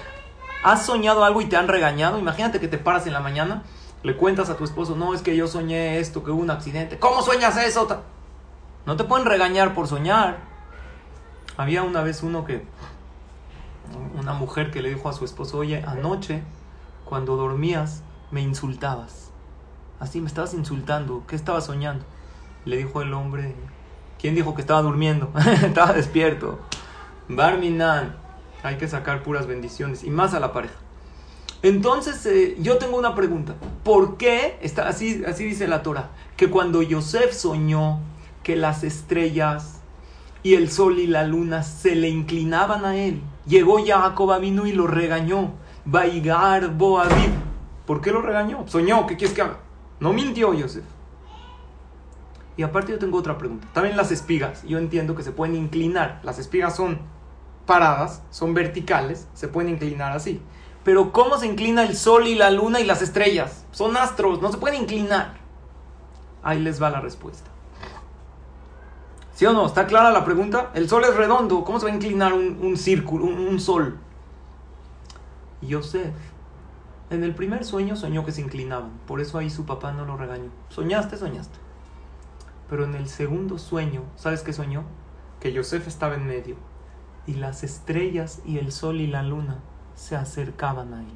¿Has 0.63 0.85
soñado 0.85 1.23
algo 1.23 1.41
y 1.41 1.45
te 1.45 1.55
han 1.55 1.67
regañado? 1.67 2.19
Imagínate 2.19 2.59
que 2.59 2.67
te 2.67 2.77
paras 2.77 3.07
en 3.07 3.13
la 3.13 3.21
mañana, 3.21 3.63
le 4.03 4.15
cuentas 4.15 4.49
a 4.49 4.57
tu 4.57 4.63
esposo, 4.63 4.95
no, 4.95 5.13
es 5.13 5.21
que 5.21 5.35
yo 5.35 5.47
soñé 5.47 5.99
esto, 5.99 6.23
que 6.23 6.31
hubo 6.31 6.41
un 6.41 6.51
accidente. 6.51 6.99
¿Cómo 6.99 7.21
sueñas 7.21 7.57
eso? 7.57 8.03
No 8.85 8.95
te 8.97 9.03
pueden 9.03 9.25
regañar 9.25 9.73
por 9.73 9.87
soñar. 9.87 10.37
Había 11.57 11.83
una 11.83 12.01
vez 12.01 12.23
uno 12.23 12.45
que, 12.45 12.65
una 14.17 14.33
mujer 14.33 14.71
que 14.71 14.81
le 14.81 14.89
dijo 14.89 15.09
a 15.09 15.13
su 15.13 15.25
esposo, 15.25 15.59
oye, 15.59 15.83
anoche, 15.85 16.43
cuando 17.05 17.35
dormías, 17.35 18.03
me 18.31 18.41
insultabas. 18.41 19.31
Así 19.99 20.21
me 20.21 20.27
estabas 20.27 20.53
insultando. 20.53 21.23
¿Qué 21.27 21.35
estabas 21.35 21.65
soñando? 21.65 22.05
Le 22.65 22.77
dijo 22.77 23.01
el 23.01 23.13
hombre, 23.13 23.55
¿quién 24.19 24.35
dijo 24.35 24.55
que 24.55 24.61
estaba 24.61 24.81
durmiendo? 24.81 25.31
estaba 25.63 25.93
despierto. 25.93 26.59
Barminan, 27.27 28.15
hay 28.63 28.77
que 28.77 28.87
sacar 28.87 29.23
puras 29.23 29.47
bendiciones 29.47 30.03
y 30.03 30.09
más 30.09 30.33
a 30.33 30.39
la 30.39 30.53
pareja. 30.53 30.75
Entonces, 31.61 32.25
eh, 32.25 32.55
yo 32.59 32.77
tengo 32.77 32.97
una 32.97 33.15
pregunta. 33.15 33.55
¿Por 33.83 34.17
qué? 34.17 34.57
Está, 34.61 34.87
así, 34.87 35.23
así 35.25 35.43
dice 35.43 35.67
la 35.67 35.83
Torah. 35.83 36.09
Que 36.37 36.49
cuando 36.49 36.81
Yosef 36.81 37.33
soñó 37.33 37.99
que 38.43 38.55
las 38.55 38.83
estrellas 38.83 39.81
y 40.41 40.53
el 40.55 40.71
sol 40.71 40.99
y 40.99 41.07
la 41.07 41.25
luna 41.25 41.63
se 41.63 41.95
le 41.95 42.07
inclinaban 42.07 42.85
a 42.85 42.95
él, 42.95 43.21
llegó 43.45 43.85
Jacob 43.85 44.39
vino 44.39 44.65
y 44.65 44.71
lo 44.71 44.87
regañó. 44.87 45.51
Baigar 45.83 46.75
Boaviv. 46.77 47.31
¿Por 47.85 47.99
qué 47.99 48.11
lo 48.11 48.21
regañó? 48.21 48.65
Soñó, 48.67 49.05
¿qué 49.07 49.17
quieres 49.17 49.35
que 49.35 49.41
haga? 49.41 49.57
No 49.99 50.13
mintió 50.13 50.53
Yosef. 50.53 50.83
Y 52.55 52.63
aparte 52.63 52.91
yo 52.91 52.99
tengo 52.99 53.17
otra 53.17 53.37
pregunta. 53.37 53.67
También 53.73 53.97
las 53.97 54.11
espigas, 54.11 54.63
yo 54.63 54.77
entiendo 54.77 55.15
que 55.15 55.23
se 55.23 55.31
pueden 55.31 55.55
inclinar. 55.55 56.21
Las 56.23 56.39
espigas 56.39 56.75
son 56.75 56.99
paradas, 57.69 58.23
son 58.31 58.55
verticales, 58.55 59.27
se 59.35 59.47
pueden 59.47 59.73
inclinar 59.73 60.11
así. 60.11 60.41
Pero 60.83 61.11
¿cómo 61.11 61.37
se 61.37 61.45
inclina 61.45 61.83
el 61.83 61.95
sol 61.95 62.25
y 62.25 62.33
la 62.33 62.49
luna 62.49 62.79
y 62.79 62.83
las 62.83 63.03
estrellas? 63.03 63.63
Son 63.69 63.95
astros, 63.95 64.41
no 64.41 64.51
se 64.51 64.57
pueden 64.57 64.81
inclinar. 64.81 65.35
Ahí 66.41 66.59
les 66.59 66.81
va 66.81 66.89
la 66.89 66.99
respuesta. 66.99 67.47
¿Sí 69.35 69.45
o 69.45 69.53
no? 69.53 69.67
¿Está 69.67 69.85
clara 69.85 70.09
la 70.09 70.25
pregunta? 70.25 70.71
El 70.73 70.89
sol 70.89 71.03
es 71.03 71.15
redondo, 71.15 71.63
¿cómo 71.63 71.79
se 71.79 71.85
va 71.85 71.91
a 71.91 71.95
inclinar 71.95 72.33
un, 72.33 72.75
círculo, 72.75 73.25
un, 73.25 73.37
un 73.37 73.59
sol? 73.59 73.99
Yosef 75.61 76.15
en 77.11 77.23
el 77.23 77.35
primer 77.35 77.65
sueño 77.65 77.95
soñó 77.95 78.25
que 78.25 78.31
se 78.31 78.41
inclinaban, 78.41 78.89
por 79.05 79.21
eso 79.21 79.37
ahí 79.37 79.51
su 79.51 79.67
papá 79.67 79.91
no 79.91 80.05
lo 80.05 80.17
regañó. 80.17 80.49
Soñaste, 80.69 81.17
soñaste. 81.17 81.59
Pero 82.67 82.85
en 82.85 82.95
el 82.95 83.07
segundo 83.07 83.59
sueño, 83.59 84.01
¿sabes 84.15 84.41
qué 84.41 84.53
soñó? 84.53 84.85
Que 85.39 85.53
Yosef 85.53 85.87
estaba 85.87 86.15
en 86.15 86.25
medio 86.25 86.55
y 87.29 87.35
las 87.35 87.63
estrellas 87.63 88.41
y 88.43 88.57
el 88.57 88.71
sol 88.71 88.99
y 88.99 89.05
la 89.05 89.21
luna 89.21 89.59
se 89.93 90.15
acercaban 90.15 90.95
ahí. 90.95 91.13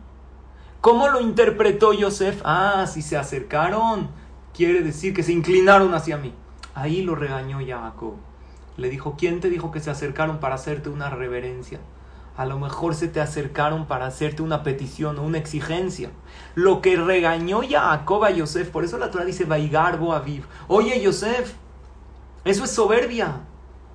¿Cómo 0.80 1.07
lo 1.07 1.20
interpretó 1.22 1.91
Yosef? 1.91 2.41
Ah, 2.45 2.86
si 2.88 3.01
se 3.01 3.18
acercaron, 3.18 4.09
quiere 4.53 4.82
decir 4.82 5.16
que 5.16 5.24
se 5.24 5.32
inclinaron 5.32 5.95
hacia 5.95 6.18
mí. 6.18 6.32
Ahí 6.76 7.01
lo 7.01 7.16
regañó 7.16 7.59
Jacob. 7.66 8.14
Le 8.78 8.89
dijo, 8.89 9.16
¿quién 9.18 9.39
te 9.39 9.49
dijo 9.49 9.72
que 9.72 9.80
se 9.80 9.89
acercaron 9.89 10.39
para 10.39 10.55
hacerte 10.55 10.89
una 10.89 11.09
reverencia? 11.09 11.80
A 12.38 12.45
lo 12.45 12.59
mejor 12.59 12.93
se 12.93 13.07
te 13.07 13.20
acercaron 13.20 13.88
para 13.88 14.05
hacerte 14.05 14.43
una 14.43 14.61
petición 14.61 15.18
o 15.18 15.24
una 15.24 15.39
exigencia. 15.39 16.11
Lo 16.53 16.82
que 16.82 16.95
regañó 16.95 17.61
Jacob 17.68 18.24
a 18.24 18.30
Yosef, 18.30 18.70
por 18.70 18.84
eso 18.84 18.99
la 18.99 19.09
Torah 19.09 19.26
dice 19.26 19.45
Vaigarbo 19.45 20.14
Aviv. 20.14 20.45
Oye, 20.68 21.01
Yosef, 21.01 21.53
eso 22.45 22.66
es 22.66 22.72
soberbia. 22.72 23.41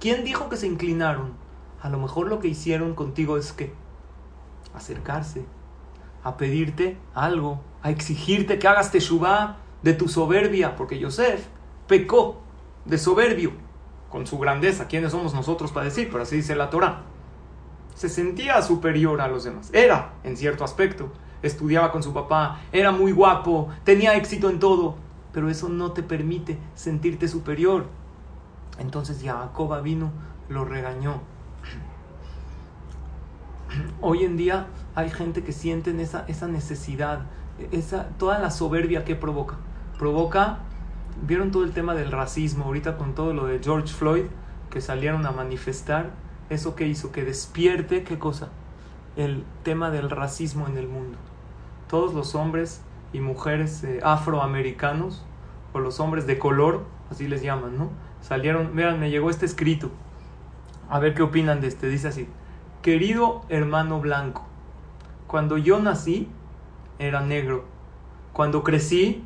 ¿Quién 0.01 0.25
dijo 0.25 0.49
que 0.49 0.57
se 0.57 0.67
inclinaron? 0.67 1.48
A 1.81 1.89
lo 1.89 1.99
mejor 1.99 2.29
lo 2.29 2.41
que 2.41 2.49
hicieron 2.49 2.95
contigo 2.95 3.37
es 3.37 3.53
que 3.53 3.73
acercarse, 4.75 5.45
a 6.23 6.37
pedirte 6.37 6.99
algo, 7.15 7.61
a 7.83 7.91
exigirte 7.91 8.59
que 8.59 8.69
hagas 8.69 8.91
teshuvah 8.91 9.57
de 9.83 9.95
tu 9.95 10.09
soberbia, 10.09 10.77
porque 10.77 10.99
Yosef 10.99 11.47
pecó 11.87 12.41
de 12.85 12.99
soberbio 12.99 13.53
con 14.11 14.27
su 14.27 14.39
grandeza. 14.39 14.89
¿Quiénes 14.89 15.13
somos 15.13 15.35
nosotros 15.35 15.73
para 15.73 15.87
decir? 15.87 16.09
Pero 16.11 16.23
así 16.23 16.37
dice 16.37 16.57
la 16.57 16.71
Torah 16.71 17.03
se 17.99 18.09
sentía 18.09 18.63
superior 18.63 19.21
a 19.21 19.27
los 19.27 19.43
demás. 19.43 19.71
Era, 19.73 20.13
en 20.23 20.37
cierto 20.37 20.63
aspecto. 20.63 21.11
Estudiaba 21.43 21.91
con 21.91 22.05
su 22.05 22.13
papá, 22.13 22.61
era 22.71 22.93
muy 22.93 23.11
guapo, 23.11 23.69
tenía 23.83 24.15
éxito 24.15 24.51
en 24.51 24.61
todo, 24.61 24.95
pero 25.33 25.51
eso 25.51 25.69
no 25.69 25.91
te 25.91 26.05
permite 26.05 26.59
sentirte 26.77 27.27
superior. 27.27 27.87
Entonces 28.79 29.21
Jacob 29.21 29.83
vino, 29.83 30.13
lo 30.49 30.65
regañó. 30.65 31.21
Hoy 34.01 34.25
en 34.25 34.37
día 34.37 34.67
hay 34.95 35.11
gente 35.11 35.43
que 35.43 35.53
siente 35.53 35.91
esa, 36.01 36.25
esa 36.29 36.49
necesidad, 36.49 37.23
esa, 37.73 38.09
toda 38.19 38.39
la 38.39 38.51
soberbia 38.51 39.05
que 39.05 39.15
provoca. 39.15 39.57
Provoca, 39.99 40.59
vieron 41.27 41.51
todo 41.51 41.65
el 41.65 41.73
tema 41.73 41.95
del 41.95 42.13
racismo, 42.13 42.65
ahorita 42.65 42.97
con 42.97 43.15
todo 43.15 43.33
lo 43.33 43.47
de 43.47 43.61
George 43.63 43.93
Floyd, 43.93 44.25
que 44.71 44.81
salieron 44.81 45.27
a 45.27 45.33
manifestar 45.33 46.13
¿Eso 46.51 46.75
que 46.75 46.87
hizo? 46.87 47.13
Que 47.13 47.25
despierte, 47.25 48.05
¿qué 48.05 48.19
cosa? 48.19 48.49
El 49.17 49.45
tema 49.65 49.91
del 49.91 50.09
racismo 50.09 50.67
en 50.67 50.79
el 50.79 50.89
mundo. 50.89 51.19
Todos 51.89 52.15
los 52.15 52.35
hombres 52.35 52.81
y 53.13 53.21
mujeres 53.21 53.85
eh, 53.85 54.01
afroamericanos, 54.03 55.25
o 55.75 55.81
los 55.81 56.01
hombres 56.01 56.27
de 56.27 56.39
color, 56.39 56.87
así 57.11 57.29
les 57.29 57.43
llaman, 57.43 57.77
¿no? 57.77 57.91
Salieron, 58.23 58.75
vean, 58.75 58.99
me 58.99 59.11
llegó 59.11 59.29
este 59.29 59.45
escrito. 59.45 59.91
A 60.89 60.99
ver 60.99 61.15
qué 61.15 61.23
opinan 61.23 61.61
de 61.61 61.69
este. 61.69 61.89
Dice 61.89 62.09
así, 62.09 62.27
querido 62.89 63.43
hermano 63.51 64.01
blanco, 64.01 64.47
cuando 65.27 65.59
yo 65.59 65.79
nací, 65.79 66.27
era 66.99 67.21
negro. 67.21 67.67
Cuando 68.33 68.65
crecí, 68.65 69.23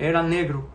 era 0.00 0.24
negro. 0.24 0.66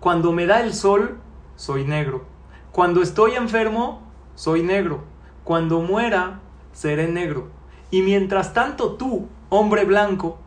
Cuando 0.00 0.32
me 0.32 0.46
da 0.46 0.62
el 0.62 0.74
sol, 0.74 1.20
soy 1.54 1.84
negro. 1.84 2.24
Cuando 2.72 3.02
estoy 3.02 3.36
enfermo, 3.36 4.02
soy 4.34 4.64
negro 4.64 5.04
cuando 5.46 5.80
muera 5.80 6.40
seré 6.72 7.06
negro. 7.06 7.50
Y 7.92 8.02
mientras 8.02 8.52
tanto 8.52 8.94
tú, 8.94 9.28
hombre 9.48 9.84
blanco, 9.84 10.38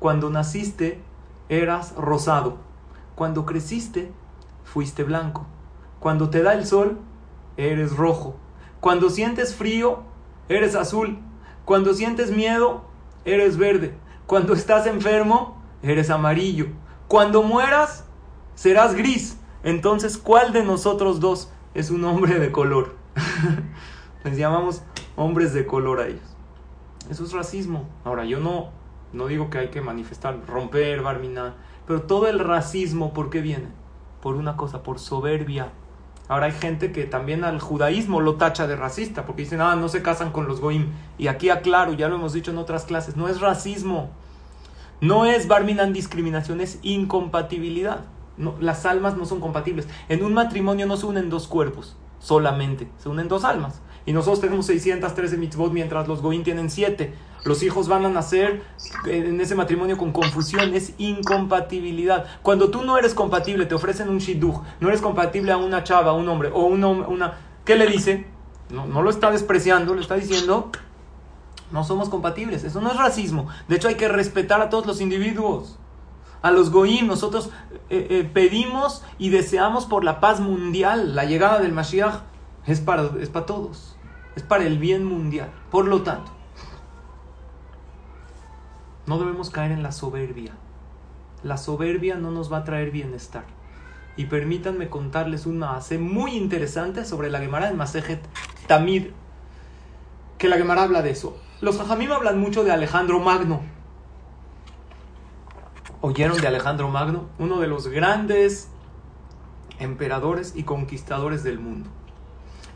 cuando 0.00 0.28
naciste 0.28 1.00
eras 1.48 1.94
rosado. 1.94 2.56
Cuando 3.14 3.46
creciste 3.46 4.10
fuiste 4.64 5.04
blanco. 5.04 5.46
Cuando 6.00 6.30
te 6.30 6.42
da 6.42 6.54
el 6.54 6.66
sol 6.66 6.98
eres 7.56 7.96
rojo. 7.96 8.34
Cuando 8.80 9.08
sientes 9.08 9.54
frío 9.54 10.09
eres 10.50 10.74
azul. 10.74 11.18
Cuando 11.64 11.94
sientes 11.94 12.30
miedo 12.30 12.84
eres 13.24 13.56
verde. 13.56 13.94
Cuando 14.26 14.52
estás 14.52 14.86
enfermo 14.86 15.62
eres 15.82 16.10
amarillo. 16.10 16.66
Cuando 17.08 17.42
mueras 17.42 18.04
serás 18.54 18.94
gris. 18.94 19.38
Entonces, 19.62 20.18
¿cuál 20.18 20.52
de 20.52 20.62
nosotros 20.62 21.20
dos 21.20 21.50
es 21.74 21.90
un 21.90 22.04
hombre 22.04 22.38
de 22.38 22.52
color? 22.52 22.96
Les 24.24 24.36
llamamos 24.36 24.82
hombres 25.16 25.54
de 25.54 25.66
color 25.66 26.00
a 26.00 26.08
ellos. 26.08 26.36
Eso 27.10 27.24
es 27.24 27.32
racismo. 27.32 27.88
Ahora, 28.04 28.24
yo 28.24 28.40
no, 28.40 28.70
no 29.12 29.26
digo 29.26 29.50
que 29.50 29.58
hay 29.58 29.68
que 29.68 29.80
manifestar, 29.80 30.38
romper, 30.46 31.02
barminar, 31.02 31.54
pero 31.86 32.02
todo 32.02 32.28
el 32.28 32.38
racismo, 32.38 33.12
¿por 33.12 33.30
qué 33.30 33.40
viene? 33.40 33.68
Por 34.20 34.36
una 34.36 34.56
cosa, 34.56 34.82
por 34.82 34.98
soberbia. 34.98 35.72
Ahora 36.30 36.46
hay 36.46 36.52
gente 36.52 36.92
que 36.92 37.06
también 37.06 37.42
al 37.42 37.58
judaísmo 37.58 38.20
lo 38.20 38.36
tacha 38.36 38.68
de 38.68 38.76
racista, 38.76 39.26
porque 39.26 39.42
dicen, 39.42 39.60
ah, 39.60 39.74
no 39.74 39.88
se 39.88 40.00
casan 40.00 40.30
con 40.30 40.46
los 40.46 40.60
goim. 40.60 40.86
Y 41.18 41.26
aquí 41.26 41.50
aclaro, 41.50 41.92
ya 41.92 42.08
lo 42.08 42.14
hemos 42.14 42.32
dicho 42.32 42.52
en 42.52 42.58
otras 42.58 42.84
clases, 42.84 43.16
no 43.16 43.26
es 43.26 43.40
racismo. 43.40 44.10
No 45.00 45.26
es 45.26 45.48
barminan 45.48 45.92
discriminación, 45.92 46.60
es 46.60 46.78
incompatibilidad. 46.82 48.04
No, 48.36 48.54
las 48.60 48.86
almas 48.86 49.16
no 49.16 49.26
son 49.26 49.40
compatibles. 49.40 49.88
En 50.08 50.24
un 50.24 50.32
matrimonio 50.32 50.86
no 50.86 50.96
se 50.96 51.06
unen 51.06 51.30
dos 51.30 51.48
cuerpos 51.48 51.96
solamente, 52.20 52.86
se 52.98 53.08
unen 53.08 53.26
dos 53.26 53.42
almas. 53.42 53.80
Y 54.06 54.12
nosotros 54.12 54.40
tenemos 54.40 54.66
613 54.66 55.36
mitzvot 55.36 55.72
mientras 55.72 56.06
los 56.06 56.22
goín 56.22 56.44
tienen 56.44 56.70
7. 56.70 57.12
Los 57.44 57.62
hijos 57.62 57.88
van 57.88 58.04
a 58.04 58.08
nacer 58.08 58.62
en 59.06 59.40
ese 59.40 59.54
matrimonio 59.54 59.96
con 59.96 60.12
confusión, 60.12 60.74
es 60.74 60.92
incompatibilidad. 60.98 62.26
Cuando 62.42 62.70
tú 62.70 62.82
no 62.82 62.98
eres 62.98 63.14
compatible, 63.14 63.66
te 63.66 63.74
ofrecen 63.74 64.08
un 64.08 64.18
shidduch, 64.18 64.62
no 64.80 64.88
eres 64.88 65.00
compatible 65.00 65.52
a 65.52 65.56
una 65.56 65.82
chava, 65.82 66.10
a 66.10 66.14
un 66.14 66.28
hombre, 66.28 66.50
o 66.52 66.64
una, 66.64 66.88
una 66.88 67.38
¿qué 67.64 67.76
le 67.76 67.86
dice? 67.86 68.26
No, 68.68 68.86
no 68.86 69.02
lo 69.02 69.10
está 69.10 69.30
despreciando, 69.30 69.94
le 69.94 70.02
está 70.02 70.16
diciendo, 70.16 70.70
no 71.70 71.84
somos 71.84 72.08
compatibles. 72.08 72.64
Eso 72.64 72.80
no 72.80 72.90
es 72.90 72.96
racismo. 72.96 73.48
De 73.68 73.76
hecho, 73.76 73.88
hay 73.88 73.96
que 73.96 74.08
respetar 74.08 74.60
a 74.60 74.70
todos 74.70 74.86
los 74.86 75.00
individuos. 75.00 75.78
A 76.42 76.50
los 76.50 76.70
goyim, 76.70 77.06
nosotros 77.06 77.50
eh, 77.90 78.06
eh, 78.10 78.30
pedimos 78.32 79.02
y 79.18 79.28
deseamos 79.28 79.86
por 79.86 80.04
la 80.04 80.20
paz 80.20 80.40
mundial. 80.40 81.14
La 81.14 81.24
llegada 81.24 81.60
del 81.60 81.72
Mashiach 81.72 82.20
es 82.66 82.80
para, 82.80 83.10
es 83.20 83.28
para 83.28 83.46
todos. 83.46 83.96
Es 84.36 84.42
para 84.42 84.64
el 84.64 84.78
bien 84.78 85.04
mundial. 85.04 85.50
Por 85.70 85.86
lo 85.86 86.02
tanto, 86.02 86.32
no 89.06 89.18
debemos 89.18 89.50
caer 89.50 89.72
en 89.72 89.82
la 89.82 89.92
soberbia. 89.92 90.52
La 91.42 91.56
soberbia 91.56 92.16
no 92.16 92.30
nos 92.30 92.52
va 92.52 92.58
a 92.58 92.64
traer 92.64 92.90
bienestar. 92.90 93.44
Y 94.16 94.26
permítanme 94.26 94.90
contarles 94.90 95.46
un 95.46 95.58
maase 95.58 95.98
muy 95.98 96.36
interesante 96.36 97.04
sobre 97.04 97.30
la 97.30 97.40
Gemara 97.40 97.68
de 97.68 97.74
Masejet 97.74 98.20
Tamid, 98.66 99.06
que 100.36 100.48
la 100.48 100.56
Gemara 100.56 100.82
habla 100.82 101.02
de 101.02 101.10
eso. 101.10 101.36
Los 101.60 101.78
Jajamim 101.78 102.12
hablan 102.12 102.38
mucho 102.38 102.64
de 102.64 102.72
Alejandro 102.72 103.20
Magno. 103.20 103.60
¿Oyeron 106.02 106.40
de 106.40 106.46
Alejandro 106.46 106.88
Magno? 106.88 107.26
Uno 107.38 107.60
de 107.60 107.66
los 107.66 107.88
grandes 107.88 108.68
emperadores 109.78 110.52
y 110.54 110.62
conquistadores 110.62 111.42
del 111.42 111.58
mundo. 111.58 111.88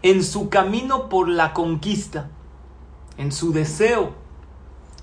En 0.03 0.22
su 0.22 0.51
camino 0.51 1.09
por 1.09 1.29
la 1.29 1.53
conquista, 1.53 2.29
en 3.16 3.33
su 3.33 3.53
deseo 3.53 4.24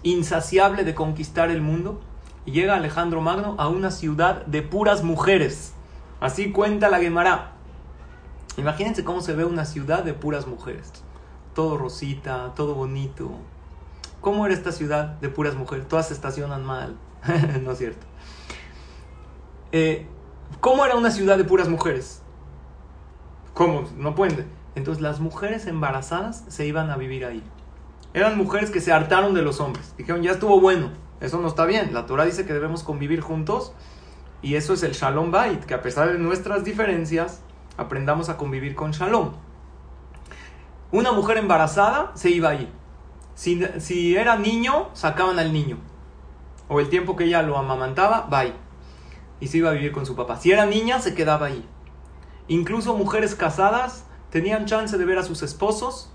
insaciable 0.04 0.84
de 0.84 0.96
conquistar 0.96 1.50
el 1.50 1.62
mundo, 1.62 2.02
llega 2.46 2.76
Alejandro 2.76 3.22
Magno 3.22 3.56
a 3.58 3.68
una 3.68 3.92
ciudad 3.92 4.46
de 4.46 4.62
puras 4.62 5.04
mujeres. 5.04 5.74
Así 6.20 6.52
cuenta 6.52 6.90
la 6.90 7.00
Gemara. 7.00 7.54
Imagínense 8.58 9.04
cómo 9.04 9.22
se 9.22 9.34
ve 9.34 9.46
una 9.46 9.66
ciudad 9.66 10.04
de 10.04 10.14
puras 10.14 10.48
mujeres. 10.48 10.92
Todo 11.54 11.78
rosita, 11.78 12.54
todo 12.56 12.76
bonito. 12.76 13.32
¿Cómo 14.22 14.46
era 14.46 14.54
esta 14.54 14.72
ciudad 14.72 15.20
de 15.20 15.30
puras 15.30 15.56
mujeres? 15.56 15.88
Todas 15.88 16.08
se 16.08 16.14
estacionan 16.14 16.66
mal. 16.66 16.96
no 17.64 17.72
es 17.72 17.78
cierto. 17.78 18.06
Eh, 19.72 20.06
¿Cómo 20.60 20.86
era 20.86 20.96
una 20.96 21.12
ciudad 21.12 21.38
de 21.38 21.44
puras 21.44 21.70
mujeres? 21.70 22.22
¿Cómo? 23.54 23.86
No 23.98 24.16
pueden. 24.16 24.48
Entonces 24.76 25.02
las 25.02 25.20
mujeres 25.20 25.66
embarazadas 25.66 26.44
se 26.48 26.66
iban 26.66 26.90
a 26.90 26.98
vivir 26.98 27.26
ahí. 27.26 27.44
Eran 28.14 28.38
mujeres 28.38 28.72
que 28.72 28.82
se 28.82 28.92
hartaron 28.92 29.34
de 29.34 29.42
los 29.42 29.60
hombres. 29.60 29.94
Dijeron, 29.98 30.22
ya 30.22 30.32
estuvo 30.32 30.60
bueno. 30.60 30.90
Eso 31.20 31.40
no 31.40 31.48
está 31.48 31.66
bien. 31.66 31.94
La 31.94 32.06
Torah 32.06 32.26
dice 32.26 32.46
que 32.46 32.54
debemos 32.54 32.84
convivir 32.84 33.22
juntos. 33.22 33.74
Y 34.42 34.56
eso 34.56 34.74
es 34.74 34.84
el 34.84 34.94
Shalom 34.94 35.32
Bait, 35.32 35.64
que 35.66 35.74
a 35.74 35.82
pesar 35.82 36.12
de 36.12 36.18
nuestras 36.18 36.64
diferencias, 36.64 37.42
aprendamos 37.78 38.30
a 38.30 38.38
convivir 38.38 38.76
con 38.76 38.92
Shalom. 38.92 39.34
Una 40.92 41.12
mujer 41.12 41.38
embarazada 41.38 42.12
se 42.16 42.32
iba 42.32 42.50
ahí. 42.50 42.72
Si, 43.36 43.64
si 43.80 44.16
era 44.16 44.36
niño, 44.38 44.90
sacaban 44.94 45.40
al 45.40 45.54
niño. 45.54 45.78
O 46.68 46.80
el 46.80 46.90
tiempo 46.90 47.16
que 47.16 47.26
ella 47.26 47.44
lo 47.44 47.58
amamantaba, 47.58 48.28
bye 48.30 48.54
y 49.42 49.48
se 49.48 49.58
iba 49.58 49.72
a 49.72 49.74
vivir 49.74 49.92
con 49.92 50.06
su 50.06 50.16
papá. 50.16 50.38
Si 50.38 50.52
era 50.52 50.66
niña, 50.66 51.02
se 51.02 51.14
quedaba 51.16 51.48
ahí. 51.48 51.68
Incluso 52.48 52.96
mujeres 52.96 53.36
casadas 53.36 54.06
tenían 54.30 54.66
chance 54.66 54.98
de 54.98 55.04
ver 55.04 55.18
a 55.18 55.24
sus 55.24 55.42
esposos 55.42 56.10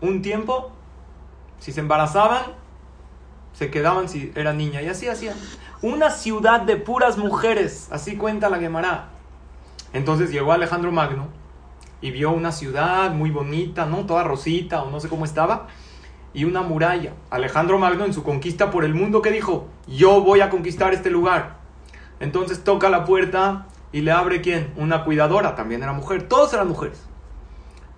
un 0.00 0.22
tiempo. 0.22 0.72
Si 1.62 1.70
se 1.70 1.78
embarazaban, 1.78 2.42
se 3.52 3.70
quedaban 3.70 4.08
si 4.08 4.32
era 4.34 4.52
niña. 4.52 4.82
Y 4.82 4.88
así 4.88 5.06
hacían. 5.06 5.36
Una 5.80 6.10
ciudad 6.10 6.62
de 6.62 6.76
puras 6.76 7.18
mujeres, 7.18 7.86
así 7.92 8.16
cuenta 8.16 8.50
la 8.50 8.58
Gemara. 8.58 9.10
Entonces 9.92 10.32
llegó 10.32 10.50
Alejandro 10.50 10.90
Magno 10.90 11.28
y 12.00 12.10
vio 12.10 12.32
una 12.32 12.50
ciudad 12.50 13.12
muy 13.12 13.30
bonita, 13.30 13.86
¿no? 13.86 14.06
Toda 14.06 14.24
rosita 14.24 14.82
o 14.82 14.90
no 14.90 14.98
sé 14.98 15.08
cómo 15.08 15.24
estaba. 15.24 15.68
Y 16.34 16.46
una 16.46 16.62
muralla. 16.62 17.12
Alejandro 17.30 17.78
Magno 17.78 18.06
en 18.06 18.12
su 18.12 18.24
conquista 18.24 18.72
por 18.72 18.84
el 18.84 18.94
mundo, 18.94 19.22
¿qué 19.22 19.30
dijo? 19.30 19.68
Yo 19.86 20.20
voy 20.20 20.40
a 20.40 20.50
conquistar 20.50 20.92
este 20.92 21.10
lugar. 21.10 21.58
Entonces 22.18 22.64
toca 22.64 22.90
la 22.90 23.04
puerta 23.04 23.68
y 23.92 24.00
le 24.00 24.10
abre 24.10 24.40
quién? 24.40 24.74
Una 24.76 25.04
cuidadora, 25.04 25.54
también 25.54 25.84
era 25.84 25.92
mujer, 25.92 26.26
todos 26.26 26.52
eran 26.54 26.66
mujeres. 26.66 27.04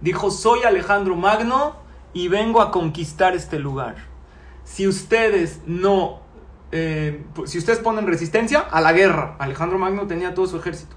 Dijo, 0.02 0.30
soy 0.30 0.64
Alejandro 0.64 1.16
Magno 1.16 1.82
y 2.14 2.28
vengo 2.28 2.62
a 2.62 2.70
conquistar 2.70 3.34
este 3.34 3.58
lugar. 3.58 3.96
Si 4.64 4.88
ustedes 4.88 5.60
no, 5.66 6.20
eh, 6.72 7.24
si 7.44 7.58
ustedes 7.58 7.80
ponen 7.80 8.06
resistencia 8.06 8.60
a 8.60 8.80
la 8.80 8.92
guerra, 8.92 9.36
Alejandro 9.38 9.78
Magno 9.78 10.06
tenía 10.06 10.32
todo 10.32 10.46
su 10.46 10.56
ejército. 10.56 10.96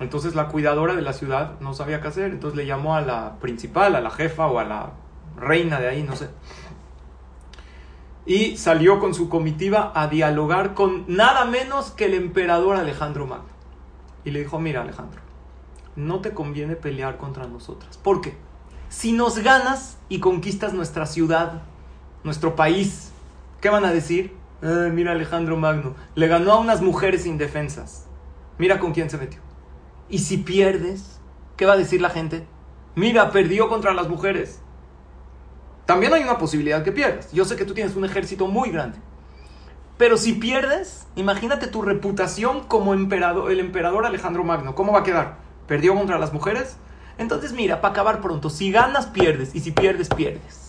Entonces 0.00 0.34
la 0.34 0.48
cuidadora 0.48 0.94
de 0.94 1.02
la 1.02 1.12
ciudad 1.12 1.58
no 1.60 1.74
sabía 1.74 2.00
qué 2.00 2.08
hacer, 2.08 2.30
entonces 2.30 2.56
le 2.56 2.64
llamó 2.64 2.94
a 2.94 3.02
la 3.02 3.34
principal, 3.40 3.96
a 3.96 4.00
la 4.00 4.10
jefa 4.10 4.46
o 4.46 4.58
a 4.58 4.64
la 4.64 4.92
reina 5.36 5.80
de 5.80 5.88
ahí, 5.88 6.02
no 6.02 6.16
sé 6.16 6.28
y 8.28 8.58
salió 8.58 9.00
con 9.00 9.14
su 9.14 9.30
comitiva 9.30 9.90
a 9.94 10.06
dialogar 10.06 10.74
con 10.74 11.06
nada 11.08 11.46
menos 11.46 11.90
que 11.90 12.04
el 12.04 12.14
emperador 12.14 12.76
Alejandro 12.76 13.26
Magno. 13.26 13.48
Y 14.22 14.30
le 14.30 14.40
dijo, 14.40 14.60
mira 14.60 14.82
Alejandro, 14.82 15.22
no 15.96 16.20
te 16.20 16.34
conviene 16.34 16.76
pelear 16.76 17.16
contra 17.16 17.46
nosotras. 17.46 17.96
¿Por 17.96 18.20
qué? 18.20 18.36
Si 18.88 19.12
nos 19.12 19.38
ganas 19.38 19.98
y 20.08 20.18
conquistas 20.18 20.72
nuestra 20.72 21.04
ciudad, 21.04 21.62
nuestro 22.24 22.56
país, 22.56 23.12
¿qué 23.60 23.68
van 23.68 23.84
a 23.84 23.92
decir? 23.92 24.34
Eh, 24.62 24.90
mira 24.92 25.12
Alejandro 25.12 25.56
Magno, 25.56 25.94
le 26.14 26.26
ganó 26.26 26.52
a 26.52 26.58
unas 26.58 26.80
mujeres 26.80 27.26
indefensas. 27.26 28.06
Mira 28.56 28.80
con 28.80 28.92
quién 28.92 29.10
se 29.10 29.18
metió. 29.18 29.40
Y 30.08 30.20
si 30.20 30.38
pierdes, 30.38 31.20
¿qué 31.56 31.66
va 31.66 31.74
a 31.74 31.76
decir 31.76 32.00
la 32.00 32.10
gente? 32.10 32.46
Mira, 32.94 33.30
perdió 33.30 33.68
contra 33.68 33.92
las 33.92 34.08
mujeres. 34.08 34.60
También 35.84 36.14
hay 36.14 36.22
una 36.22 36.38
posibilidad 36.38 36.82
que 36.82 36.90
pierdas. 36.92 37.30
Yo 37.32 37.44
sé 37.44 37.56
que 37.56 37.66
tú 37.66 37.74
tienes 37.74 37.94
un 37.94 38.06
ejército 38.06 38.46
muy 38.46 38.70
grande. 38.70 38.98
Pero 39.98 40.16
si 40.16 40.32
pierdes, 40.32 41.06
imagínate 41.14 41.66
tu 41.66 41.82
reputación 41.82 42.60
como 42.60 42.94
emperador, 42.94 43.50
el 43.50 43.60
emperador 43.60 44.06
Alejandro 44.06 44.44
Magno. 44.44 44.74
¿Cómo 44.74 44.92
va 44.92 45.00
a 45.00 45.04
quedar? 45.04 45.36
¿Perdió 45.66 45.94
contra 45.94 46.18
las 46.18 46.32
mujeres? 46.32 46.78
Entonces 47.18 47.52
mira, 47.52 47.80
para 47.80 47.92
acabar 47.92 48.20
pronto, 48.20 48.48
si 48.48 48.70
ganas, 48.70 49.06
pierdes. 49.06 49.54
Y 49.54 49.60
si 49.60 49.72
pierdes, 49.72 50.08
pierdes. 50.08 50.68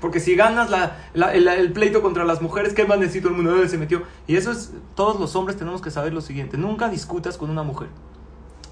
Porque 0.00 0.20
si 0.20 0.36
ganas 0.36 0.70
el, 1.14 1.72
pleito 1.72 2.02
contra 2.02 2.24
las 2.24 2.40
mujeres, 2.40 2.72
¿qué 2.72 2.84
más 2.84 2.98
necesito 2.98 3.28
el 3.28 3.34
mundo? 3.34 3.66
Se 3.66 3.78
metió. 3.78 4.02
Y 4.28 4.36
eso 4.36 4.52
es, 4.52 4.72
todos 4.94 5.18
los 5.18 5.34
hombres 5.34 5.58
tenemos 5.58 5.82
que 5.82 5.90
saber 5.90 6.12
lo 6.12 6.20
siguiente. 6.20 6.56
Nunca 6.56 6.88
discutas 6.88 7.36
con 7.36 7.50
una 7.50 7.64
mujer. 7.64 7.88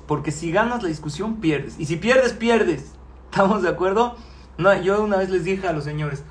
Porque 0.07 0.31
si 0.31 0.53
ganas 0.53 0.83
la 0.83 0.89
discusión, 0.89 1.37
pierdes. 1.41 1.81
Y 1.81 1.87
si 1.87 1.97
pierdes, 1.97 2.33
pierdes. 2.33 2.93
¿Estamos 3.31 3.63
de 3.63 3.71
acuerdo? 3.71 4.15
No, 4.57 4.73
yo 4.81 5.03
una 5.03 5.17
vez 5.17 5.31
les 5.31 5.43
dije 5.43 5.67
a 5.67 5.73
los 5.73 5.85
señores, 5.85 6.23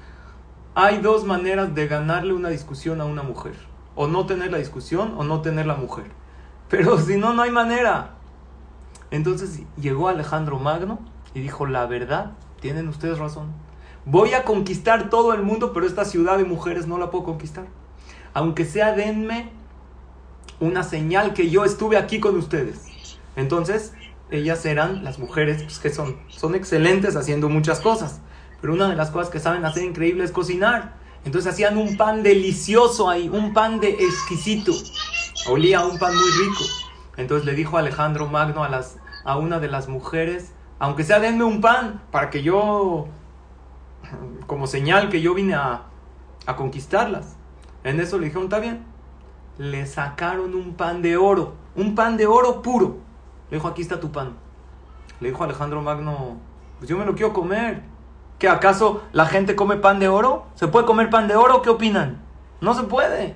hay 0.76 1.00
dos 1.00 1.26
maneras 1.26 1.76
de 1.76 1.88
ganarle 1.88 2.34
una 2.34 2.50
discusión 2.50 3.02
a 3.02 3.06
una 3.06 3.22
mujer. 3.22 3.56
O 3.96 4.08
no 4.08 4.26
tener 4.26 4.52
la 4.52 4.60
discusión 4.60 5.16
o 5.18 5.24
no 5.26 5.42
tener 5.42 5.66
la 5.66 5.76
mujer. 5.76 6.06
Pero 6.70 6.98
si 7.00 7.18
no, 7.18 7.34
no 7.34 7.42
hay 7.42 7.52
manera. 7.52 8.15
Entonces 9.12 9.62
llegó 9.78 10.10
Alejandro 10.10 10.60
Magno 10.60 11.00
y 11.34 11.42
dijo, 11.42 11.66
la 11.66 11.86
verdad, 11.86 12.34
tienen 12.60 12.88
ustedes 12.88 13.20
razón. 13.20 13.54
Voy 14.06 14.34
a 14.34 14.44
conquistar 14.44 15.10
todo 15.10 15.34
el 15.34 15.42
mundo, 15.42 15.74
pero 15.74 15.86
esta 15.86 16.06
ciudad 16.06 16.38
de 16.38 16.46
mujeres 16.46 16.88
no 16.88 16.98
la 16.98 17.12
puedo 17.12 17.24
conquistar. 17.24 17.66
Aunque 18.34 18.66
sea, 18.66 18.94
denme 18.94 19.52
una 20.60 20.84
señal 20.84 21.34
que 21.34 21.50
yo 21.50 21.66
estuve 21.66 21.98
aquí 21.98 22.20
con 22.20 22.36
ustedes. 22.38 22.86
Entonces 23.36 23.94
ellas 24.32 24.66
eran 24.66 25.04
las 25.04 25.20
mujeres 25.20 25.64
pues, 25.64 25.80
que 25.80 25.90
son, 25.90 26.18
son 26.28 26.56
excelentes 26.56 27.16
haciendo 27.16 27.50
muchas 27.50 27.80
cosas. 27.80 28.22
Pero 28.62 28.74
una 28.74 28.90
de 28.90 28.96
las 28.96 29.12
cosas 29.12 29.30
que 29.30 29.40
saben 29.40 29.66
hacer 29.66 29.84
increíble 29.84 30.24
es 30.24 30.32
cocinar. 30.32 30.96
Entonces 31.26 31.52
hacían 31.52 31.78
un 31.78 31.98
pan 31.98 32.24
delicioso 32.24 33.10
ahí, 33.10 33.30
un 33.30 33.54
pan 33.54 33.80
de 33.80 33.90
exquisito. 33.90 34.72
Olía 35.48 35.80
a 35.80 35.86
un 35.86 35.98
pan 35.98 36.14
muy 36.16 36.32
rico. 36.32 36.64
Entonces 37.18 37.46
le 37.46 37.54
dijo 37.54 37.78
Alejandro 37.78 38.28
Magno 38.28 38.64
a, 38.64 38.70
las, 38.70 39.00
a 39.24 39.38
una 39.38 39.60
de 39.60 39.68
las 39.68 39.88
mujeres, 39.88 40.54
aunque 40.80 41.04
sea 41.04 41.20
denme 41.20 41.44
un 41.44 41.62
pan 41.62 42.02
para 42.12 42.30
que 42.30 42.44
yo, 42.44 43.08
como 44.48 44.68
señal 44.68 45.10
que 45.10 45.22
yo 45.22 45.34
vine 45.34 45.56
a, 45.56 45.84
a 46.46 46.56
conquistarlas. 46.56 47.38
En 47.84 48.00
eso 48.00 48.18
le 48.18 48.26
dijeron, 48.26 48.46
está 48.46 48.60
bien. 48.60 48.84
Le 49.58 49.86
sacaron 49.86 50.54
un 50.54 50.74
pan 50.74 51.02
de 51.02 51.18
oro, 51.18 51.54
un 51.76 51.96
pan 51.96 52.18
de 52.18 52.28
oro 52.28 52.62
puro. 52.62 52.98
Le 53.50 53.58
dijo, 53.58 53.68
aquí 53.68 53.82
está 53.82 54.00
tu 54.00 54.12
pan. 54.12 54.34
Le 55.20 55.30
dijo 55.30 55.44
Alejandro 55.44 55.82
Magno, 55.82 56.38
pues 56.80 56.90
yo 56.90 56.98
me 56.98 57.06
lo 57.06 57.16
quiero 57.16 57.32
comer. 57.32 57.84
¿Que 58.40 58.50
acaso 58.50 59.04
la 59.14 59.26
gente 59.26 59.56
come 59.56 59.78
pan 59.78 60.00
de 60.00 60.10
oro? 60.10 60.48
¿Se 60.56 60.68
puede 60.68 60.86
comer 60.86 61.10
pan 61.10 61.28
de 61.28 61.36
oro? 61.36 61.62
¿Qué 61.62 61.70
opinan? 61.70 62.22
No 62.60 62.74
se 62.74 62.84
puede. 62.84 63.36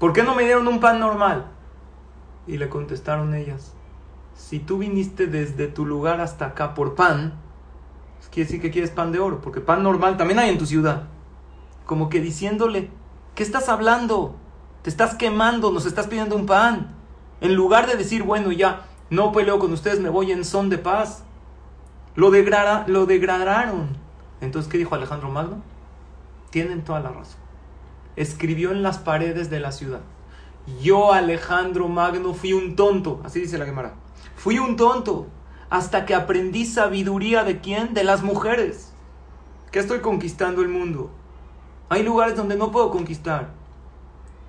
¿Por 0.00 0.12
qué 0.12 0.24
no 0.24 0.34
me 0.34 0.42
dieron 0.42 0.66
un 0.66 0.80
pan 0.80 0.98
normal? 0.98 1.46
Y 2.46 2.58
le 2.58 2.68
contestaron 2.68 3.34
ellas, 3.34 3.72
si 4.34 4.58
tú 4.58 4.78
viniste 4.78 5.26
desde 5.26 5.68
tu 5.68 5.86
lugar 5.86 6.20
hasta 6.20 6.46
acá 6.46 6.74
por 6.74 6.94
pan, 6.94 7.34
quiere 8.30 8.46
decir 8.46 8.60
que 8.62 8.70
quieres 8.70 8.90
pan 8.90 9.12
de 9.12 9.18
oro, 9.18 9.40
porque 9.40 9.60
pan 9.60 9.82
normal 9.82 10.16
también 10.16 10.38
hay 10.38 10.50
en 10.50 10.58
tu 10.58 10.66
ciudad. 10.66 11.04
como 11.86 12.08
que 12.08 12.20
diciéndole, 12.20 12.90
¿qué 13.34 13.42
estás 13.42 13.68
hablando? 13.68 14.36
Te 14.82 14.88
estás 14.88 15.14
quemando, 15.14 15.72
nos 15.72 15.84
estás 15.84 16.06
pidiendo 16.06 16.36
un 16.36 16.46
pan. 16.46 16.94
En 17.40 17.54
lugar 17.54 17.86
de 17.86 17.96
decir, 17.96 18.22
bueno, 18.22 18.50
ya, 18.52 18.86
no 19.10 19.32
peleo 19.32 19.58
con 19.58 19.72
ustedes, 19.72 20.00
me 20.00 20.08
voy 20.08 20.32
en 20.32 20.44
son 20.44 20.70
de 20.70 20.78
paz. 20.78 21.24
Lo, 22.14 22.30
lo 22.30 23.06
degradaron. 23.06 23.96
Entonces, 24.40 24.70
¿qué 24.70 24.78
dijo 24.78 24.94
Alejandro 24.94 25.28
Magno? 25.28 25.62
Tienen 26.50 26.82
toda 26.82 27.00
la 27.00 27.10
razón. 27.10 27.40
Escribió 28.16 28.70
en 28.70 28.82
las 28.82 28.98
paredes 28.98 29.50
de 29.50 29.60
la 29.60 29.72
ciudad. 29.72 30.00
Yo, 30.80 31.12
Alejandro 31.12 31.88
Magno, 31.88 32.34
fui 32.34 32.52
un 32.52 32.76
tonto. 32.76 33.20
Así 33.24 33.40
dice 33.40 33.58
la 33.58 33.66
Gemara. 33.66 33.94
Fui 34.36 34.58
un 34.58 34.76
tonto. 34.76 35.26
Hasta 35.70 36.06
que 36.06 36.14
aprendí 36.14 36.66
sabiduría 36.66 37.44
de 37.44 37.60
quién? 37.60 37.94
De 37.94 38.04
las 38.04 38.22
mujeres. 38.22 38.92
¿Qué 39.70 39.78
estoy 39.78 40.00
conquistando 40.00 40.62
el 40.62 40.68
mundo? 40.68 41.10
Hay 41.88 42.02
lugares 42.02 42.36
donde 42.36 42.56
no 42.56 42.70
puedo 42.70 42.90
conquistar. 42.90 43.50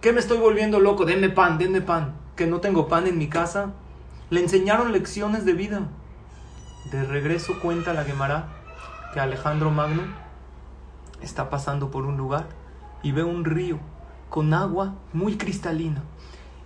¿Qué 0.01 0.11
me 0.11 0.19
estoy 0.19 0.37
volviendo 0.37 0.79
loco? 0.79 1.05
Denme 1.05 1.29
pan, 1.29 1.57
denme 1.57 1.81
pan. 1.81 2.15
Que 2.35 2.45
no 2.45 2.59
tengo 2.59 2.87
pan 2.87 3.07
en 3.07 3.17
mi 3.17 3.29
casa. 3.29 3.71
Le 4.29 4.41
enseñaron 4.41 4.91
lecciones 4.91 5.45
de 5.45 5.53
vida. 5.53 5.87
De 6.91 7.03
regreso 7.05 7.59
cuenta 7.61 7.93
la 7.93 8.03
Gemara 8.03 8.49
que 9.13 9.19
Alejandro 9.19 9.71
Magno 9.71 10.03
está 11.21 11.49
pasando 11.49 11.89
por 11.89 12.05
un 12.05 12.17
lugar 12.17 12.47
y 13.01 13.11
ve 13.11 13.23
un 13.23 13.45
río 13.45 13.79
con 14.33 14.51
agua 14.55 14.95
muy 15.13 15.37
cristalina 15.37 16.01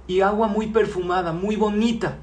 y 0.08 0.22
agua 0.22 0.48
muy 0.48 0.68
perfumada, 0.68 1.34
muy 1.34 1.58
bonita. 1.58 2.16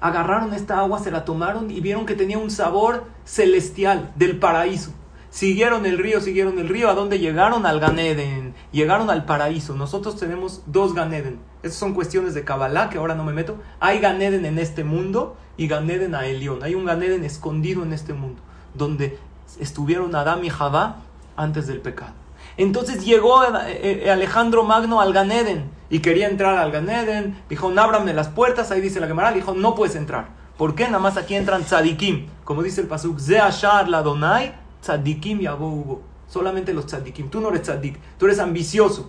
Agarraron 0.00 0.52
esta 0.52 0.80
agua, 0.80 0.98
se 0.98 1.12
la 1.12 1.24
tomaron 1.24 1.70
y 1.70 1.80
vieron 1.80 2.06
que 2.06 2.16
tenía 2.16 2.38
un 2.38 2.50
sabor 2.50 3.04
celestial 3.24 4.12
del 4.16 4.40
paraíso. 4.40 4.90
Siguieron 5.30 5.86
el 5.86 5.96
río, 5.96 6.20
siguieron 6.20 6.58
el 6.58 6.68
río, 6.68 6.90
¿a 6.90 6.94
dónde 6.94 7.20
llegaron? 7.20 7.66
Al 7.66 7.78
Ganeden, 7.78 8.52
llegaron 8.72 9.10
al 9.10 9.26
paraíso. 9.26 9.76
Nosotros 9.76 10.16
tenemos 10.16 10.64
dos 10.66 10.92
Ganeden. 10.92 11.38
Esas 11.62 11.78
son 11.78 11.94
cuestiones 11.94 12.34
de 12.34 12.42
Kabbalah 12.42 12.90
que 12.90 12.98
ahora 12.98 13.14
no 13.14 13.22
me 13.22 13.32
meto. 13.32 13.58
Hay 13.78 14.00
Ganeden 14.00 14.44
en 14.44 14.58
este 14.58 14.82
mundo 14.82 15.36
y 15.56 15.68
Ganeden 15.68 16.16
a 16.16 16.26
Elión. 16.26 16.64
Hay 16.64 16.74
un 16.74 16.84
Ganeden 16.84 17.22
escondido 17.22 17.84
en 17.84 17.92
este 17.92 18.12
mundo, 18.12 18.42
donde 18.74 19.20
estuvieron 19.60 20.16
Adán 20.16 20.44
y 20.44 20.50
Javá 20.50 20.96
antes 21.36 21.68
del 21.68 21.80
pecado. 21.80 22.14
Entonces 22.58 23.04
llegó 23.04 23.42
eh, 23.44 24.02
eh, 24.04 24.10
Alejandro 24.10 24.64
Magno 24.64 25.00
al 25.00 25.12
Ganeden 25.12 25.70
y 25.88 26.00
quería 26.00 26.28
entrar 26.28 26.58
al 26.58 26.70
Ganeden. 26.70 27.40
Dijo, 27.48 27.72
ábrame 27.76 28.12
las 28.12 28.28
puertas. 28.28 28.70
Ahí 28.70 28.80
dice 28.80 29.00
la 29.00 29.06
Gemara. 29.06 29.32
Dijo, 29.32 29.54
no 29.54 29.74
puedes 29.74 29.96
entrar. 29.96 30.28
¿Por 30.58 30.74
qué? 30.74 30.84
Nada 30.84 30.98
más 30.98 31.16
aquí 31.16 31.36
entran 31.36 31.62
tzadikim. 31.62 32.26
Como 32.44 32.64
dice 32.64 32.80
el 32.80 32.88
pasuk, 32.88 33.20
Zeashar 33.20 33.88
la 33.88 34.02
Donai, 34.02 34.54
tzadikim 34.82 35.40
hubo. 35.58 36.02
Solamente 36.26 36.74
los 36.74 36.86
tzadikim. 36.86 37.30
Tú 37.30 37.40
no 37.40 37.48
eres 37.48 37.62
tzadik, 37.62 37.98
tú 38.18 38.26
eres 38.26 38.40
ambicioso. 38.40 39.08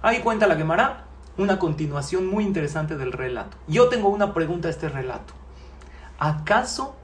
Ahí 0.00 0.20
cuenta 0.20 0.46
la 0.46 0.54
Gemara 0.54 1.04
una 1.36 1.58
continuación 1.58 2.26
muy 2.26 2.44
interesante 2.44 2.96
del 2.96 3.12
relato. 3.12 3.56
Yo 3.66 3.88
tengo 3.88 4.08
una 4.08 4.32
pregunta 4.32 4.68
a 4.68 4.70
este 4.70 4.88
relato. 4.88 5.34
¿Acaso 6.18 6.94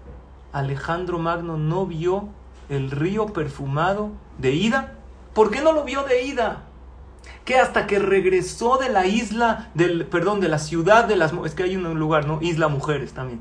Alejandro 0.53 1.19
Magno 1.19 1.57
no 1.59 1.85
vio 1.85 2.29
el 2.69 2.93
río 2.93 3.27
perfumado 3.27 4.11
de 4.39 4.53
ida? 4.53 5.00
¿Por 5.35 5.51
qué 5.51 5.61
no 5.61 5.73
lo 5.73 5.85
vio 5.85 6.03
de 6.03 6.25
ida? 6.25 6.65
Que 7.45 7.59
hasta 7.59 7.87
que 7.87 7.99
regresó 7.99 8.79
de 8.79 8.89
la 8.89 9.07
isla, 9.07 9.71
del, 9.75 10.07
perdón, 10.07 10.41
de 10.41 10.49
la 10.49 10.59
ciudad 10.59 11.05
de 11.05 11.17
las 11.17 11.33
es 11.45 11.55
que 11.55 11.63
hay 11.63 11.77
un 11.77 11.99
lugar, 11.99 12.27
¿no? 12.27 12.41
Isla 12.43 12.69
Mujeres 12.69 13.13
también. 13.13 13.41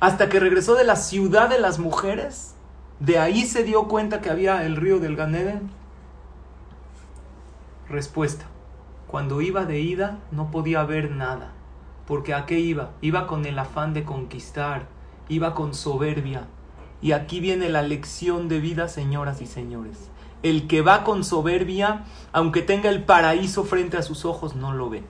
Hasta 0.00 0.28
que 0.28 0.40
regresó 0.40 0.74
de 0.74 0.84
la 0.84 0.96
ciudad 0.96 1.48
de 1.48 1.58
las 1.58 1.78
mujeres, 1.78 2.54
de 3.00 3.18
ahí 3.18 3.44
se 3.44 3.64
dio 3.64 3.88
cuenta 3.88 4.20
que 4.20 4.30
había 4.30 4.64
el 4.64 4.76
río 4.76 4.98
del 4.98 5.16
Ganeden. 5.16 5.70
Respuesta. 7.88 8.46
Cuando 9.06 9.40
iba 9.40 9.64
de 9.64 9.80
ida 9.80 10.18
no 10.30 10.50
podía 10.50 10.84
ver 10.84 11.10
nada. 11.10 11.52
Porque 12.06 12.34
¿a 12.34 12.46
qué 12.46 12.58
iba? 12.58 12.90
Iba 13.00 13.26
con 13.26 13.44
el 13.44 13.58
afán 13.58 13.92
de 13.92 14.04
conquistar, 14.04 14.86
iba 15.28 15.54
con 15.54 15.74
soberbia. 15.74 16.46
Y 17.00 17.12
aquí 17.12 17.40
viene 17.40 17.68
la 17.68 17.82
lección 17.82 18.48
de 18.48 18.60
vida, 18.60 18.88
señoras 18.88 19.40
y 19.40 19.46
señores. 19.46 20.10
El 20.42 20.66
que 20.68 20.82
va 20.82 21.04
con 21.04 21.24
soberbia, 21.24 22.04
aunque 22.32 22.62
tenga 22.62 22.90
el 22.90 23.04
paraíso 23.04 23.64
frente 23.64 23.96
a 23.96 24.02
sus 24.02 24.24
ojos, 24.24 24.54
no 24.54 24.72
lo 24.72 24.88
ve. 24.90 25.02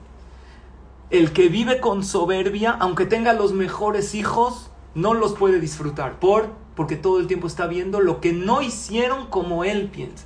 El 1.09 1.33
que 1.33 1.49
vive 1.49 1.79
con 1.79 2.03
soberbia, 2.03 2.71
aunque 2.79 3.05
tenga 3.05 3.33
los 3.33 3.53
mejores 3.53 4.15
hijos, 4.15 4.69
no 4.95 5.13
los 5.13 5.33
puede 5.33 5.59
disfrutar. 5.59 6.19
¿Por? 6.19 6.49
Porque 6.75 6.95
todo 6.95 7.19
el 7.19 7.27
tiempo 7.27 7.47
está 7.47 7.67
viendo 7.67 7.99
lo 7.99 8.21
que 8.21 8.31
no 8.33 8.61
hicieron 8.61 9.27
como 9.27 9.63
él 9.63 9.89
piensa. 9.91 10.25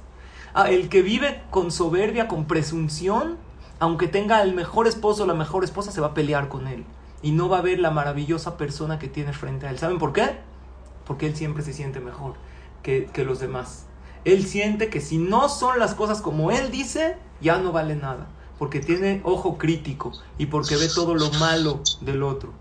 Ah, 0.54 0.70
el 0.70 0.90
que 0.90 1.02
vive 1.02 1.42
con 1.50 1.72
soberbia, 1.72 2.28
con 2.28 2.46
presunción, 2.46 3.38
aunque 3.80 4.08
tenga 4.08 4.42
el 4.44 4.54
mejor 4.54 4.88
esposo 4.88 5.24
o 5.24 5.26
la 5.26 5.34
mejor 5.34 5.64
esposa, 5.64 5.92
se 5.92 6.02
va 6.02 6.08
a 6.08 6.14
pelear 6.14 6.48
con 6.48 6.68
él. 6.68 6.86
Y 7.22 7.32
no 7.32 7.50
va 7.50 7.60
a 7.60 7.62
ver 7.62 7.80
la 7.80 7.90
maravillosa 7.90 8.58
persona 8.58 9.00
que 9.00 9.08
tiene 9.08 9.34
frente 9.34 9.66
a 9.66 9.70
él. 9.70 9.80
¿Saben 9.80 9.98
por 9.98 10.14
qué? 10.14 10.38
Porque 11.06 11.28
él 11.28 11.36
siempre 11.36 11.64
se 11.64 11.74
siente 11.74 12.00
mejor 12.00 12.36
que, 12.84 13.06
que 13.06 13.24
los 13.24 13.40
demás. 13.40 13.88
Él 14.26 14.46
siente 14.46 14.90
que 14.90 15.02
si 15.02 15.18
no 15.18 15.50
son 15.50 15.80
las 15.80 15.96
cosas 15.96 16.22
como 16.22 16.52
él 16.52 16.72
dice, 16.72 17.18
ya 17.42 17.58
no 17.58 17.72
vale 17.72 17.96
nada. 17.96 18.28
Porque 18.58 18.80
tiene 18.80 19.22
ojo 19.24 19.58
crítico 19.58 20.14
y 20.38 20.46
porque 20.46 20.76
ve 20.78 20.88
todo 20.88 21.16
lo 21.16 21.32
malo 21.32 21.82
del 22.02 22.24
otro. 22.24 22.54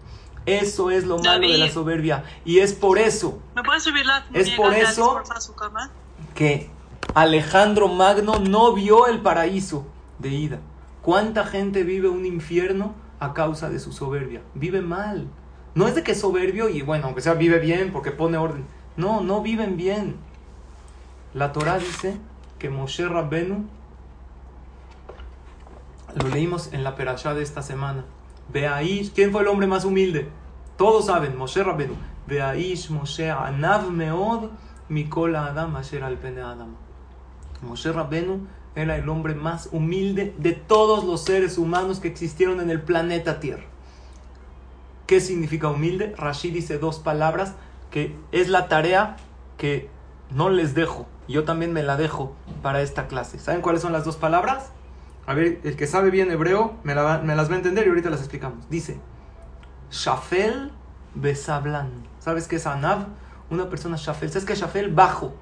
Eso 0.46 0.90
es 0.90 1.04
lo 1.04 1.18
malo 1.18 1.46
de 1.46 1.58
la 1.58 1.70
soberbia. 1.70 2.24
Y 2.44 2.58
es 2.58 2.72
por 2.72 2.98
eso. 2.98 3.38
¿Me 3.54 3.62
puedes 3.62 3.84
subir 3.84 4.04
la 4.04 4.24
Es 4.32 4.50
por 4.50 4.74
eso 4.74 5.22
su 5.40 5.54
cama? 5.54 5.90
que 6.34 6.70
Alejandro 7.14 7.88
Magno 7.88 8.38
no 8.38 8.72
vio 8.72 9.06
el 9.06 9.20
paraíso 9.20 9.86
de 10.18 10.30
ida. 10.30 10.60
¿Cuánta 11.02 11.44
gente 11.44 11.84
vive 11.84 12.08
un 12.08 12.24
infierno 12.24 12.94
a 13.20 13.34
causa 13.34 13.68
de 13.68 13.78
su 13.78 13.92
soberbia? 13.92 14.40
Vive 14.54 14.80
mal. 14.80 15.28
No 15.74 15.86
es 15.86 15.94
de 15.94 16.02
que 16.02 16.12
es 16.12 16.20
soberbio 16.20 16.68
y 16.68 16.82
bueno, 16.82 17.06
aunque 17.06 17.20
sea 17.20 17.34
vive 17.34 17.58
bien 17.58 17.92
porque 17.92 18.10
pone 18.10 18.38
orden. 18.38 18.66
No, 18.96 19.20
no 19.20 19.42
viven 19.42 19.76
bien. 19.76 20.16
La 21.34 21.52
Torah 21.52 21.78
dice 21.78 22.18
que 22.58 22.68
Moshe 22.68 23.08
Rabbenu, 23.08 23.66
lo 26.14 26.28
leímos 26.28 26.72
en 26.72 26.84
la 26.84 26.94
perashá 26.94 27.34
de 27.34 27.42
esta 27.42 27.62
semana. 27.62 28.04
Beaish, 28.52 29.12
¿quién 29.12 29.32
fue 29.32 29.42
el 29.42 29.48
hombre 29.48 29.66
más 29.66 29.84
humilde? 29.84 30.28
Todos 30.76 31.06
saben, 31.06 31.36
Moshe 31.36 31.62
Rabbenu. 31.62 31.94
Beaish 32.26 32.90
Moshe 32.90 33.30
Anav 33.30 33.90
Meod 33.90 34.50
Mikola 34.88 35.46
Adam 35.46 35.74
Asher 35.76 36.04
al 36.04 36.18
Pene 36.18 36.42
Adam. 36.42 36.76
Moshe 37.62 37.90
Rabbenu 37.90 38.46
era 38.74 38.96
el 38.96 39.08
hombre 39.08 39.34
más 39.34 39.68
humilde 39.72 40.34
de 40.38 40.52
todos 40.52 41.04
los 41.04 41.22
seres 41.24 41.56
humanos 41.58 41.98
que 42.00 42.08
existieron 42.08 42.60
en 42.60 42.70
el 42.70 42.82
planeta 42.82 43.40
Tierra. 43.40 43.64
¿Qué 45.06 45.20
significa 45.20 45.68
humilde? 45.68 46.14
Rashi 46.16 46.50
dice 46.50 46.78
dos 46.78 46.98
palabras 46.98 47.54
que 47.90 48.16
es 48.32 48.48
la 48.48 48.68
tarea 48.68 49.16
que 49.58 49.90
no 50.34 50.50
les 50.50 50.74
dejo. 50.74 51.06
Yo 51.28 51.44
también 51.44 51.72
me 51.72 51.82
la 51.82 51.96
dejo 51.96 52.34
para 52.62 52.82
esta 52.82 53.06
clase. 53.06 53.38
¿Saben 53.38 53.60
cuáles 53.60 53.82
son 53.82 53.92
las 53.92 54.04
dos 54.04 54.16
palabras? 54.16 54.70
A 55.26 55.34
ver, 55.34 55.60
el 55.64 55.76
que 55.76 55.86
sabe 55.86 56.10
bien 56.10 56.30
hebreo 56.30 56.74
me, 56.82 56.94
las 56.94 57.04
va 57.50 57.54
a 57.54 57.56
entender 57.56 57.86
y 57.86 57.90
ahorita 57.90 58.10
las 58.10 58.20
explicamos. 58.20 58.68
Dice, 58.68 58.98
Shafel 59.90 60.72
Besablan. 61.14 61.90
¿Sabes 62.18 62.48
qué 62.48 62.56
es 62.56 62.66
Anav? 62.66 63.06
Una 63.50 63.68
persona 63.68 63.96
Shafel. 63.96 64.30
¿Sabes 64.30 64.44
qué 64.44 64.54
es 64.54 64.60
Shafel? 64.60 64.92
Bajo. 64.92 65.34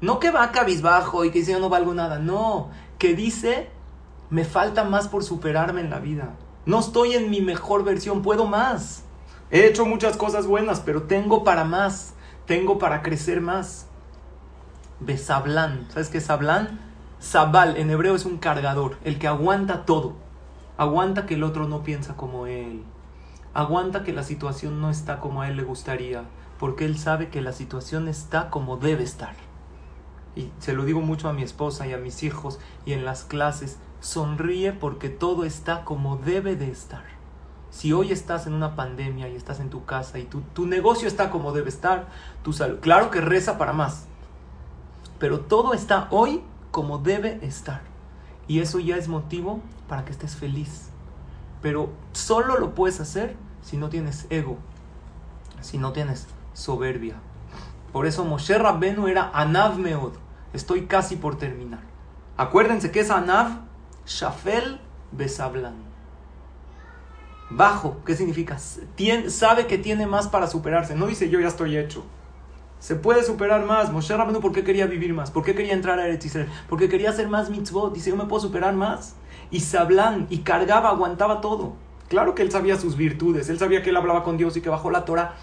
No 0.00 0.18
que 0.18 0.30
va 0.30 0.50
cabizbajo 0.50 1.24
y 1.24 1.30
que 1.30 1.38
dice 1.38 1.52
yo 1.52 1.60
no 1.60 1.68
valgo 1.68 1.94
nada. 1.94 2.18
No, 2.18 2.70
que 2.98 3.14
dice 3.14 3.70
me 4.32 4.44
falta 4.46 4.84
más 4.84 5.08
por 5.08 5.24
superarme 5.24 5.82
en 5.82 5.90
la 5.90 5.98
vida. 5.98 6.30
No 6.64 6.80
estoy 6.80 7.14
en 7.14 7.28
mi 7.28 7.42
mejor 7.42 7.84
versión, 7.84 8.22
puedo 8.22 8.46
más. 8.46 9.04
He 9.50 9.66
hecho 9.66 9.84
muchas 9.84 10.16
cosas 10.16 10.46
buenas, 10.46 10.80
pero 10.80 11.02
tengo 11.02 11.44
para 11.44 11.64
más. 11.64 12.14
Tengo 12.46 12.78
para 12.78 13.02
crecer 13.02 13.42
más. 13.42 13.88
Besablán. 15.04 15.86
¿Sabes 15.90 16.08
qué 16.08 16.18
es 16.18 16.24
Sablán? 16.24 16.78
Sabal 17.18 17.76
en 17.76 17.90
hebreo 17.90 18.16
es 18.16 18.24
un 18.24 18.38
cargador, 18.38 18.98
el 19.04 19.18
que 19.18 19.28
aguanta 19.28 19.84
todo. 19.84 20.14
Aguanta 20.76 21.24
que 21.26 21.34
el 21.34 21.44
otro 21.44 21.68
no 21.68 21.82
piensa 21.82 22.16
como 22.16 22.46
él. 22.46 22.82
Aguanta 23.54 24.02
que 24.02 24.12
la 24.12 24.24
situación 24.24 24.80
no 24.80 24.90
está 24.90 25.20
como 25.20 25.42
a 25.42 25.48
él 25.48 25.56
le 25.56 25.62
gustaría, 25.62 26.24
porque 26.58 26.84
él 26.84 26.98
sabe 26.98 27.28
que 27.28 27.40
la 27.40 27.52
situación 27.52 28.08
está 28.08 28.50
como 28.50 28.76
debe 28.76 29.04
estar. 29.04 29.34
Y 30.34 30.50
se 30.58 30.72
lo 30.72 30.84
digo 30.84 31.00
mucho 31.00 31.28
a 31.28 31.32
mi 31.32 31.42
esposa 31.42 31.86
y 31.86 31.92
a 31.92 31.98
mis 31.98 32.22
hijos 32.22 32.58
y 32.86 32.92
en 32.92 33.04
las 33.04 33.24
clases, 33.24 33.78
sonríe 34.00 34.72
porque 34.72 35.08
todo 35.08 35.44
está 35.44 35.84
como 35.84 36.16
debe 36.16 36.56
de 36.56 36.70
estar. 36.70 37.04
Si 37.70 37.92
hoy 37.92 38.12
estás 38.12 38.46
en 38.46 38.54
una 38.54 38.74
pandemia 38.74 39.28
y 39.28 39.36
estás 39.36 39.60
en 39.60 39.70
tu 39.70 39.84
casa 39.84 40.18
y 40.18 40.24
tu, 40.24 40.40
tu 40.40 40.66
negocio 40.66 41.06
está 41.06 41.30
como 41.30 41.52
debe 41.52 41.68
estar, 41.68 42.08
tu 42.42 42.52
salud, 42.52 42.80
claro 42.80 43.10
que 43.10 43.20
reza 43.20 43.58
para 43.58 43.72
más, 43.72 44.06
pero 45.22 45.38
todo 45.38 45.72
está 45.72 46.08
hoy 46.10 46.42
como 46.72 46.98
debe 46.98 47.38
estar. 47.42 47.82
Y 48.48 48.58
eso 48.58 48.80
ya 48.80 48.96
es 48.96 49.06
motivo 49.06 49.60
para 49.86 50.04
que 50.04 50.10
estés 50.10 50.34
feliz. 50.34 50.88
Pero 51.60 51.90
solo 52.10 52.58
lo 52.58 52.74
puedes 52.74 52.98
hacer 52.98 53.36
si 53.62 53.76
no 53.76 53.88
tienes 53.88 54.26
ego, 54.30 54.58
si 55.60 55.78
no 55.78 55.92
tienes 55.92 56.26
soberbia. 56.54 57.14
Por 57.92 58.06
eso 58.06 58.24
Moshe 58.24 58.58
Rabbenu 58.58 59.06
era 59.06 59.30
Anav 59.32 59.78
Meod. 59.78 60.14
Estoy 60.54 60.86
casi 60.86 61.14
por 61.14 61.38
terminar. 61.38 61.84
Acuérdense 62.36 62.90
que 62.90 62.98
es 62.98 63.10
Anav, 63.12 63.60
Shafel, 64.04 64.80
Besablan. 65.12 65.76
Bajo, 67.48 68.02
¿qué 68.04 68.16
significa? 68.16 68.58
sabe 69.28 69.68
que 69.68 69.78
tiene 69.78 70.04
más 70.08 70.26
para 70.26 70.48
superarse. 70.48 70.96
No 70.96 71.06
dice 71.06 71.30
yo 71.30 71.38
ya 71.38 71.46
estoy 71.46 71.76
hecho. 71.76 72.02
Se 72.82 72.96
puede 72.96 73.22
superar 73.22 73.64
más. 73.64 73.92
Moshe 73.92 74.16
Rabbeinu, 74.16 74.40
¿por 74.40 74.50
qué 74.50 74.64
quería 74.64 74.86
vivir 74.86 75.14
más? 75.14 75.30
¿Por 75.30 75.44
qué 75.44 75.54
quería 75.54 75.72
entrar 75.72 76.00
a 76.00 76.06
Eretz 76.08 76.26
Israel? 76.26 76.48
Porque 76.68 76.88
quería 76.88 77.10
hacer 77.10 77.28
más 77.28 77.48
mitzvot. 77.48 77.94
Dice, 77.94 78.10
yo 78.10 78.16
me 78.16 78.24
puedo 78.24 78.42
superar 78.42 78.74
más. 78.74 79.14
Y 79.52 79.60
Sablan, 79.60 80.26
y 80.30 80.38
cargaba, 80.38 80.88
aguantaba 80.88 81.40
todo. 81.40 81.74
Claro 82.08 82.34
que 82.34 82.42
él 82.42 82.50
sabía 82.50 82.76
sus 82.76 82.96
virtudes. 82.96 83.48
Él 83.50 83.60
sabía 83.60 83.84
que 83.84 83.90
él 83.90 83.96
hablaba 83.96 84.24
con 84.24 84.36
Dios 84.36 84.56
y 84.56 84.62
que 84.62 84.68
bajó 84.68 84.90
la 84.90 85.04
Torah. 85.04 85.36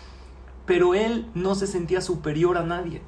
Pero 0.65 0.95
él 0.95 1.29
no 1.33 1.55
se 1.55 1.65
sentía 1.65 2.01
superior 2.01 2.57
a 2.57 2.63
nadie. 2.63 3.01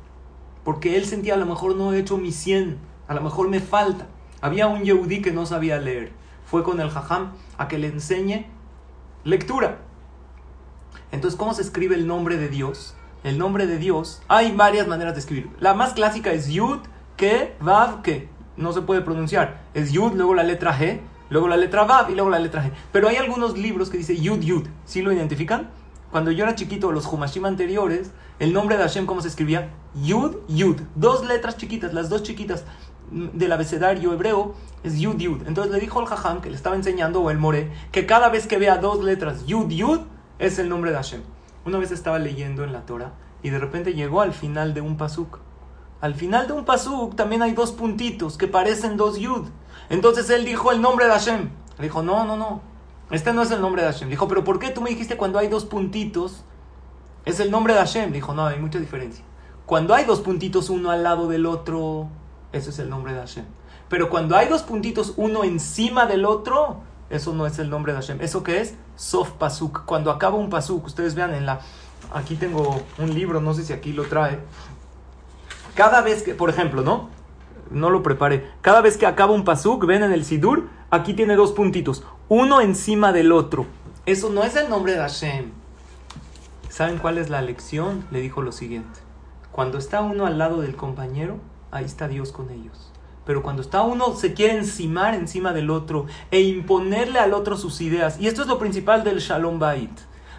Porque 0.63 0.95
él 0.95 1.03
sentía, 1.03 1.33
a 1.33 1.37
lo 1.37 1.45
mejor 1.45 1.75
no 1.75 1.91
he 1.91 1.99
hecho 1.99 2.17
mi 2.17 2.31
100. 2.31 2.77
A 3.09 3.13
lo 3.13 3.19
mejor 3.19 3.49
me 3.49 3.59
falta. 3.59 4.07
Había 4.39 4.67
un 4.67 4.83
Yehudí 4.83 5.21
que 5.21 5.33
no 5.33 5.45
sabía 5.45 5.77
leer. 5.77 6.13
Fue 6.45 6.63
con 6.63 6.79
el 6.79 6.89
Jajam 6.89 7.33
a 7.57 7.67
que 7.67 7.77
le 7.77 7.87
enseñe 7.87 8.45
lectura. 9.25 9.79
Entonces, 11.11 11.37
¿cómo 11.37 11.53
se 11.53 11.63
escribe 11.63 11.95
el 11.95 12.07
nombre 12.07 12.37
de 12.37 12.47
Dios? 12.47 12.95
El 13.23 13.37
nombre 13.37 13.67
de 13.67 13.77
Dios, 13.77 14.21
hay 14.27 14.51
varias 14.51 14.87
maneras 14.87 15.13
de 15.13 15.19
escribir. 15.19 15.49
La 15.59 15.73
más 15.73 15.93
clásica 15.93 16.31
es 16.31 16.47
Yud, 16.49 16.79
que, 17.17 17.55
Vav, 17.59 18.01
que. 18.01 18.29
No 18.57 18.73
se 18.73 18.81
puede 18.81 19.01
pronunciar. 19.01 19.61
Es 19.73 19.91
Yud, 19.91 20.13
luego 20.13 20.33
la 20.33 20.43
letra 20.43 20.77
G, 20.77 20.99
luego 21.29 21.47
la 21.47 21.57
letra 21.57 21.85
Vav 21.85 22.09
y 22.09 22.15
luego 22.15 22.29
la 22.29 22.39
letra 22.39 22.63
G. 22.63 22.71
Pero 22.91 23.07
hay 23.07 23.15
algunos 23.15 23.57
libros 23.57 23.89
que 23.89 23.97
dice 23.97 24.17
Yud, 24.17 24.41
Yud. 24.41 24.67
¿Sí 24.85 25.01
lo 25.01 25.11
identifican? 25.11 25.69
Cuando 26.11 26.31
yo 26.31 26.43
era 26.43 26.55
chiquito, 26.55 26.91
los 26.91 27.05
Humashim 27.05 27.45
anteriores, 27.45 28.11
el 28.39 28.51
nombre 28.51 28.75
de 28.75 28.83
Hashem, 28.83 29.05
¿cómo 29.05 29.21
se 29.21 29.29
escribía? 29.29 29.69
Yud, 30.03 30.37
Yud. 30.49 30.81
Dos 30.95 31.25
letras 31.25 31.57
chiquitas, 31.57 31.93
las 31.93 32.09
dos 32.09 32.23
chiquitas 32.23 32.65
del 33.11 33.51
abecedario 33.51 34.13
hebreo 34.13 34.55
es 34.83 34.99
Yud, 34.99 35.17
Yud. 35.17 35.47
Entonces 35.47 35.71
le 35.71 35.79
dijo 35.79 35.99
al 35.99 36.07
Jajam 36.07 36.41
que 36.41 36.49
le 36.49 36.55
estaba 36.55 36.75
enseñando, 36.75 37.21
o 37.21 37.29
el 37.29 37.37
More, 37.37 37.71
que 37.91 38.05
cada 38.05 38.29
vez 38.29 38.47
que 38.47 38.57
vea 38.57 38.77
dos 38.77 39.03
letras 39.03 39.45
Yud, 39.45 39.69
Yud, 39.69 40.01
es 40.39 40.59
el 40.59 40.69
nombre 40.69 40.91
de 40.91 40.97
Hashem. 40.97 41.21
Una 41.65 41.77
vez 41.77 41.91
estaba 41.91 42.17
leyendo 42.19 42.63
en 42.63 42.73
la 42.73 42.85
Torah 42.85 43.13
y 43.43 43.49
de 43.49 43.59
repente 43.59 43.93
llegó 43.93 44.21
al 44.21 44.33
final 44.33 44.73
de 44.73 44.81
un 44.81 44.97
pasuk. 44.97 45.39
Al 45.99 46.15
final 46.15 46.47
de 46.47 46.53
un 46.53 46.65
pasuk 46.65 47.15
también 47.15 47.43
hay 47.43 47.53
dos 47.53 47.71
puntitos 47.71 48.37
que 48.37 48.47
parecen 48.47 48.97
dos 48.97 49.19
yud. 49.19 49.47
Entonces 49.89 50.29
él 50.29 50.45
dijo 50.45 50.71
el 50.71 50.81
nombre 50.81 51.05
de 51.05 51.11
Hashem. 51.11 51.49
Le 51.77 51.83
dijo, 51.83 52.01
no, 52.01 52.25
no, 52.25 52.37
no. 52.37 52.61
Este 53.11 53.33
no 53.33 53.41
es 53.41 53.51
el 53.51 53.61
nombre 53.61 53.83
de 53.83 53.91
Hashem. 53.91 54.09
dijo, 54.09 54.27
pero 54.27 54.43
¿por 54.43 54.57
qué 54.57 54.69
tú 54.69 54.81
me 54.81 54.89
dijiste 54.89 55.17
cuando 55.17 55.37
hay 55.37 55.47
dos 55.47 55.65
puntitos 55.65 56.43
es 57.25 57.39
el 57.39 57.51
nombre 57.51 57.73
de 57.73 57.79
Hashem? 57.79 58.11
dijo, 58.11 58.33
no, 58.33 58.45
hay 58.47 58.59
mucha 58.59 58.79
diferencia. 58.79 59.23
Cuando 59.65 59.93
hay 59.93 60.05
dos 60.05 60.21
puntitos 60.21 60.69
uno 60.69 60.89
al 60.89 61.03
lado 61.03 61.27
del 61.27 61.45
otro, 61.45 62.07
eso 62.51 62.71
es 62.71 62.79
el 62.79 62.89
nombre 62.89 63.13
de 63.13 63.19
Hashem. 63.19 63.45
Pero 63.89 64.09
cuando 64.09 64.35
hay 64.35 64.47
dos 64.47 64.63
puntitos 64.63 65.13
uno 65.17 65.43
encima 65.43 66.05
del 66.05 66.25
otro, 66.25 66.81
eso 67.09 67.33
no 67.33 67.45
es 67.45 67.59
el 67.59 67.69
nombre 67.69 67.93
de 67.93 67.99
Hashem. 67.99 68.21
¿Eso 68.21 68.41
qué 68.41 68.61
es? 68.61 68.75
Sof 69.01 69.31
Pasuk. 69.31 69.83
Cuando 69.85 70.11
acaba 70.11 70.37
un 70.37 70.51
Pasuk, 70.51 70.85
ustedes 70.85 71.15
vean 71.15 71.33
en 71.33 71.47
la... 71.47 71.59
Aquí 72.13 72.35
tengo 72.35 72.83
un 72.99 73.13
libro, 73.15 73.41
no 73.41 73.55
sé 73.55 73.63
si 73.63 73.73
aquí 73.73 73.93
lo 73.93 74.03
trae. 74.03 74.39
Cada 75.73 76.01
vez 76.01 76.21
que, 76.21 76.35
por 76.35 76.51
ejemplo, 76.51 76.83
¿no? 76.83 77.09
No 77.71 77.89
lo 77.89 78.03
preparé. 78.03 78.51
Cada 78.61 78.79
vez 78.81 78.97
que 78.97 79.07
acaba 79.07 79.33
un 79.33 79.43
Pasuk, 79.43 79.85
ven 79.87 80.03
en 80.03 80.11
el 80.11 80.23
Sidur, 80.23 80.69
aquí 80.91 81.15
tiene 81.15 81.35
dos 81.35 81.51
puntitos. 81.51 82.03
Uno 82.29 82.61
encima 82.61 83.11
del 83.11 83.31
otro. 83.31 83.65
Eso 84.05 84.29
no 84.29 84.43
es 84.43 84.55
el 84.55 84.69
nombre 84.69 84.93
de 84.93 84.99
Hashem. 84.99 85.51
¿Saben 86.69 86.99
cuál 86.99 87.17
es 87.17 87.31
la 87.31 87.41
lección? 87.41 88.05
Le 88.11 88.21
dijo 88.21 88.43
lo 88.43 88.51
siguiente. 88.51 88.99
Cuando 89.51 89.79
está 89.79 90.01
uno 90.01 90.27
al 90.27 90.37
lado 90.37 90.61
del 90.61 90.75
compañero, 90.75 91.39
ahí 91.71 91.85
está 91.85 92.07
Dios 92.07 92.31
con 92.31 92.51
ellos. 92.51 92.91
Pero 93.25 93.43
cuando 93.43 93.61
está 93.61 93.83
uno 93.83 94.15
se 94.15 94.33
quiere 94.33 94.57
encimar 94.57 95.13
encima 95.13 95.53
del 95.53 95.69
otro 95.69 96.07
e 96.31 96.41
imponerle 96.41 97.19
al 97.19 97.33
otro 97.33 97.55
sus 97.55 97.81
ideas. 97.81 98.19
Y 98.19 98.27
esto 98.27 98.41
es 98.41 98.47
lo 98.47 98.57
principal 98.57 99.03
del 99.03 99.19
Shalom 99.19 99.59
Bait. 99.59 99.91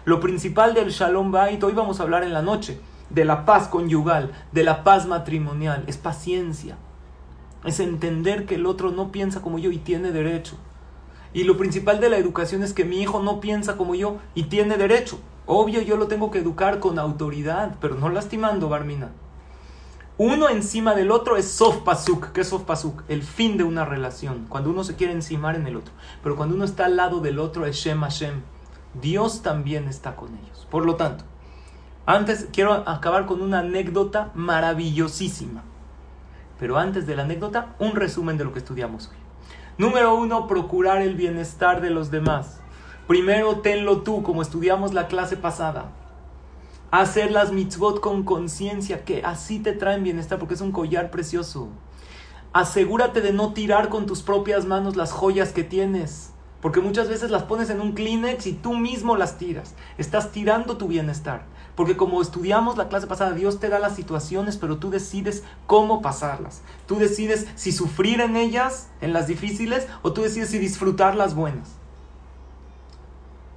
Lo 0.05 0.19
principal 0.19 0.73
del 0.73 0.89
Shalom 0.89 1.31
Bait, 1.31 1.63
hoy 1.63 1.73
vamos 1.73 1.99
a 1.99 2.03
hablar 2.03 2.23
en 2.23 2.33
la 2.33 2.41
noche, 2.41 2.79
de 3.09 3.23
la 3.23 3.45
paz 3.45 3.69
conyugal, 3.69 4.33
de 4.51 4.63
la 4.63 4.83
paz 4.83 5.07
matrimonial, 5.07 5.85
es 5.87 5.97
paciencia. 5.97 6.77
Es 7.63 7.79
entender 7.79 8.45
que 8.45 8.55
el 8.55 8.65
otro 8.65 8.91
no 8.91 9.13
piensa 9.13 9.41
como 9.41 9.59
yo 9.59 9.71
y 9.71 9.77
tiene 9.77 10.11
derecho. 10.11 10.57
Y 11.31 11.45
lo 11.45 11.55
principal 11.55 12.01
de 12.01 12.09
la 12.09 12.17
educación 12.17 12.63
es 12.63 12.73
que 12.73 12.83
mi 12.83 13.01
hijo 13.01 13.23
no 13.23 13.39
piensa 13.39 13.77
como 13.77 13.95
yo 13.95 14.17
y 14.35 14.43
tiene 14.43 14.77
derecho. 14.77 15.19
Obvio, 15.45 15.81
yo 15.81 15.95
lo 15.95 16.07
tengo 16.07 16.31
que 16.31 16.39
educar 16.39 16.79
con 16.79 16.99
autoridad, 16.99 17.75
pero 17.79 17.95
no 17.95 18.09
lastimando, 18.09 18.67
Barmina 18.67 19.09
uno 20.17 20.49
encima 20.49 20.93
del 20.93 21.09
otro 21.09 21.37
es 21.37 21.49
sof 21.49 21.77
pasuk. 21.77 22.31
¿Qué 22.33 22.41
es 22.41 22.49
sof 22.49 22.63
pasuk? 22.63 23.01
El 23.07 23.23
fin 23.23 23.57
de 23.57 23.63
una 23.63 23.83
relación. 23.83 24.45
Cuando 24.47 24.69
uno 24.69 24.83
se 24.83 24.95
quiere 24.95 25.13
encimar 25.13 25.55
en 25.55 25.65
el 25.65 25.75
otro. 25.75 25.93
Pero 26.21 26.35
cuando 26.35 26.55
uno 26.55 26.65
está 26.65 26.85
al 26.85 26.97
lado 26.97 27.19
del 27.19 27.39
otro 27.39 27.65
es 27.65 27.77
Shem 27.77 28.01
Hashem. 28.01 28.41
Dios 29.01 29.41
también 29.41 29.87
está 29.87 30.15
con 30.15 30.37
ellos. 30.37 30.67
Por 30.69 30.85
lo 30.85 30.97
tanto, 30.97 31.23
antes 32.05 32.47
quiero 32.53 32.73
acabar 32.87 33.25
con 33.25 33.41
una 33.41 33.59
anécdota 33.59 34.29
maravillosísima. 34.35 35.63
Pero 36.59 36.77
antes 36.77 37.07
de 37.07 37.15
la 37.15 37.23
anécdota, 37.23 37.75
un 37.79 37.95
resumen 37.95 38.37
de 38.37 38.43
lo 38.43 38.53
que 38.53 38.59
estudiamos 38.59 39.07
hoy. 39.07 39.17
Número 39.79 40.13
uno, 40.13 40.45
procurar 40.45 41.01
el 41.01 41.15
bienestar 41.15 41.81
de 41.81 41.89
los 41.89 42.11
demás. 42.11 42.59
Primero, 43.07 43.61
tenlo 43.61 44.03
tú, 44.03 44.21
como 44.21 44.43
estudiamos 44.43 44.93
la 44.93 45.07
clase 45.07 45.37
pasada 45.37 45.91
hacer 47.01 47.31
las 47.31 47.51
mitzvot 47.51 48.01
con 48.01 48.23
conciencia, 48.23 49.03
que 49.03 49.23
así 49.23 49.57
te 49.57 49.73
traen 49.73 50.03
bienestar, 50.03 50.37
porque 50.37 50.53
es 50.53 50.61
un 50.61 50.71
collar 50.71 51.09
precioso. 51.09 51.69
Asegúrate 52.53 53.19
de 53.19 53.33
no 53.33 53.53
tirar 53.53 53.89
con 53.89 54.05
tus 54.05 54.21
propias 54.21 54.65
manos 54.65 54.95
las 54.95 55.11
joyas 55.11 55.53
que 55.53 55.63
tienes, 55.63 56.33
porque 56.61 56.81
muchas 56.81 57.09
veces 57.09 57.31
las 57.31 57.43
pones 57.43 57.71
en 57.71 57.81
un 57.81 57.93
Kleenex 57.93 58.45
y 58.45 58.53
tú 58.53 58.75
mismo 58.75 59.17
las 59.17 59.39
tiras. 59.39 59.73
Estás 59.97 60.31
tirando 60.31 60.77
tu 60.77 60.87
bienestar, 60.87 61.45
porque 61.75 61.97
como 61.97 62.21
estudiamos 62.21 62.77
la 62.77 62.89
clase 62.89 63.07
pasada, 63.07 63.31
Dios 63.31 63.59
te 63.59 63.69
da 63.69 63.79
las 63.79 63.95
situaciones, 63.95 64.57
pero 64.57 64.77
tú 64.77 64.91
decides 64.91 65.43
cómo 65.65 66.03
pasarlas. 66.03 66.61
Tú 66.85 66.97
decides 66.97 67.47
si 67.55 67.71
sufrir 67.71 68.21
en 68.21 68.35
ellas, 68.35 68.91
en 69.01 69.13
las 69.13 69.25
difíciles, 69.25 69.87
o 70.03 70.13
tú 70.13 70.21
decides 70.21 70.51
si 70.51 70.59
disfrutar 70.59 71.15
las 71.15 71.33
buenas. 71.33 71.71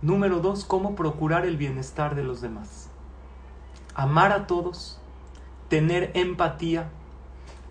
Número 0.01 0.41
dos, 0.41 0.65
cómo 0.65 0.95
procurar 0.95 1.45
el 1.45 1.59
bienestar 1.59 2.15
de 2.15 2.25
los 2.25 2.41
demás 2.41 2.86
amar 3.97 4.31
a 4.31 4.47
todos, 4.47 5.01
tener 5.69 6.13
empatía, 6.15 6.91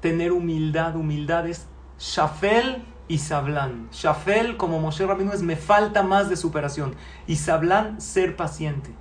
tener 0.02 0.32
humildad. 0.32 0.96
Humildad 0.96 1.48
es 1.48 1.68
Shafel 2.00 2.84
y 3.08 3.20
Sablan. 3.20 3.88
Shafel, 3.92 4.58
como 4.58 4.80
Moshe 4.80 5.06
Rabino, 5.06 5.32
es 5.32 5.44
me 5.44 5.56
falta 5.56 6.04
más 6.04 6.28
de 6.28 6.36
superación. 6.36 6.96
Y 7.28 7.38
Sablan, 7.38 8.02
ser 8.02 8.36
paciente. 8.36 8.92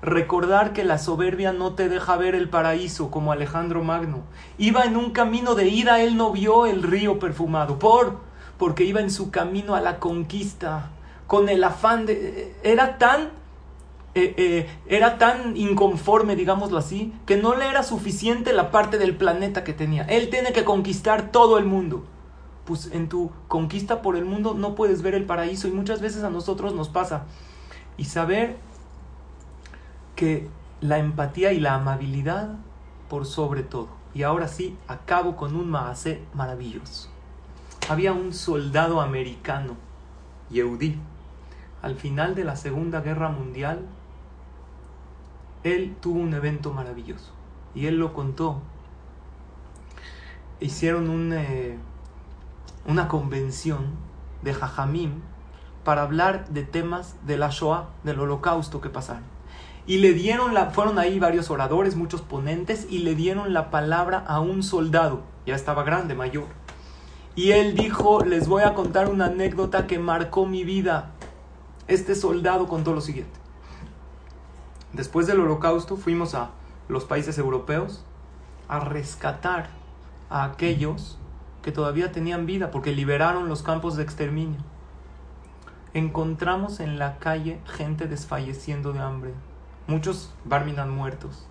Recordar 0.00 0.72
que 0.72 0.84
la 0.84 0.98
soberbia 0.98 1.52
no 1.52 1.74
te 1.74 1.88
deja 1.88 2.16
ver 2.16 2.36
el 2.36 2.48
paraíso, 2.48 3.10
como 3.10 3.32
Alejandro 3.32 3.82
Magno. 3.82 4.22
Iba 4.56 4.84
en 4.84 4.96
un 4.96 5.10
camino 5.10 5.56
de 5.56 5.68
ida, 5.68 6.00
él 6.00 6.16
no 6.16 6.30
vio 6.30 6.66
el 6.66 6.84
río 6.84 7.18
perfumado. 7.18 7.80
¿Por? 7.80 8.20
Porque 8.56 8.84
iba 8.84 9.00
en 9.00 9.10
su 9.10 9.32
camino 9.32 9.74
a 9.74 9.80
la 9.80 9.98
conquista, 9.98 10.90
con 11.26 11.48
el 11.48 11.64
afán 11.64 12.06
de... 12.06 12.56
Era 12.62 12.98
tan 12.98 13.37
eh, 14.14 14.34
eh, 14.36 14.68
era 14.86 15.18
tan 15.18 15.56
inconforme, 15.56 16.34
digámoslo 16.34 16.78
así, 16.78 17.12
que 17.26 17.36
no 17.36 17.54
le 17.54 17.68
era 17.68 17.82
suficiente 17.82 18.52
la 18.52 18.70
parte 18.70 18.98
del 18.98 19.16
planeta 19.16 19.64
que 19.64 19.72
tenía. 19.72 20.02
Él 20.04 20.30
tiene 20.30 20.52
que 20.52 20.64
conquistar 20.64 21.30
todo 21.30 21.58
el 21.58 21.64
mundo. 21.64 22.04
Pues 22.64 22.90
en 22.92 23.08
tu 23.08 23.30
conquista 23.48 24.02
por 24.02 24.16
el 24.16 24.24
mundo 24.24 24.54
no 24.54 24.74
puedes 24.74 25.02
ver 25.02 25.14
el 25.14 25.24
paraíso 25.24 25.68
y 25.68 25.72
muchas 25.72 26.00
veces 26.00 26.24
a 26.24 26.30
nosotros 26.30 26.74
nos 26.74 26.88
pasa. 26.88 27.26
Y 27.96 28.04
saber 28.04 28.56
que 30.16 30.48
la 30.80 30.98
empatía 30.98 31.52
y 31.52 31.60
la 31.60 31.74
amabilidad 31.74 32.56
por 33.08 33.26
sobre 33.26 33.62
todo. 33.62 33.88
Y 34.14 34.22
ahora 34.22 34.48
sí, 34.48 34.76
acabo 34.88 35.36
con 35.36 35.54
un 35.54 35.70
maase 35.70 36.22
maravilloso. 36.34 37.08
Había 37.88 38.12
un 38.12 38.32
soldado 38.32 39.00
americano, 39.00 39.76
Yehudi, 40.50 40.98
al 41.82 41.94
final 41.94 42.34
de 42.34 42.44
la 42.44 42.56
Segunda 42.56 43.00
Guerra 43.00 43.28
Mundial, 43.28 43.86
él 45.64 45.96
tuvo 46.00 46.20
un 46.20 46.34
evento 46.34 46.72
maravilloso 46.72 47.32
y 47.74 47.86
él 47.86 47.98
lo 47.98 48.12
contó. 48.12 48.60
Hicieron 50.60 51.32
eh, 51.32 51.78
una 52.86 53.08
convención 53.08 53.86
de 54.42 54.54
Jajamim 54.54 55.20
para 55.84 56.02
hablar 56.02 56.48
de 56.48 56.64
temas 56.64 57.16
de 57.26 57.38
la 57.38 57.50
Shoah, 57.50 57.88
del 58.04 58.20
holocausto 58.20 58.80
que 58.80 58.90
pasaron. 58.90 59.24
Y 59.86 59.98
le 59.98 60.12
dieron 60.12 60.52
la, 60.52 60.70
fueron 60.70 60.98
ahí 60.98 61.18
varios 61.18 61.50
oradores, 61.50 61.96
muchos 61.96 62.20
ponentes, 62.20 62.86
y 62.90 62.98
le 62.98 63.14
dieron 63.14 63.54
la 63.54 63.70
palabra 63.70 64.18
a 64.18 64.40
un 64.40 64.62
soldado, 64.62 65.22
ya 65.46 65.54
estaba 65.54 65.82
grande, 65.82 66.14
mayor. 66.14 66.46
Y 67.34 67.52
él 67.52 67.74
dijo, 67.74 68.22
les 68.24 68.48
voy 68.48 68.64
a 68.64 68.74
contar 68.74 69.08
una 69.08 69.26
anécdota 69.26 69.86
que 69.86 69.98
marcó 69.98 70.44
mi 70.44 70.64
vida. 70.64 71.12
Este 71.86 72.14
soldado 72.14 72.66
contó 72.66 72.92
lo 72.92 73.00
siguiente. 73.00 73.37
Después 74.92 75.26
del 75.26 75.40
holocausto 75.40 75.96
fuimos 75.96 76.34
a 76.34 76.50
los 76.88 77.04
países 77.04 77.36
europeos 77.38 78.04
a 78.68 78.80
rescatar 78.80 79.68
a 80.30 80.44
aquellos 80.44 81.18
que 81.62 81.72
todavía 81.72 82.12
tenían 82.12 82.46
vida 82.46 82.70
porque 82.70 82.92
liberaron 82.92 83.48
los 83.48 83.62
campos 83.62 83.96
de 83.96 84.02
exterminio. 84.02 84.60
Encontramos 85.94 86.80
en 86.80 86.98
la 86.98 87.18
calle 87.18 87.60
gente 87.66 88.06
desfalleciendo 88.06 88.92
de 88.92 89.00
hambre, 89.00 89.32
muchos 89.86 90.32
Barminan 90.44 90.90
muertos 90.90 91.46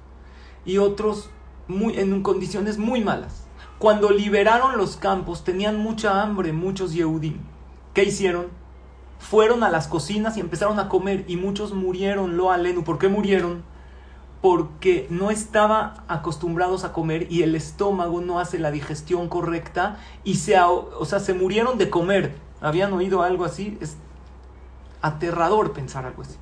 y 0.66 0.78
otros 0.78 1.30
muy, 1.68 1.98
en 1.98 2.22
condiciones 2.24 2.78
muy 2.78 3.04
malas. 3.04 3.46
Cuando 3.80 4.10
liberaron 4.10 4.78
los 4.78 4.98
campos 4.98 5.44
tenían 5.44 5.78
mucha 5.78 6.22
hambre 6.22 6.54
muchos 6.54 6.94
Yehudim. 6.94 7.38
¿Qué 7.94 8.04
hicieron? 8.04 8.48
Fueron 9.20 9.64
a 9.64 9.70
las 9.70 9.88
cocinas 9.88 10.38
y 10.38 10.40
empezaron 10.40 10.80
a 10.80 10.90
comer 10.90 11.26
y 11.28 11.38
muchos 11.38 11.74
murieron, 11.74 12.38
lo 12.38 12.52
alenu. 12.52 12.84
¿Por 12.84 12.98
qué 12.98 13.08
murieron? 13.08 13.64
porque 14.42 15.08
no 15.10 15.32
estaban 15.32 15.94
acostumbrados 16.08 16.84
a 16.84 16.94
comer 16.94 17.28
y 17.30 17.42
el 17.42 17.56
estómago 17.56 18.22
no 18.22 18.40
hace 18.40 18.60
la 18.60 18.72
digestión 18.72 19.30
correcta 19.30 19.98
y 20.24 20.36
se, 20.36 20.60
o 20.60 21.06
sea, 21.06 21.20
se 21.20 21.34
murieron 21.34 21.78
de 21.78 21.90
comer. 21.90 22.36
¿Habían 22.62 22.94
oído 22.94 23.24
algo 23.24 23.46
así? 23.46 23.78
Es 23.82 23.98
aterrador 25.02 25.74
pensar 25.74 26.06
algo 26.06 26.22
así. 26.22 26.36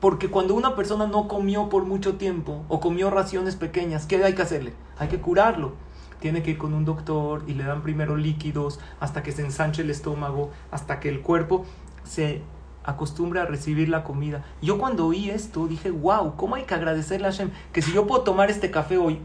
Porque 0.00 0.28
cuando 0.28 0.54
una 0.54 0.74
persona 0.76 1.06
no 1.06 1.28
comió 1.28 1.68
por 1.68 1.84
mucho 1.84 2.16
tiempo 2.16 2.64
o 2.68 2.80
comió 2.80 3.10
raciones 3.10 3.56
pequeñas, 3.56 4.06
¿qué 4.06 4.22
hay 4.24 4.34
que 4.34 4.42
hacerle? 4.42 4.72
Hay 4.98 5.08
que 5.08 5.20
curarlo. 5.20 5.72
Tiene 6.20 6.42
que 6.42 6.52
ir 6.52 6.58
con 6.58 6.74
un 6.74 6.84
doctor 6.84 7.44
y 7.46 7.54
le 7.54 7.64
dan 7.64 7.82
primero 7.82 8.16
líquidos 8.16 8.80
hasta 8.98 9.22
que 9.22 9.32
se 9.32 9.42
ensanche 9.42 9.82
el 9.82 9.90
estómago, 9.90 10.50
hasta 10.70 11.00
que 11.00 11.08
el 11.08 11.20
cuerpo 11.20 11.64
se 12.10 12.42
acostumbra 12.82 13.42
a 13.42 13.46
recibir 13.46 13.88
la 13.88 14.02
comida. 14.02 14.44
Yo 14.60 14.78
cuando 14.78 15.06
oí 15.06 15.30
esto 15.30 15.68
dije, 15.68 15.92
wow, 15.92 16.34
¿cómo 16.36 16.56
hay 16.56 16.64
que 16.64 16.74
agradecerle 16.74 17.28
a 17.28 17.30
Hashem? 17.30 17.50
Que 17.72 17.82
si 17.82 17.92
yo 17.92 18.06
puedo 18.06 18.22
tomar 18.22 18.50
este 18.50 18.70
café 18.70 18.98
hoy, 18.98 19.20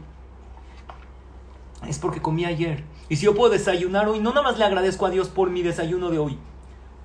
es 1.88 1.98
porque 1.98 2.22
comí 2.22 2.44
ayer. 2.44 2.84
Y 3.08 3.16
si 3.16 3.26
yo 3.26 3.34
puedo 3.34 3.50
desayunar 3.50 4.08
hoy, 4.08 4.20
no 4.20 4.30
nada 4.30 4.42
más 4.42 4.58
le 4.58 4.64
agradezco 4.64 5.04
a 5.04 5.10
Dios 5.10 5.28
por 5.28 5.50
mi 5.50 5.62
desayuno 5.62 6.10
de 6.10 6.18
hoy, 6.18 6.38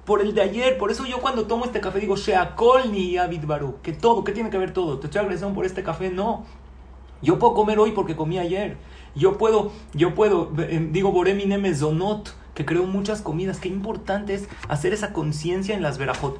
por 0.05 0.21
el 0.21 0.35
de 0.35 0.41
ayer. 0.41 0.77
Por 0.77 0.91
eso 0.91 1.05
yo 1.05 1.19
cuando 1.19 1.47
tomo 1.47 1.65
este 1.65 1.81
café 1.81 1.99
digo, 1.99 2.15
Sheakol 2.15 2.91
ni 2.91 3.17
Abid 3.17 3.45
Baru, 3.45 3.77
que 3.81 3.91
todo, 3.91 4.23
que 4.23 4.31
tiene 4.31 4.51
que 4.51 4.59
ver 4.59 4.71
todo. 4.71 4.99
Te 4.99 5.07
estoy 5.07 5.19
agradeciendo 5.19 5.55
por 5.55 5.65
este 5.65 5.81
café, 5.81 6.11
no. 6.11 6.45
Yo 7.23 7.39
puedo 7.39 7.55
comer 7.55 7.79
hoy 7.79 7.91
porque 7.91 8.15
comí 8.15 8.37
ayer. 8.37 8.77
Yo 9.15 9.39
puedo, 9.39 9.71
yo 9.93 10.13
puedo, 10.13 10.51
eh, 10.59 10.89
digo, 10.91 11.11
Boremi 11.11 11.45
Neme 11.45 11.73
Zonot 11.73 12.35
que 12.53 12.65
creó 12.65 12.85
muchas 12.85 13.21
comidas. 13.21 13.59
Qué 13.59 13.69
importante 13.69 14.33
es 14.33 14.47
hacer 14.67 14.93
esa 14.93 15.13
conciencia 15.13 15.75
en 15.75 15.81
las 15.81 15.97
verajot. 15.97 16.39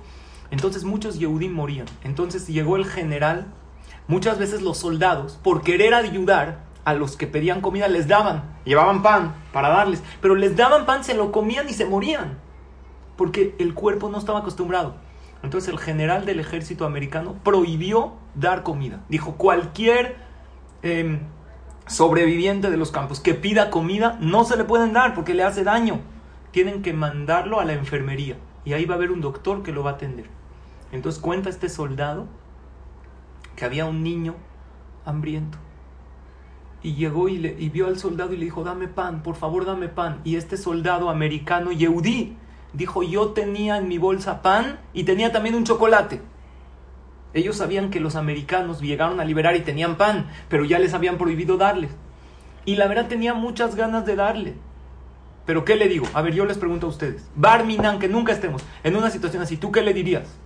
Entonces 0.52 0.84
muchos 0.84 1.20
Yehudim 1.20 1.54
morían. 1.54 1.88
Entonces 2.04 2.48
llegó 2.48 2.76
el 2.76 2.86
general. 2.86 3.48
Muchas 4.08 4.38
veces 4.38 4.62
los 4.62 4.78
soldados, 4.78 5.40
por 5.42 5.62
querer 5.62 5.94
ayudar 5.94 6.72
a 6.84 6.94
los 6.94 7.16
que 7.16 7.28
pedían 7.28 7.62
comida, 7.62 7.88
les 7.88 8.08
daban, 8.08 8.44
llevaban 8.66 9.02
pan 9.04 9.36
para 9.54 9.70
darles, 9.70 10.04
pero 10.22 10.36
les 10.36 10.56
daban 10.56 10.86
pan, 10.86 11.04
se 11.04 11.14
lo 11.14 11.32
comían 11.32 11.70
y 11.70 11.74
se 11.74 11.86
morían, 11.86 12.40
porque 13.16 13.56
el 13.60 13.74
cuerpo 13.74 14.10
no 14.10 14.18
estaba 14.18 14.40
acostumbrado. 14.40 14.96
Entonces 15.44 15.70
el 15.72 15.80
general 15.80 16.26
del 16.26 16.40
ejército 16.40 16.86
americano 16.86 17.36
prohibió 17.44 18.14
dar 18.36 18.64
comida. 18.64 19.02
Dijo, 19.10 19.36
cualquier 19.38 20.16
em, 20.84 21.20
sobreviviente 21.88 22.70
de 22.70 22.78
los 22.78 22.92
campos 22.92 23.20
que 23.20 23.34
pida 23.34 23.70
comida, 23.70 24.18
no 24.22 24.44
se 24.44 24.58
le 24.58 24.64
pueden 24.64 24.94
dar 24.94 25.14
porque 25.14 25.34
le 25.34 25.44
hace 25.44 25.64
daño. 25.64 26.00
Tienen 26.52 26.82
que 26.82 26.94
mandarlo 26.94 27.60
a 27.60 27.66
la 27.66 27.74
enfermería 27.74 28.38
y 28.66 28.74
ahí 28.74 28.86
va 28.86 28.96
a 28.96 28.98
haber 28.98 29.12
un 29.12 29.22
doctor 29.22 29.64
que 29.64 29.72
lo 29.72 29.84
va 29.84 29.92
a 29.92 29.94
atender. 29.94 30.26
Entonces 30.92 31.22
cuenta 31.22 31.50
este 31.50 31.70
soldado 31.70 32.28
que 33.56 33.66
había 33.66 33.86
un 33.86 34.04
niño 34.04 34.36
hambriento. 35.06 35.58
Y 36.84 36.96
llegó 36.96 37.30
y, 37.30 37.38
le, 37.38 37.56
y 37.60 37.70
vio 37.70 37.88
al 37.88 37.98
soldado 37.98 38.34
y 38.34 38.38
le 38.38 38.46
dijo, 38.46 38.64
dame 38.64 38.88
pan, 38.88 39.22
por 39.24 39.36
favor 39.36 39.66
dame 39.66 39.88
pan. 39.88 40.22
Y 40.24 40.36
este 40.36 40.58
soldado 40.58 41.10
americano, 41.10 41.72
Yehudi, 41.72 42.36
dijo, 42.74 43.04
yo 43.04 43.30
tenía 43.30 43.78
en 43.78 43.88
mi 43.88 43.98
bolsa 43.98 44.42
pan 44.42 44.80
y 44.94 45.04
tenía 45.04 45.32
también 45.32 45.56
un 45.56 45.64
chocolate. 45.64 46.22
Ellos 47.34 47.58
sabían 47.58 47.90
que 47.90 48.00
los 48.00 48.16
americanos 48.16 48.82
llegaron 48.82 49.20
a 49.20 49.26
liberar 49.26 49.56
y 49.56 49.62
tenían 49.62 49.96
pan, 49.96 50.28
pero 50.50 50.66
ya 50.66 50.80
les 50.80 50.94
habían 50.94 51.18
prohibido 51.18 51.58
darles. 51.58 51.92
Y 52.66 52.76
la 52.76 52.88
verdad 52.88 53.08
tenía 53.08 53.34
muchas 53.34 53.76
ganas 53.76 54.06
de 54.06 54.16
darle. 54.16 54.56
Pero 55.46 55.66
¿qué 55.66 55.76
le 55.76 55.88
digo? 55.88 56.06
A 56.14 56.22
ver, 56.22 56.34
yo 56.34 56.46
les 56.46 56.58
pregunto 56.58 56.88
a 56.88 56.90
ustedes. 56.90 57.30
Barminan, 57.36 58.00
que 58.00 58.08
nunca 58.08 58.32
estemos 58.32 58.64
en 58.84 58.96
una 58.96 59.10
situación 59.10 59.42
así, 59.42 59.58
¿tú 59.58 59.72
qué 59.72 59.82
le 59.82 59.94
dirías? 59.94 60.38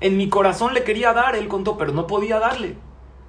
En 0.00 0.16
mi 0.16 0.28
corazón 0.28 0.72
le 0.72 0.84
quería 0.84 1.12
dar, 1.12 1.34
él 1.34 1.48
contó, 1.48 1.76
pero 1.76 1.92
no 1.92 2.06
podía 2.06 2.38
darle. 2.38 2.76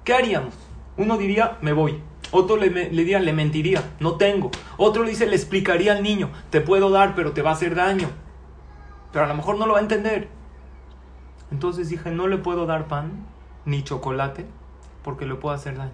¿Qué 0.04 0.14
haríamos? 0.14 0.54
Uno 0.96 1.18
diría, 1.18 1.58
me 1.60 1.72
voy. 1.72 2.00
Otro 2.30 2.56
le, 2.56 2.70
le 2.70 2.88
diría, 2.90 3.18
le 3.18 3.32
mentiría, 3.32 3.82
no 3.98 4.16
tengo. 4.16 4.50
Otro 4.76 5.02
le 5.02 5.10
dice, 5.10 5.26
le 5.26 5.34
explicaría 5.34 5.92
al 5.92 6.02
niño, 6.02 6.30
te 6.50 6.60
puedo 6.60 6.90
dar, 6.90 7.14
pero 7.16 7.32
te 7.32 7.42
va 7.42 7.50
a 7.50 7.54
hacer 7.54 7.74
daño. 7.74 8.08
Pero 9.12 9.24
a 9.24 9.28
lo 9.28 9.34
mejor 9.34 9.58
no 9.58 9.66
lo 9.66 9.72
va 9.72 9.80
a 9.80 9.82
entender. 9.82 10.28
Entonces 11.50 11.88
dije, 11.88 12.10
no 12.10 12.28
le 12.28 12.38
puedo 12.38 12.66
dar 12.66 12.86
pan 12.86 13.26
ni 13.64 13.82
chocolate 13.82 14.46
porque 15.02 15.26
le 15.26 15.34
puedo 15.34 15.54
hacer 15.54 15.76
daño. 15.76 15.92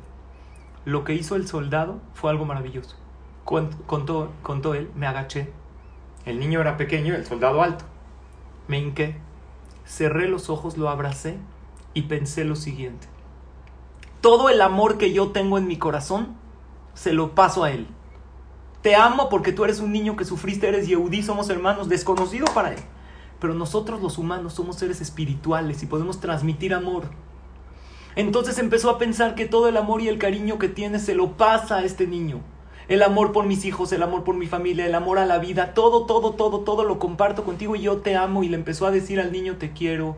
Lo 0.84 1.04
que 1.04 1.14
hizo 1.14 1.36
el 1.36 1.48
soldado 1.48 2.00
fue 2.14 2.30
algo 2.30 2.44
maravilloso. 2.44 2.96
Contó, 3.44 4.32
contó 4.42 4.74
él, 4.74 4.90
me 4.94 5.07
agaché. 5.07 5.52
El 6.24 6.38
niño 6.38 6.61
era 6.61 6.76
pequeño, 6.76 7.14
el 7.14 7.24
soldado 7.24 7.62
alto. 7.62 7.84
Me 8.68 8.78
hinqué, 8.78 9.16
cerré 9.84 10.28
los 10.28 10.50
ojos, 10.50 10.76
lo 10.76 10.88
abracé 10.88 11.38
y 11.94 12.02
pensé 12.02 12.44
lo 12.44 12.57
siguiente. 12.57 13.07
Todo 14.20 14.48
el 14.48 14.61
amor 14.61 14.98
que 14.98 15.12
yo 15.12 15.30
tengo 15.30 15.59
en 15.59 15.68
mi 15.68 15.78
corazón, 15.78 16.36
se 16.94 17.12
lo 17.12 17.34
paso 17.34 17.62
a 17.62 17.70
él. 17.70 17.86
Te 18.82 18.96
amo 18.96 19.28
porque 19.28 19.52
tú 19.52 19.64
eres 19.64 19.80
un 19.80 19.92
niño 19.92 20.16
que 20.16 20.24
sufriste, 20.24 20.68
eres 20.68 20.88
Yehudí, 20.88 21.22
somos 21.22 21.48
hermanos, 21.48 21.88
desconocido 21.88 22.46
para 22.54 22.72
él. 22.72 22.80
Pero 23.41 23.55
nosotros 23.55 24.03
los 24.03 24.18
humanos 24.18 24.55
somos 24.55 24.76
seres 24.76 25.01
espirituales 25.01 25.82
y 25.82 25.87
podemos 25.87 26.20
transmitir 26.20 26.74
amor. 26.74 27.05
Entonces 28.14 28.59
empezó 28.59 28.89
a 28.91 28.99
pensar 28.99 29.34
que 29.34 29.47
todo 29.47 29.68
el 29.68 29.76
amor 29.76 30.01
y 30.01 30.09
el 30.09 30.18
cariño 30.18 30.59
que 30.59 30.68
tiene 30.68 30.99
se 30.99 31.14
lo 31.14 31.37
pasa 31.37 31.76
a 31.76 31.84
este 31.84 32.07
niño. 32.07 32.41
El 32.89 33.03
amor 33.03 33.32
por 33.32 33.47
mis 33.47 33.64
hijos, 33.64 33.93
el 33.93 34.03
amor 34.03 34.24
por 34.24 34.37
mi 34.37 34.47
familia, 34.47 34.87
el 34.87 34.95
amor 34.95 35.18
a 35.18 35.26
la 35.26 35.39
vida, 35.39 35.74
todo, 35.74 36.07
todo, 36.07 36.32
todo, 36.32 36.61
todo 36.61 36.84
lo 36.84 36.99
comparto 36.99 37.45
contigo 37.45 37.76
y 37.76 37.82
yo 37.82 37.99
te 37.99 38.16
amo. 38.16 38.43
Y 38.43 38.49
le 38.49 38.57
empezó 38.57 38.87
a 38.87 38.91
decir 38.91 39.20
al 39.20 39.32
niño, 39.32 39.57
te 39.57 39.72
quiero, 39.72 40.16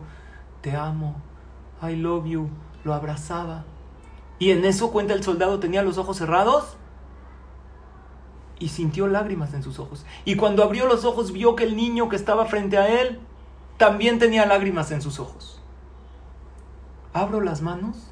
te 0.61 0.75
amo, 0.75 1.15
I 1.81 1.95
love 1.95 2.25
you. 2.25 2.49
Lo 2.83 2.93
abrazaba. 2.93 3.65
Y 4.37 4.51
en 4.51 4.63
eso 4.63 4.91
cuenta 4.91 5.13
el 5.13 5.23
soldado, 5.23 5.59
tenía 5.59 5.83
los 5.83 5.97
ojos 5.97 6.17
cerrados 6.17 6.77
y 8.59 8.69
sintió 8.69 9.07
lágrimas 9.07 9.53
en 9.53 9.63
sus 9.63 9.79
ojos. 9.79 10.05
Y 10.25 10.35
cuando 10.35 10.63
abrió 10.63 10.85
los 10.85 11.05
ojos 11.05 11.31
vio 11.31 11.55
que 11.55 11.63
el 11.63 11.75
niño 11.75 12.09
que 12.09 12.17
estaba 12.17 12.45
frente 12.45 12.77
a 12.77 13.01
él 13.01 13.19
también 13.77 14.19
tenía 14.19 14.45
lágrimas 14.45 14.91
en 14.91 15.01
sus 15.01 15.19
ojos. 15.19 15.61
Abro 17.13 17.41
las 17.41 17.61
manos 17.61 18.11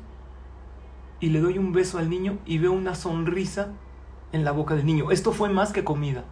y 1.19 1.29
le 1.29 1.41
doy 1.41 1.57
un 1.57 1.73
beso 1.73 1.97
al 1.97 2.09
niño 2.09 2.37
y 2.45 2.57
veo 2.57 2.71
una 2.71 2.95
sonrisa 2.95 3.73
en 4.31 4.45
la 4.45 4.51
boca 4.51 4.75
del 4.75 4.85
niño. 4.85 5.11
Esto 5.11 5.33
fue 5.33 5.49
más 5.49 5.73
que 5.73 5.83
comida. 5.83 6.23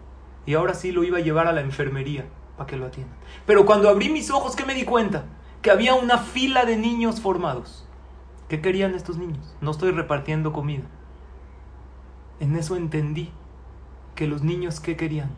Y 0.45 0.53
ahora 0.53 0.73
sí 0.73 0.91
lo 0.91 1.03
iba 1.03 1.17
a 1.17 1.21
llevar 1.21 1.47
a 1.47 1.53
la 1.53 1.61
enfermería 1.61 2.25
para 2.55 2.67
que 2.67 2.77
lo 2.77 2.85
atiendan. 2.85 3.17
Pero 3.45 3.65
cuando 3.65 3.89
abrí 3.89 4.09
mis 4.09 4.31
ojos, 4.31 4.55
¿qué 4.55 4.65
me 4.65 4.75
di 4.75 4.85
cuenta? 4.85 5.25
Que 5.61 5.71
había 5.71 5.95
una 5.95 6.19
fila 6.19 6.65
de 6.65 6.77
niños 6.77 7.19
formados. 7.19 7.85
¿Qué 8.47 8.61
querían 8.61 8.93
estos 8.93 9.17
niños? 9.17 9.55
No 9.59 9.71
estoy 9.71 9.91
repartiendo 9.91 10.53
comida. 10.53 10.83
En 12.39 12.55
eso 12.55 12.75
entendí 12.75 13.31
que 14.15 14.27
los 14.27 14.41
niños 14.41 14.79
¿qué 14.79 14.95
querían? 14.95 15.29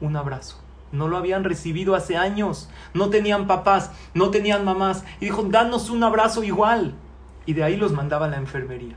Un 0.00 0.16
abrazo. 0.16 0.60
No 0.90 1.08
lo 1.08 1.16
habían 1.16 1.44
recibido 1.44 1.94
hace 1.94 2.16
años. 2.16 2.68
No 2.94 3.10
tenían 3.10 3.46
papás, 3.46 3.90
no 4.14 4.30
tenían 4.30 4.64
mamás. 4.64 5.04
Y 5.20 5.26
dijo, 5.26 5.42
danos 5.44 5.90
un 5.90 6.02
abrazo 6.02 6.42
igual. 6.42 6.94
Y 7.46 7.54
de 7.54 7.64
ahí 7.64 7.76
los 7.76 7.92
mandaba 7.92 8.26
a 8.26 8.30
la 8.30 8.36
enfermería. 8.36 8.96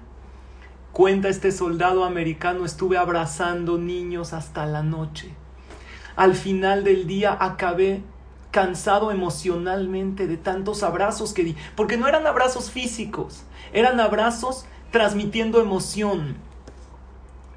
Cuenta 0.91 1.30
este 1.30 1.51
soldado 1.51 2.03
americano, 2.03 2.65
estuve 2.65 2.97
abrazando 2.97 3.78
niños 3.78 4.34
hasta 4.34 4.65
la 4.65 4.84
noche. 4.84 5.34
Al 6.15 6.36
final 6.36 6.84
del 6.84 7.07
día 7.07 7.38
acabé 7.39 8.03
cansado 8.51 9.11
emocionalmente 9.11 10.28
de 10.28 10.38
tantos 10.38 10.84
abrazos 10.84 11.34
que 11.34 11.43
di. 11.43 11.55
Porque 11.76 11.97
no 11.97 12.07
eran 12.07 12.28
abrazos 12.28 12.72
físicos, 12.72 13.43
eran 13.72 13.99
abrazos 13.99 14.65
transmitiendo 14.91 15.61
emoción 15.61 16.36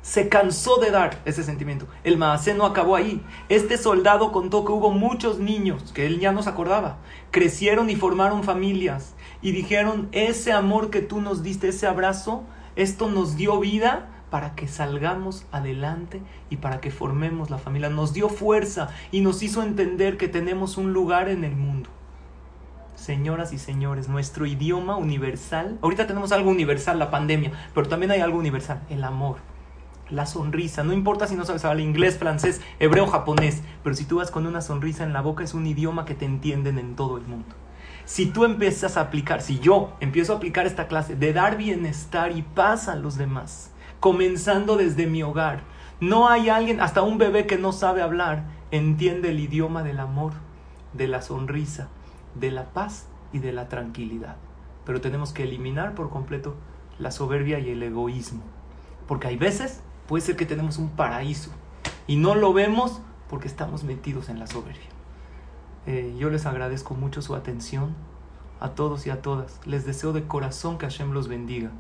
se 0.05 0.29
cansó 0.29 0.77
de 0.77 0.91
dar 0.91 1.23
ese 1.25 1.43
sentimiento. 1.43 1.89
El 2.05 2.19
Maasé 2.19 2.53
no 2.53 2.67
acabó 2.67 2.95
ahí. 2.95 3.23
Este 3.49 3.79
soldado 3.79 4.33
contó 4.33 4.63
que 4.67 4.71
hubo 4.71 4.91
muchos 4.91 5.39
niños, 5.39 5.93
que 5.95 6.05
él 6.05 6.21
ya 6.21 6.31
no 6.31 6.43
se 6.43 6.51
acordaba, 6.51 6.99
crecieron 7.31 7.89
y 7.89 7.97
formaron 7.97 8.45
familias 8.45 9.15
y 9.41 9.53
dijeron, 9.53 10.11
ese 10.13 10.53
amor 10.53 10.91
que 10.91 11.01
tú 11.01 11.23
nos 11.23 11.43
diste, 11.43 11.69
ese 11.69 11.87
abrazo, 11.87 12.45
esto 12.77 13.09
nos 13.09 13.37
dio 13.37 13.59
vida 13.61 14.11
para 14.29 14.55
que 14.55 14.69
salgamos 14.69 15.47
adelante 15.53 16.21
y 16.51 16.59
para 16.59 16.83
que 16.83 16.91
formemos 16.91 17.49
la 17.49 17.57
familia. 17.57 17.89
Nos 17.89 18.13
dio 18.13 18.29
fuerza 18.29 18.91
y 19.11 19.23
nos 19.23 19.43
hizo 19.43 19.63
entender 19.63 20.19
que 20.19 20.29
tenemos 20.29 20.77
un 20.77 20.93
lugar 20.93 21.31
en 21.31 21.45
el 21.45 21.57
mundo. 21.57 21.89
Señoras 22.95 23.55
y 23.55 23.59
señores, 23.59 24.11
nuestro 24.11 24.45
idioma 24.45 24.97
universal, 24.97 25.79
ahorita 25.81 26.07
tenemos 26.07 26.31
algo 26.31 26.51
universal, 26.51 26.99
la 26.99 27.11
pandemia, 27.11 27.53
pero 27.73 27.89
también 27.89 28.11
hay 28.11 28.21
algo 28.21 28.39
universal, 28.39 28.83
el 28.91 29.03
amor 29.03 29.54
La 30.11 30.27
sonrisa, 30.27 30.85
no 30.85 30.93
importa 30.93 31.27
si 31.27 31.35
no 31.35 31.45
sabes 31.45 31.65
hablar 31.65 31.81
inglés, 31.81 32.19
francés, 32.19 32.61
hebreo, 32.79 33.07
japonés, 33.07 33.63
pero 33.83 33.97
si 33.97 34.05
tú 34.05 34.17
vas 34.17 34.31
con 34.31 34.47
una 34.47 34.61
sonrisa 34.61 35.03
en 35.03 35.15
la 35.15 35.23
boca 35.23 35.45
es 35.45 35.55
un 35.55 35.67
idioma 35.67 36.05
que 36.05 36.15
te 36.15 36.27
entienden 36.27 36.79
en 36.79 36.95
todo 36.95 37.17
el 37.17 37.27
mundo. 37.27 37.55
Si 38.05 38.27
tú 38.27 38.45
empiezas 38.45 38.99
a 38.99 39.03
aplicar, 39.03 39.41
si 39.41 39.61
yo 39.61 39.95
empiezo 40.01 40.35
a 40.35 40.37
aplicar 40.37 40.67
esta 40.67 40.89
clase 40.89 41.17
de 41.17 41.33
dar 41.33 41.57
bienestar 41.57 42.33
y 42.33 42.43
paz 42.43 42.89
a 42.89 42.97
los 42.97 43.17
demás, 43.17 43.71
comenzando 43.99 44.77
desde 44.77 45.07
mi 45.07 45.23
hogar, 45.23 45.63
no 46.01 46.29
hay 46.29 46.51
alguien, 46.51 46.83
hasta 46.83 47.01
un 47.01 47.17
bebé 47.17 47.47
que 47.47 47.57
no 47.57 47.73
sabe 47.73 48.03
hablar, 48.03 48.45
entiende 48.71 49.31
el 49.31 49.41
idioma 49.41 49.83
del 49.83 50.01
amor, 50.01 50.33
de 50.93 51.09
la 51.09 51.23
sonrisa, 51.23 51.89
de 52.35 52.51
la 52.51 52.75
paz 52.75 53.07
y 53.33 53.39
de 53.39 53.53
la 53.53 53.69
tranquilidad. 53.69 54.37
Pero 54.85 55.01
tenemos 55.01 55.33
que 55.33 55.45
eliminar 55.45 55.95
por 55.95 56.11
completo 56.11 56.57
la 56.99 57.11
soberbia 57.11 57.59
y 57.59 57.71
el 57.71 57.83
egoísmo. 57.83 58.43
Porque 59.09 59.29
hay 59.29 59.37
veces, 59.37 59.83
puede 60.09 60.25
ser 60.25 60.37
que 60.37 60.47
tenemos 60.47 60.79
un 60.79 60.91
paraíso 60.91 61.51
y 62.07 62.17
no 62.17 62.35
lo 62.35 62.53
vemos 62.53 63.01
porque 63.29 63.49
estamos 63.49 63.85
metidos 63.85 64.29
en 64.29 64.39
la 64.39 64.47
soberbia. 64.47 64.89
Eh, 65.87 66.15
yo 66.19 66.31
les 66.31 66.47
agradezco 66.47 66.95
mucho 66.95 67.23
su 67.23 67.35
atención 67.35 67.95
a 68.61 68.71
todos 68.71 69.07
y 69.07 69.11
a 69.11 69.21
todas. 69.23 69.61
Les 69.65 69.85
deseo 69.85 70.13
de 70.13 70.25
corazón 70.25 70.79
que 70.79 70.87
Hashem 70.87 71.13
los 71.13 71.29
bendiga. 71.29 71.71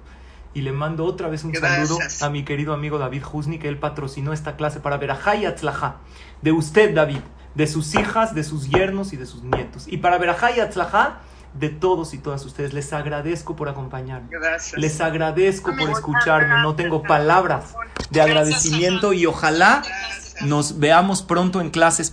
Y 0.52 0.60
le 0.60 0.72
mando 0.72 1.04
otra 1.04 1.28
vez 1.28 1.42
un 1.42 1.54
saludo 1.54 1.98
a 2.20 2.30
mi 2.30 2.44
querido 2.44 2.74
amigo 2.74 2.98
David 2.98 3.24
Husni, 3.32 3.58
que 3.58 3.68
él 3.68 3.78
patrocinó 3.78 4.32
esta 4.32 4.54
clase 4.56 4.78
para 4.78 4.98
ver 4.98 5.10
a 5.10 5.18
Hayatzlaha, 5.24 5.96
de 6.42 6.52
usted, 6.52 6.94
David, 6.94 7.20
de 7.56 7.66
sus 7.66 7.94
hijas, 7.96 8.34
de 8.34 8.44
sus 8.44 8.68
yernos 8.68 9.12
y 9.12 9.16
de 9.16 9.26
sus 9.26 9.42
nietos. 9.42 9.88
Y 9.88 9.96
para 9.96 10.16
ver 10.18 10.30
a 10.30 10.38
Hayatzlaha, 10.38 11.22
de 11.54 11.68
todos 11.68 12.14
y 12.14 12.18
todas 12.18 12.44
ustedes. 12.44 12.72
Les 12.72 12.92
agradezco 12.92 13.56
por 13.56 13.68
acompañarme. 13.68 14.28
Les 14.76 15.00
agradezco 15.00 15.72
por 15.76 15.90
escucharme. 15.90 16.62
No 16.62 16.74
tengo 16.74 17.02
palabras 17.02 17.74
de 18.10 18.20
agradecimiento 18.20 19.12
y 19.12 19.26
ojalá 19.26 19.82
nos 20.42 20.78
veamos 20.78 21.22
pronto 21.22 21.60
en 21.60 21.70
clases. 21.70 22.12